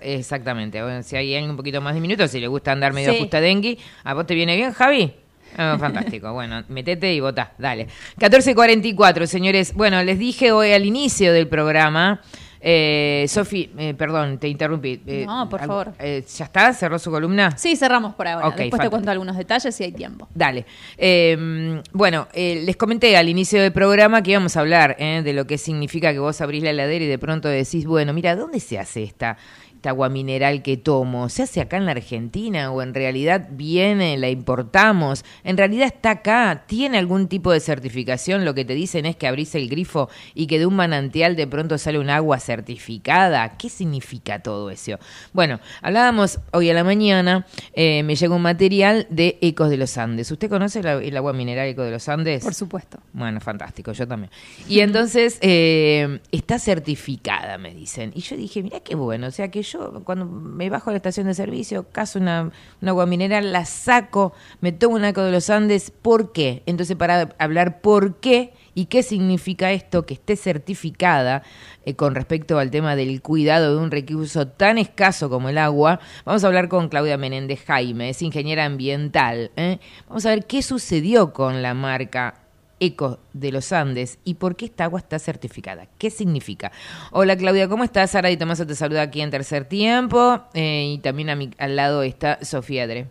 [0.01, 0.81] Exactamente.
[0.81, 3.17] Bueno, si hay alguien un poquito más diminuto, si le gusta andar medio Sí.
[3.17, 5.13] ajustadengui, ¿a vos te viene bien, Javi?
[5.57, 6.31] Ah, fantástico.
[6.33, 7.53] Bueno, metete y votá.
[7.57, 7.87] Dale.
[8.19, 9.73] 14.44, señores.
[9.73, 12.21] Bueno, les dije hoy al inicio del programa.
[12.63, 15.01] Eh, Sofi, eh, perdón, te interrumpí.
[15.07, 15.93] Eh, No, por favor.
[15.99, 16.71] eh, ¿Ya está?
[16.73, 17.57] ¿Cerró su columna?
[17.57, 18.47] Sí, cerramos por ahora.
[18.49, 20.27] Ok, Después te cuento algunos detalles si hay tiempo.
[20.35, 20.65] Dale.
[20.97, 25.33] Eh, bueno, eh, les comenté al inicio del programa que íbamos a hablar eh, de
[25.33, 28.59] lo que significa que vos abrís la heladera y de pronto decís, bueno, mira, ¿dónde
[28.59, 29.37] se hace esta,
[29.81, 31.27] esta agua mineral que tomo?
[31.29, 35.25] ¿Se hace acá en la Argentina o en realidad viene, la importamos?
[35.43, 36.65] ¿En realidad está acá?
[36.67, 38.45] ¿Tiene algún tipo de certificación?
[38.45, 41.47] Lo que te dicen es que abrís el grifo y que de un manantial de
[41.47, 43.57] pronto sale un agua certificada.
[43.57, 44.99] ¿Qué significa todo eso?
[45.33, 49.97] Bueno, hablábamos hoy a la mañana, eh, me llegó un material de Ecos de los
[49.97, 50.29] Andes.
[50.31, 52.43] ¿Usted conoce la- el agua mineral Eco de los Andes?
[52.43, 52.99] Por supuesto.
[53.13, 54.29] Bueno, fantástico, yo también.
[54.69, 58.11] Y entonces eh, está certificada, me dicen.
[58.13, 59.70] Y yo dije, mira qué bueno, o sea que yo
[60.03, 64.33] cuando me bajo a la estación de servicio, caso una, una agua mineral, la saco,
[64.59, 66.63] me tomo un Eco de los Andes, ¿por qué?
[66.65, 71.43] Entonces para hablar por qué y qué significa esto que esté certificada
[71.85, 75.99] eh, con respecto al tema del cuidado de un recurso tan escaso como el agua,
[76.25, 79.51] vamos a hablar con Claudia Menéndez Jaime, es ingeniera ambiental.
[79.55, 79.79] ¿eh?
[80.07, 82.40] Vamos a ver qué sucedió con la marca
[82.81, 85.87] Eco de los Andes y por qué esta agua está certificada.
[85.97, 86.71] ¿Qué significa?
[87.11, 88.11] Hola Claudia, ¿cómo estás?
[88.11, 91.75] Sara y Tomaso te saluda aquí en Tercer Tiempo eh, y también a mi, al
[91.75, 93.07] lado está Sofía Dre.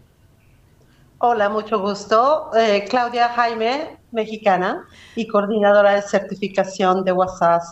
[1.19, 2.51] Hola, mucho gusto.
[2.57, 7.63] Eh, Claudia Jaime, mexicana y coordinadora de certificación de WhatsApp.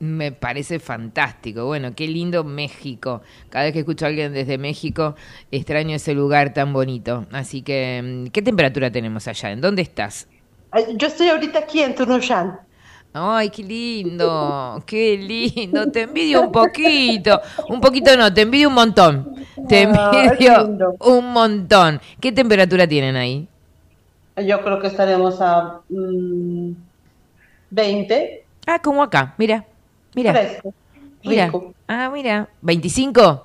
[0.00, 1.66] Me parece fantástico.
[1.66, 3.22] Bueno, qué lindo México.
[3.50, 5.14] Cada vez que escucho a alguien desde México,
[5.52, 7.26] extraño ese lugar tan bonito.
[7.30, 9.52] Así que, mm, ¿qué temperatura tenemos allá?
[9.52, 10.26] ¿En dónde estás?
[10.96, 12.58] Yo estoy ahorita aquí en Tunuyán.
[13.14, 15.90] Ay, qué lindo, qué lindo.
[15.90, 17.40] Te envidio un poquito.
[17.68, 19.34] Un poquito no, te envidio un montón.
[19.68, 22.00] Te envidio un montón.
[22.18, 23.46] ¿Qué temperatura tienen ahí?
[24.36, 26.72] Yo creo que estaremos a mm,
[27.70, 28.44] 20.
[28.66, 29.66] Ah, como acá, mira.
[30.14, 30.32] Mira.
[30.32, 30.72] Fresco,
[31.22, 31.52] Mira.
[31.86, 32.48] Ah, mira.
[32.62, 33.42] ¿25?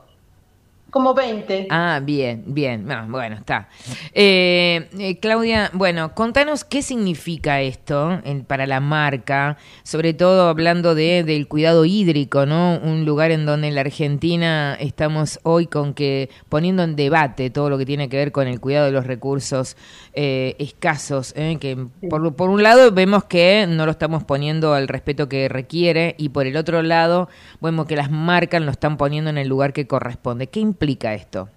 [0.89, 1.67] Como 20.
[1.69, 2.89] Ah, bien, bien.
[2.89, 3.67] Ah, bueno, está.
[4.13, 10.95] Eh, eh, Claudia, bueno, contanos qué significa esto en- para la marca, sobre todo hablando
[10.95, 12.79] de, del cuidado hídrico, ¿no?
[12.81, 17.69] Un lugar en donde en la Argentina estamos hoy con que poniendo en debate todo
[17.69, 19.75] lo que tiene que ver con el cuidado de los recursos
[20.13, 21.57] eh, escasos, ¿eh?
[21.59, 21.77] que
[22.09, 26.29] por, por un lado vemos que no lo estamos poniendo al respeto que requiere y
[26.29, 27.27] por el otro lado
[27.61, 30.47] vemos que las marcas lo están poniendo en el lugar que corresponde.
[30.47, 31.49] ¿Qué implica esto?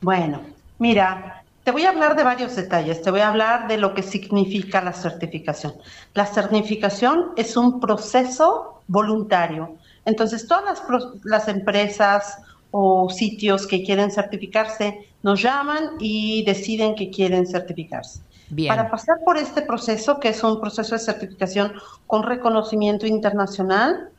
[0.00, 0.40] Bueno,
[0.78, 3.02] mira, te voy a hablar de varios detalles.
[3.02, 5.74] Te voy a hablar de lo que significa la certificación.
[6.14, 9.76] La certificación es un proceso voluntario.
[10.04, 10.82] Entonces, todas
[11.24, 12.38] las, empresas
[12.70, 18.20] o sitios que quieren certificarse nos llaman y deciden que quieren certificarse.
[18.50, 18.68] Bien.
[18.68, 21.72] Para pasar por este proceso, que es un proceso de certificación
[22.06, 24.10] con reconocimiento internacional,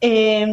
[0.00, 0.46] eh,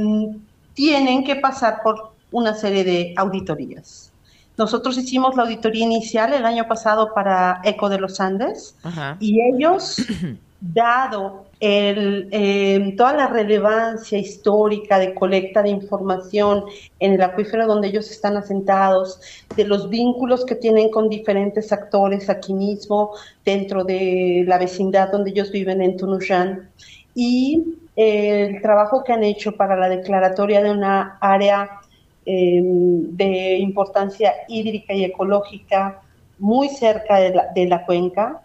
[0.73, 4.11] tienen que pasar por una serie de auditorías.
[4.57, 9.17] Nosotros hicimos la auditoría inicial el año pasado para Eco de los Andes Ajá.
[9.19, 9.97] y ellos,
[10.61, 16.65] dado el, eh, toda la relevancia histórica de colecta de información
[16.99, 19.19] en el acuífero donde ellos están asentados,
[19.55, 23.11] de los vínculos que tienen con diferentes actores aquí mismo,
[23.43, 26.69] dentro de la vecindad donde ellos viven en Tunuyán,
[27.15, 31.81] y el trabajo que han hecho para la declaratoria de una área
[32.25, 36.01] eh, de importancia hídrica y ecológica
[36.39, 38.41] muy cerca de la, de la cuenca,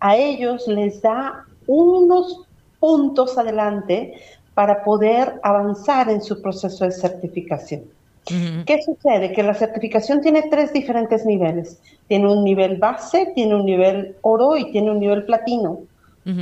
[0.00, 2.40] a ellos les da unos
[2.80, 4.14] puntos adelante
[4.54, 7.82] para poder avanzar en su proceso de certificación.
[8.24, 9.32] ¿Qué sucede?
[9.32, 11.80] Que la certificación tiene tres diferentes niveles.
[12.06, 15.80] Tiene un nivel base, tiene un nivel oro y tiene un nivel platino.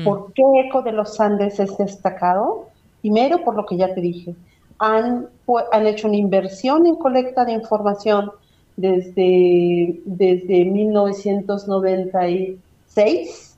[0.04, 2.68] ¿Por qué Eco de los Andes es destacado?
[3.00, 4.34] Primero, por lo que ya te dije.
[4.80, 5.28] Han,
[5.72, 8.32] han hecho una inversión en colecta de información
[8.76, 13.56] desde, desde 1996.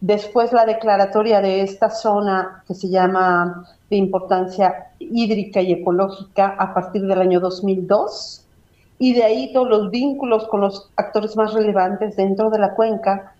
[0.00, 6.74] Después la declaratoria de esta zona que se llama de importancia hídrica y ecológica a
[6.74, 8.40] partir del año 2002.
[8.98, 13.34] Y de ahí todos los vínculos con los actores más relevantes dentro de la cuenca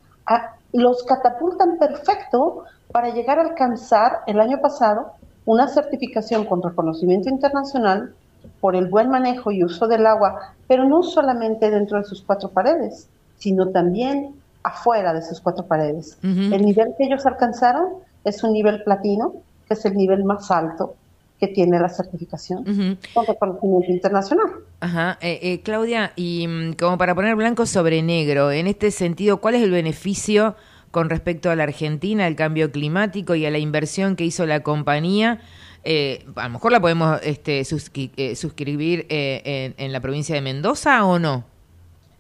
[0.73, 5.13] los catapultan perfecto para llegar a alcanzar el año pasado
[5.47, 8.15] una certificación con reconocimiento internacional
[8.61, 12.51] por el buen manejo y uso del agua, pero no solamente dentro de sus cuatro
[12.51, 13.09] paredes,
[13.39, 16.19] sino también afuera de sus cuatro paredes.
[16.23, 17.85] El nivel que ellos alcanzaron
[18.25, 19.35] es un nivel platino,
[19.69, 20.97] que es el nivel más alto
[21.39, 22.65] que tiene la certificación
[23.12, 24.47] con reconocimiento internacional.
[24.81, 29.41] Ajá, Eh, eh, Claudia, y mm, como para poner blanco sobre negro, en este sentido,
[29.41, 30.55] ¿cuál es el beneficio
[30.95, 34.61] con respecto a la Argentina, al cambio climático y a la inversión que hizo la
[34.61, 35.41] compañía?
[35.83, 40.37] Eh, a lo mejor la podemos este, suscri- eh, suscribir eh, en, en la provincia
[40.37, 41.45] de Mendoza o no.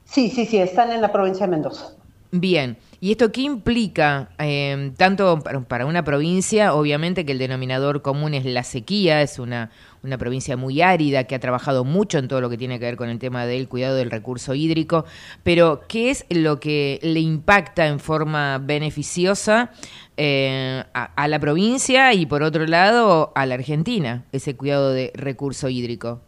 [0.04, 1.92] Sí, sí, sí, están en la provincia de Mendoza.
[2.32, 4.30] Bien, ¿y esto qué implica?
[4.40, 5.38] eh, tanto
[5.68, 9.70] para una provincia, obviamente que el denominador común es la sequía, es una,
[10.04, 12.96] una provincia muy árida que ha trabajado mucho en todo lo que tiene que ver
[12.96, 15.04] con el tema del cuidado del recurso hídrico,
[15.42, 19.70] pero ¿qué es lo que le impacta en forma beneficiosa
[20.16, 25.10] eh, a, a la provincia y por otro lado a la Argentina, ese cuidado de
[25.14, 26.20] recurso hídrico?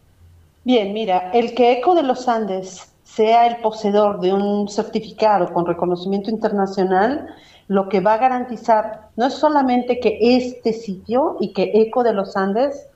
[0.65, 5.65] Bien, mira, el que ECO de los Andes sea el poseedor de un certificado con
[5.65, 7.29] reconocimiento internacional,
[7.69, 12.13] lo que va a garantizar no es solamente que este sitio y que ECO de
[12.13, 12.89] los Andes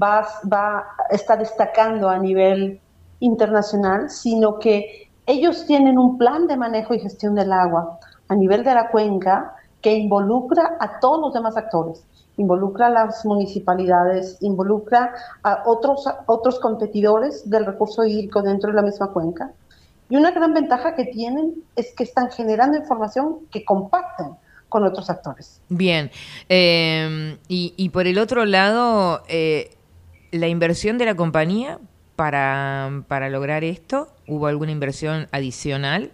[0.00, 2.80] va, va está destacando a nivel
[3.20, 7.98] internacional, sino que ellos tienen un plan de manejo y gestión del agua
[8.28, 12.04] a nivel de la cuenca que involucra a todos los demás actores
[12.36, 18.82] involucra a las municipalidades, involucra a otros, otros competidores del recurso hídrico dentro de la
[18.82, 19.52] misma cuenca.
[20.08, 24.36] Y una gran ventaja que tienen es que están generando información que comparten
[24.68, 25.60] con otros actores.
[25.68, 26.10] Bien,
[26.48, 29.76] eh, y, y por el otro lado, eh,
[30.34, 31.78] la inversión de la compañía
[32.16, 36.10] para, para lograr esto, ¿hubo alguna inversión adicional?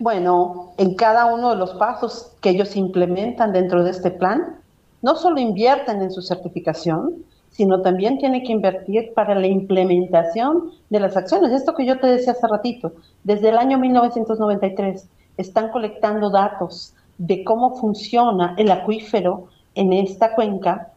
[0.00, 4.56] Bueno, en cada uno de los pasos que ellos implementan dentro de este plan,
[5.00, 10.98] no solo invierten en su certificación, sino también tienen que invertir para la implementación de
[10.98, 11.52] las acciones.
[11.52, 17.44] Esto que yo te decía hace ratito, desde el año 1993 están colectando datos de
[17.44, 20.91] cómo funciona el acuífero en esta cuenca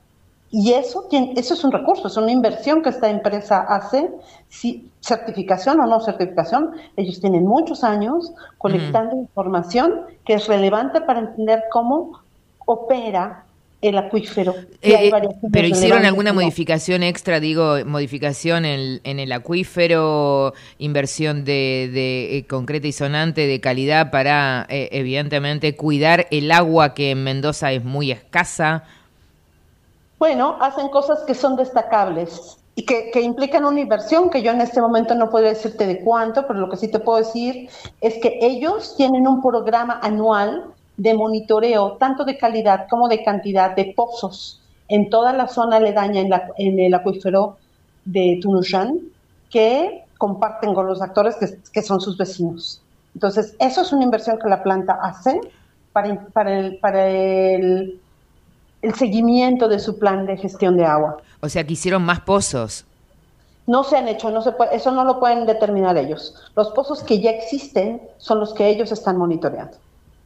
[0.58, 4.10] y eso, tiene, eso es un recurso, es una inversión que esta empresa hace,
[4.48, 11.20] si certificación o no certificación, ellos tienen muchos años colectando información que es relevante para
[11.20, 12.22] entender cómo
[12.66, 13.44] opera
[13.82, 14.56] el acuífero.
[14.82, 15.12] Eh, eh,
[15.52, 16.36] pero hicieron alguna ¿no?
[16.36, 23.46] modificación extra, digo, modificación en, en el acuífero, inversión de, de, eh, concreta y sonante
[23.46, 28.86] de calidad para, eh, evidentemente, cuidar el agua que en Mendoza es muy escasa.
[30.26, 34.60] Bueno, hacen cosas que son destacables y que, que implican una inversión que yo en
[34.60, 37.70] este momento no puedo decirte de cuánto, pero lo que sí te puedo decir
[38.02, 40.64] es que ellos tienen un programa anual
[40.98, 46.22] de monitoreo, tanto de calidad como de cantidad de pozos en toda la zona aledaña
[46.58, 47.58] en, el acuífero
[48.06, 49.02] de Tunuyán,
[49.52, 52.82] que comparten con los actores que, que son sus vecinos.
[53.14, 55.40] Entonces, eso es una inversión que la planta hace
[55.94, 58.02] para, el, para el,
[58.86, 61.18] el seguimiento de su plan de gestión de agua.
[61.42, 62.86] O sea, que hicieron más pozos.
[63.68, 66.36] No se han hecho, no se puede, eso no lo pueden determinar ellos.
[66.56, 69.78] Los pozos que ya existen son los que ellos están monitoreando.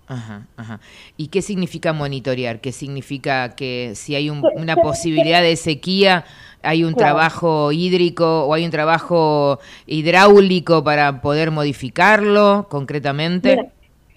[0.08, 0.80] Ajá, ajá.
[1.16, 2.60] ¿Y qué significa monitorear?
[2.60, 6.26] ¿Qué significa que si hay un- una posibilidad de sequía,
[6.64, 7.14] hay un Claro.
[7.14, 13.56] trabajo hídrico o hay un trabajo hidráulico para poder modificarlo concretamente?
[13.56, 13.70] Mira,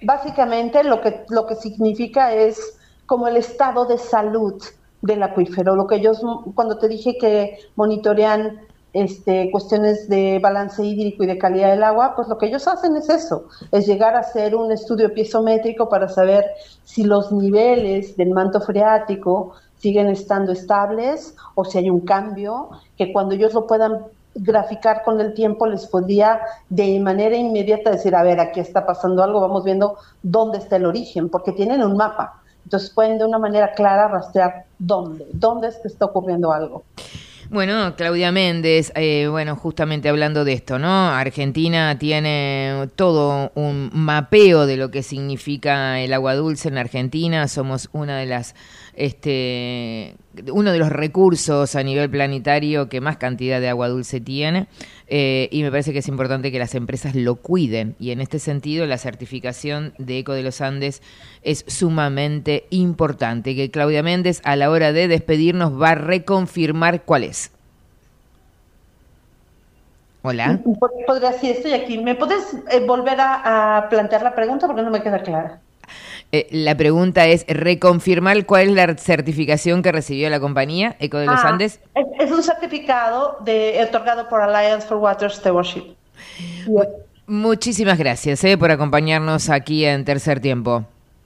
[0.02, 2.78] básicamente lo que, lo que significa es
[3.12, 4.54] como el estado de salud
[5.02, 5.76] del acuífero.
[5.76, 6.22] Lo que ellos,
[6.54, 8.62] cuando te dije que monitorean
[8.94, 12.96] este, cuestiones de balance hídrico y de calidad del agua, pues lo que ellos hacen
[12.96, 16.46] es eso, es llegar a hacer un estudio piezométrico para saber
[16.84, 23.12] si los niveles del manto freático siguen estando estables o si hay un cambio, que
[23.12, 26.40] cuando ellos lo puedan graficar con el tiempo les podría
[26.70, 30.86] de manera inmediata decir, a ver, aquí está pasando algo, vamos viendo dónde está el
[30.86, 32.38] origen, porque tienen un mapa.
[32.94, 36.84] Pueden de una manera clara rastrear dónde, dónde es que está ocurriendo algo.
[37.52, 41.10] Bueno, Claudia Méndez, eh, bueno, justamente hablando de esto, ¿no?
[41.10, 47.46] Argentina tiene todo un mapeo de lo que significa el agua dulce en Argentina.
[47.48, 48.54] Somos una de las,
[48.94, 50.14] este,
[50.52, 54.66] uno de los recursos a nivel planetario que más cantidad de agua dulce tiene.
[55.08, 57.94] Eh, y me parece que es importante que las empresas lo cuiden.
[57.98, 61.02] Y en este sentido, la certificación de Eco de los Andes
[61.42, 63.54] es sumamente importante.
[63.54, 67.50] Que Claudia Méndez, a la hora de despedirnos, va a reconfirmar cuál es.
[70.22, 70.60] Hola.
[71.74, 71.98] Aquí.
[71.98, 75.60] ¿Me puedes eh, volver a, a plantear la pregunta porque no me queda clara?
[76.34, 81.26] Eh, la pregunta es reconfirmar cuál es la certificación que recibió la compañía Eco de
[81.26, 81.78] los Ah, Andes.
[81.94, 85.94] Es, es un certificado de, otorgado por Alliance for Water Stewardship.
[87.26, 90.84] Muchísimas gracias eh, por acompañarnos aquí en Tercer Tiempo.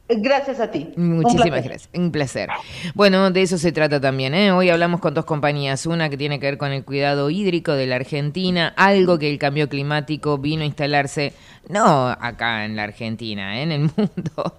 [0.09, 0.93] Gracias a ti.
[0.97, 2.49] Muchísimas gracias, un placer.
[2.95, 4.35] Bueno, de eso se trata también.
[4.35, 4.53] ¿eh?
[4.53, 7.87] Hoy hablamos con dos compañías, una que tiene que ver con el cuidado hídrico de
[7.87, 11.33] la Argentina, algo que el cambio climático vino a instalarse,
[11.69, 13.63] no acá en la Argentina, ¿eh?
[13.63, 14.59] en el mundo.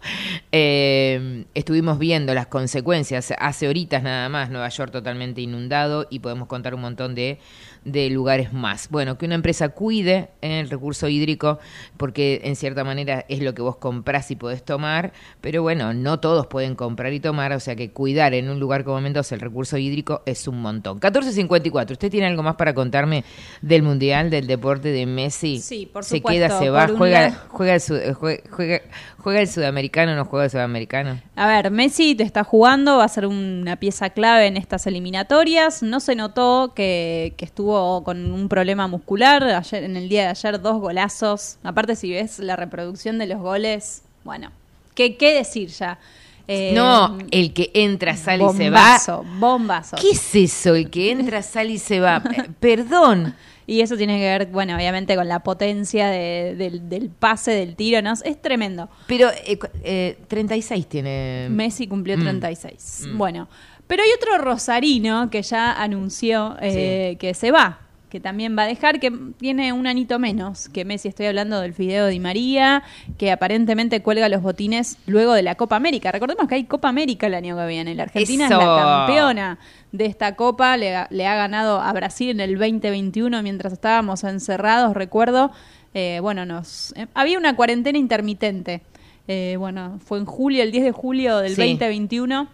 [0.52, 6.50] Eh, estuvimos viendo las consecuencias hace horitas nada más, Nueva York totalmente inundado y podemos
[6.50, 7.40] contar un montón de
[7.88, 8.90] de lugares más.
[8.90, 11.58] Bueno, que una empresa cuide el recurso hídrico,
[11.96, 16.20] porque en cierta manera es lo que vos comprás y podés tomar, pero bueno, no
[16.20, 19.42] todos pueden comprar y tomar, o sea que cuidar en un lugar como Mendoza el
[19.42, 20.96] recurso hídrico es un montón.
[20.96, 23.24] 1454, ¿usted tiene algo más para contarme
[23.62, 25.60] del Mundial, del deporte de Messi?
[25.60, 28.82] Sí, por Se supuesto, queda, se va, juega, juega, el sud- jue- juega,
[29.28, 31.20] juega el sudamericano, no juega el sudamericano.
[31.36, 35.84] A ver, Messi te está jugando, va a ser una pieza clave en estas eliminatorias.
[35.84, 39.44] No se notó que, que estuvo con un problema muscular.
[39.44, 41.58] Ayer, en el día de ayer, dos golazos.
[41.64, 44.50] Aparte, si ves la reproducción de los goles, bueno,
[44.96, 46.00] ¿qué, qué decir ya?
[46.48, 48.80] Eh, no, el que entra, sale y se va.
[48.80, 49.98] bombazo, bombazo.
[49.98, 50.74] ¿Qué es eso?
[50.74, 52.24] El que entra, sale y se va.
[52.62, 53.36] Perdón.
[53.70, 57.76] Y eso tiene que ver, bueno, obviamente con la potencia de- del, del pase, del
[57.76, 58.14] tiro, ¿no?
[58.24, 58.90] Es tremendo.
[59.08, 61.48] Pero eh, eh, 36 tiene.
[61.52, 62.22] Messi cumplió Mm.
[62.22, 63.08] 36.
[63.10, 63.18] Mm.
[63.18, 63.50] Bueno,
[63.86, 68.68] pero hay otro rosarino que ya anunció eh, que se va, que también va a
[68.68, 71.10] dejar, que tiene un anito menos que Messi.
[71.10, 72.84] Estoy hablando del Fideo Di María,
[73.18, 76.12] que aparentemente cuelga los botines luego de la Copa América.
[76.12, 77.96] Recordemos que hay Copa América el año que viene.
[77.96, 78.58] La Argentina es la
[79.06, 79.60] campeona
[79.92, 80.78] de esta Copa.
[80.78, 85.52] Le, ha- le ha ganado a Brasil en el 2021 mientras estábamos encerrados, recuerdo.
[85.94, 88.82] Eh, bueno, nos eh, había una cuarentena intermitente.
[89.28, 91.62] Eh, bueno, fue en julio, el 10 de julio del Sí.
[91.62, 92.48] 2021.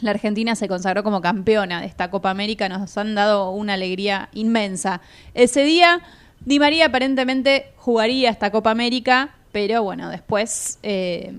[0.00, 2.68] La Argentina se consagró como campeona de esta Copa América.
[2.68, 5.00] Nos han dado una alegría inmensa.
[5.34, 6.00] Ese día,
[6.44, 11.32] Di María aparentemente jugaría esta Copa América, pero bueno, después, eh,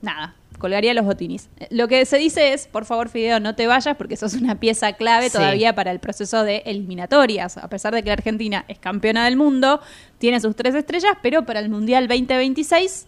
[0.00, 1.48] nada, colgaría los botinis.
[1.70, 4.94] Lo que se dice es, por favor, Fideo, no te vayas porque sos una pieza
[4.94, 5.36] clave Sí.
[5.36, 7.56] todavía para el proceso de eliminatorias.
[7.56, 9.80] A pesar de que la Argentina es campeona del mundo,
[10.18, 13.06] tiene sus tres estrellas, pero para el Mundial 2026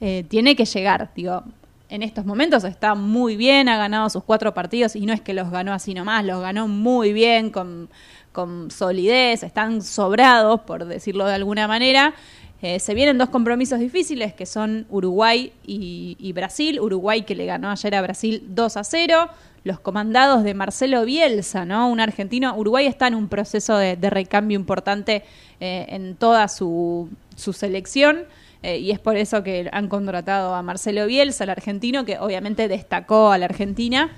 [0.00, 1.10] eh, tiene que llegar.
[1.14, 1.44] Digo,
[1.92, 5.34] en estos momentos está muy bien, ha ganado sus cuatro partidos y no es que
[5.34, 7.90] los ganó así nomás, los ganó muy bien, con,
[8.32, 12.14] con solidez, están sobrados, por decirlo de alguna manera.
[12.62, 16.80] Eh, se vienen dos compromisos difíciles que son Uruguay y, Brasil.
[16.80, 19.28] Uruguay que le ganó ayer a Brasil 2 a 0.
[19.64, 21.90] Los comandados de Marcelo Bielsa, ¿no?
[21.90, 22.56] Un argentino.
[22.56, 25.24] Uruguay está en un proceso de, de recambio importante
[25.60, 28.24] eh, en toda su, su selección.
[28.62, 32.68] Eh, y es por eso que han contratado a Marcelo Bielsa, el argentino, que obviamente
[32.68, 34.10] destacó a la Argentina,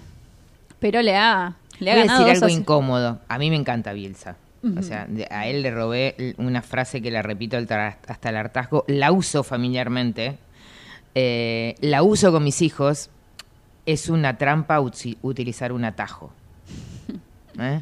[0.81, 3.19] pero le ha, le ha Voy a ganado decir algo incómodo.
[3.29, 4.37] A mí me encanta Bielsa.
[4.79, 8.85] O sea, a él le robé una frase que la repito hasta el hartazgo.
[8.89, 10.39] La uso familiarmente.
[11.15, 13.11] Eh, la uso con mis hijos.
[13.85, 16.33] Es una trampa uti- utilizar un atajo.
[17.59, 17.81] ¿Eh?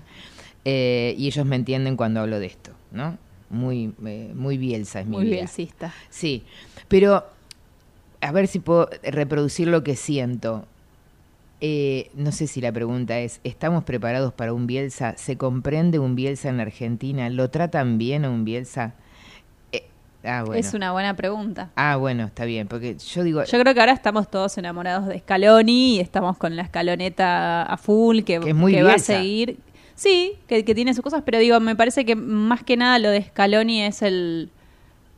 [0.64, 3.16] Eh, y ellos me entienden cuando hablo de esto, ¿no?
[3.52, 5.36] Muy, eh, muy Bielsa es mi Muy vida.
[5.36, 5.92] bielsista.
[6.08, 6.42] Sí,
[6.88, 7.24] pero
[8.22, 10.66] a ver si puedo reproducir lo que siento.
[11.60, 15.14] Eh, no sé si la pregunta es, ¿estamos preparados para un Bielsa?
[15.16, 17.28] ¿Se comprende un Bielsa en Argentina?
[17.30, 18.94] ¿Lo tratan bien a un Bielsa?
[19.70, 19.84] Eh,
[20.24, 20.58] ah, bueno.
[20.58, 21.70] Es una buena pregunta.
[21.76, 23.44] Ah, bueno, está bien, porque yo digo...
[23.44, 27.76] Yo creo que ahora estamos todos enamorados de Scaloni y estamos con la escaloneta a
[27.76, 29.58] full, que, Que es muy que va a seguir.
[29.94, 33.10] Sí, que, que tiene sus cosas, pero digo, me parece que más que nada lo
[33.10, 34.50] de Scaloni es el...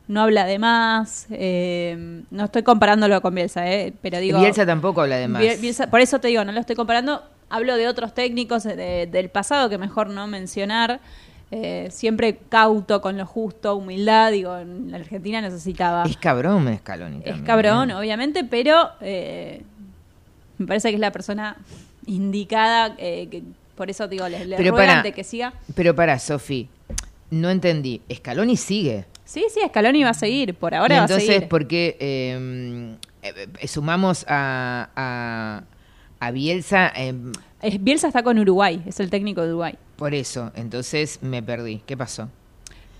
[0.07, 1.25] No habla de más.
[1.31, 4.39] eh, no estoy comparándolo con Bielsa, eh, pero digo...
[4.39, 5.41] Bielsa tampoco habla de más.
[5.41, 7.23] Bielsa- por eso te digo, no lo estoy comparando.
[7.49, 10.99] Hablo de otros técnicos de- del pasado que mejor no mencionar.
[11.51, 14.31] Eh, siempre cauto con lo justo, humildad.
[14.31, 16.03] Digo, en la Argentina necesitaba.
[16.03, 17.95] Es cabrón Scaloni Es cabrón, ¿eh?
[17.95, 19.63] obviamente, pero eh,
[20.59, 21.55] me parece que es la persona
[22.05, 22.93] indicada.
[22.99, 23.41] eh, que
[23.75, 25.53] por eso digo, le, le Pero ruegan para- de que siga.
[25.75, 26.67] Pero para, Sofi,
[27.31, 28.01] no entendí.
[28.13, 29.05] Scaloni sigue.
[29.25, 30.53] Sí, sí, Scaloni va a seguir.
[30.55, 31.49] Por ahora Y va a entonces, seguir.
[31.49, 35.63] ¿por qué eh, eh, sumamos a, a,
[36.19, 36.91] a Bielsa?
[36.95, 37.13] eh,
[37.79, 39.75] Bielsa está con Uruguay, es el técnico de Uruguay.
[39.95, 41.81] por eso, entonces me perdí.
[41.87, 42.29] ¿Qué pasó?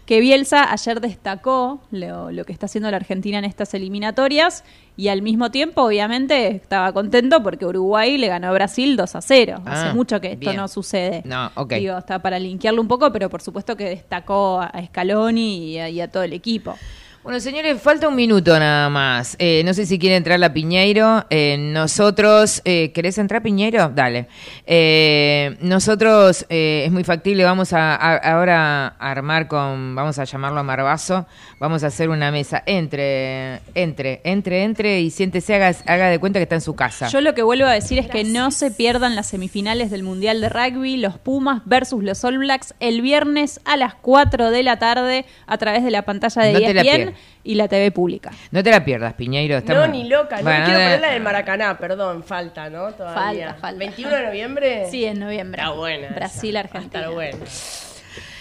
[0.06, 4.64] Que Bielsa ayer destacó lo, lo que está haciendo la Argentina en estas eliminatorias
[4.98, 9.22] y al mismo tiempo, obviamente, estaba contento porque Uruguay le ganó a Brasil 2 a
[9.22, 9.62] 0.
[9.66, 10.56] Ah, Hace mucho que esto bien.
[10.58, 11.22] no sucede.
[11.26, 11.74] No, ok.
[11.74, 15.90] Digo, está para linkearlo un poco, pero por supuesto que destacó a Scaloni y a,
[15.90, 16.78] y a todo el equipo.
[17.26, 19.36] Bueno, señores, falta un minuto nada más.
[19.40, 21.26] Eh, no sé si quiere entrar la Piñeiro.
[21.32, 23.90] Eh, nosotros, eh, ¿querés entrar Piñeiro?
[23.96, 24.28] Dale.
[24.68, 30.24] Eh, nosotros, eh, es muy factible, vamos a, a- ahora a armar con, vamos a
[30.26, 31.26] llamarlo a Marbazo,
[31.60, 32.62] vamos a hacer una mesa.
[32.68, 37.08] Entre, entre, entre, entre y siéntese, haga, haga de cuenta que está en su casa.
[37.08, 40.42] Yo lo que vuelvo a decir es que no se pierdan las semifinales del Mundial
[40.42, 44.78] de Rugby, los Pumas versus los All Blacks, el viernes a las 4 de la
[44.78, 47.15] tarde a través de la pantalla de No te la ESPN pierdas.
[47.44, 48.32] Y la TV pública.
[48.52, 49.62] No te la pierdas, Piñeiro.
[49.62, 50.38] No, ni loca.
[50.38, 52.92] No Bueno, quiero de- ponerla del Maracaná, perdón, falta, ¿no?
[52.94, 53.48] Todavía.
[53.50, 53.80] Falta, falta.
[53.80, 54.88] 21 de noviembre.
[54.90, 55.62] Sí, en noviembre.
[55.62, 56.08] Está buena.
[56.10, 57.00] Brasil, Argentina.
[57.02, 57.38] Está buena.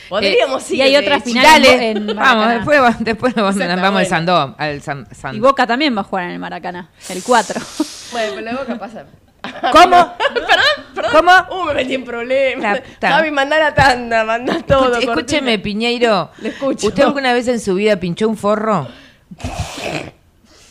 [0.08, 0.78] Podríamos Eh, ir.
[0.78, 1.24] y hay de otra hecho.
[1.24, 2.54] final Dale, en vamos, Maracaná.
[2.54, 4.06] después, después vamos, al.
[4.06, 7.60] Sandó, al San, San- Y Boca también va a jugar en el Maracaná, el 4.
[8.12, 9.06] Bueno, pero luego qué pasa.
[9.72, 10.14] ¿Cómo?
[10.16, 10.94] ¿Perdón?
[10.94, 11.12] ¿Perdón?
[11.12, 11.62] ¿Cómo?
[11.62, 12.80] Uh, me metí en problemas.
[13.00, 14.96] Javi, mandá la tanda, mandá todo.
[14.96, 15.58] Escúcheme.
[15.58, 16.30] Piñeiro.
[16.38, 16.88] Le escucho.
[16.88, 18.88] ¿Usted alguna vez en su vida pinchó un forro?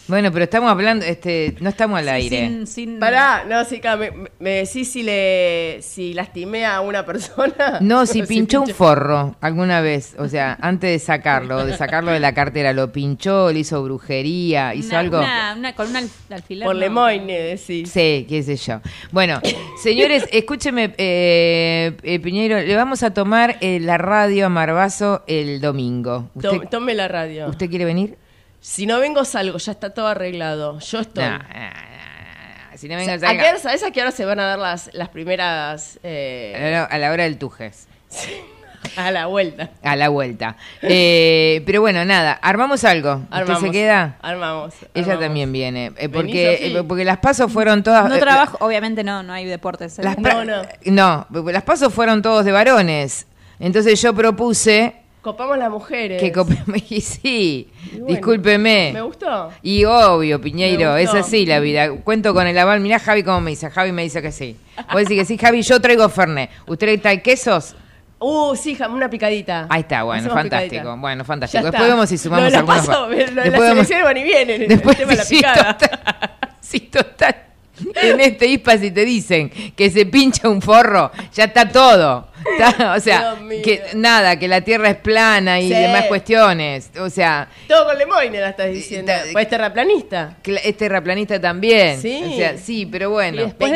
[0.08, 2.40] Bueno, pero estamos hablando, este, no estamos al aire.
[2.40, 7.06] Sin, sin- Pará, no, sí, claro, me, me decís si le si lastimé a una
[7.06, 7.78] persona.
[7.82, 12.20] No, si pinchó un forro alguna vez, o sea, antes de sacarlo, de sacarlo de
[12.20, 15.20] la cartera, lo pinchó, le hizo brujería, hizo una- algo.
[15.20, 16.66] una- una- con un al- alfiler.
[16.66, 16.82] Por no.
[16.82, 17.90] Lemoyne, decís.
[17.90, 18.82] Sí, qué sé yo.
[19.12, 19.40] Bueno,
[19.82, 25.62] señores, escúcheme, eh, eh, Piñeiro, le vamos a tomar eh, la radio a Marbazo el
[25.62, 26.30] domingo.
[26.36, 27.48] ¿Usted, To- Tome la radio.
[27.48, 28.18] ¿Usted quiere venir?
[28.66, 29.58] Si no vengo, salgo.
[29.58, 30.80] Ya está todo arreglado.
[30.80, 31.26] Yo estoy.
[31.26, 31.44] No, no, no,
[32.72, 32.78] no.
[32.78, 34.46] Si no O venga, sea, ¿a qué hora- ¿Sabes a qué hora se van a
[34.46, 36.00] dar las, las primeras.
[36.02, 37.88] eh, A la, a la hora del tujes.
[38.96, 39.70] a la vuelta?
[39.84, 40.56] A la vuelta.
[40.82, 43.16] Eh, pero bueno, nada, armamos algo.
[43.16, 43.62] ¿Usted Armamos.
[43.64, 44.18] se queda?
[44.22, 44.74] Armamos.
[44.94, 45.20] Ella armamos.
[45.26, 45.92] también viene.
[45.98, 48.08] eh, porque, eh, porque las pasos fueron todas.
[48.08, 49.98] No eh, trabajo, obviamente no, no hay deportes.
[49.98, 50.62] Las No, no.
[50.86, 53.28] no, las pasos fueron todos de varones.
[53.60, 56.22] Entonces yo propuse Copamos las mujeres.
[56.22, 56.68] que copemos.
[56.92, 58.92] Y sí, Y bueno, discúlpeme.
[58.94, 59.50] ¿Me gustó?
[59.64, 61.90] Y obvio, Piñeiro, es así la vida.
[62.04, 62.82] Cuento con el aval.
[62.82, 63.70] Mirá Javi cómo me dice.
[63.72, 64.58] Javi me dice que sí.
[64.92, 66.50] Vos decís que sí, Javi, yo traigo Fernet.
[66.68, 67.76] ¿Usted trae quesos?
[68.20, 69.66] Uh, sí, una picadita.
[69.70, 70.72] Ahí está, bueno, Hacemos fantástico.
[70.82, 70.96] picadita.
[71.02, 71.64] Bueno, fantástico.
[71.64, 73.10] Después vemos si sumamos Lo la algunos paso, más.
[73.10, 74.62] Lo de la Después vemos- van y vienen.
[74.62, 75.78] el Después tema de la sí, picada.
[76.62, 77.36] Sí, total.
[78.02, 82.28] En este ISPA si te dicen que se pincha un forro, ya está todo.
[82.60, 85.74] Está- o sea, que nada, que la tierra es plana y Sí.
[85.74, 86.92] demás cuestiones.
[87.00, 89.12] O sea, Todo con Lemoyne la estás diciendo.
[89.12, 90.38] ta- Pues terraplanista.
[90.44, 92.00] que la- es terraplanista también.
[92.02, 92.22] Sí.
[92.34, 93.42] O sea, sí, pero bueno.
[93.42, 93.74] Y después Y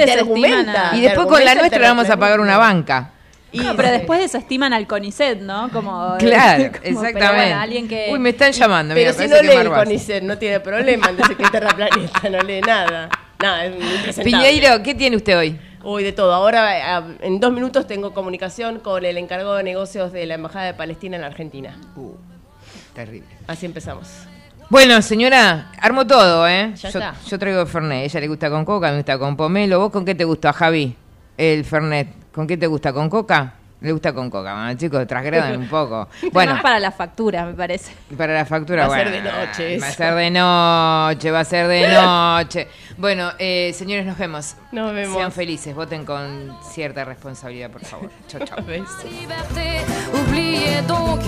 [1.01, 3.13] después con la nuestra le vamos a pagar una banca.
[3.57, 5.69] Y No, pero después desestiman al CONICET, ¿no?
[5.71, 7.35] Como, Claro, como- pero exactamente.
[7.35, 8.09] bueno, alguien que...
[8.11, 8.93] Uy, me están llamando.
[8.95, 9.69] Pero mira, si no lee el.
[9.69, 11.09] CONICET, no tiene problema.
[11.09, 13.09] Entonces, que terraplanista, no lee nada.
[13.41, 14.19] Nada, es.
[14.19, 15.59] Piñeiro, ¿qué tiene usted hoy?
[15.83, 16.33] Uy, de todo.
[16.33, 20.65] Ahora, eh, en dos minutos, tengo comunicación con el encargado de negocios de la Embajada
[20.65, 21.77] de Palestina en la Argentina.
[22.93, 23.27] Terrible.
[23.47, 24.09] Así empezamos.
[24.69, 26.73] Bueno, señora, armo todo, ¿eh?
[26.75, 27.15] Ya yo, está.
[27.25, 28.03] yo traigo Fernet.
[28.05, 29.79] Ella le gusta con coca, me gusta con pomelo.
[29.79, 30.93] ¿Vos con qué te gusta, Javi?
[31.37, 32.07] El Fernet.
[32.33, 32.91] ¿Con qué te gusta?
[32.91, 33.53] ¿Con coca?
[33.79, 34.53] Le gusta con coca.
[34.55, 36.07] Bueno, chicos, trasgradan un poco.
[36.31, 37.91] Bueno, Más para la factura, me parece.
[38.17, 41.39] para la factura, Va a ser bueno, de noche Va a ser de noche, va
[41.39, 42.67] a ser de noche.
[42.97, 44.55] Bueno, eh, señores, nos vemos.
[44.71, 45.15] Nos vemos.
[45.15, 48.09] Sean felices, voten con cierta responsabilidad, por favor.
[48.27, 48.57] Chau, chau.
[48.65, 49.81] liberté.
[50.11, 51.21] Oubliez donc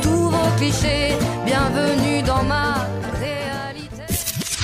[0.00, 1.16] tous vos clichés.
[1.44, 2.86] Bienvenue dans ma
[3.18, 3.67] réalité.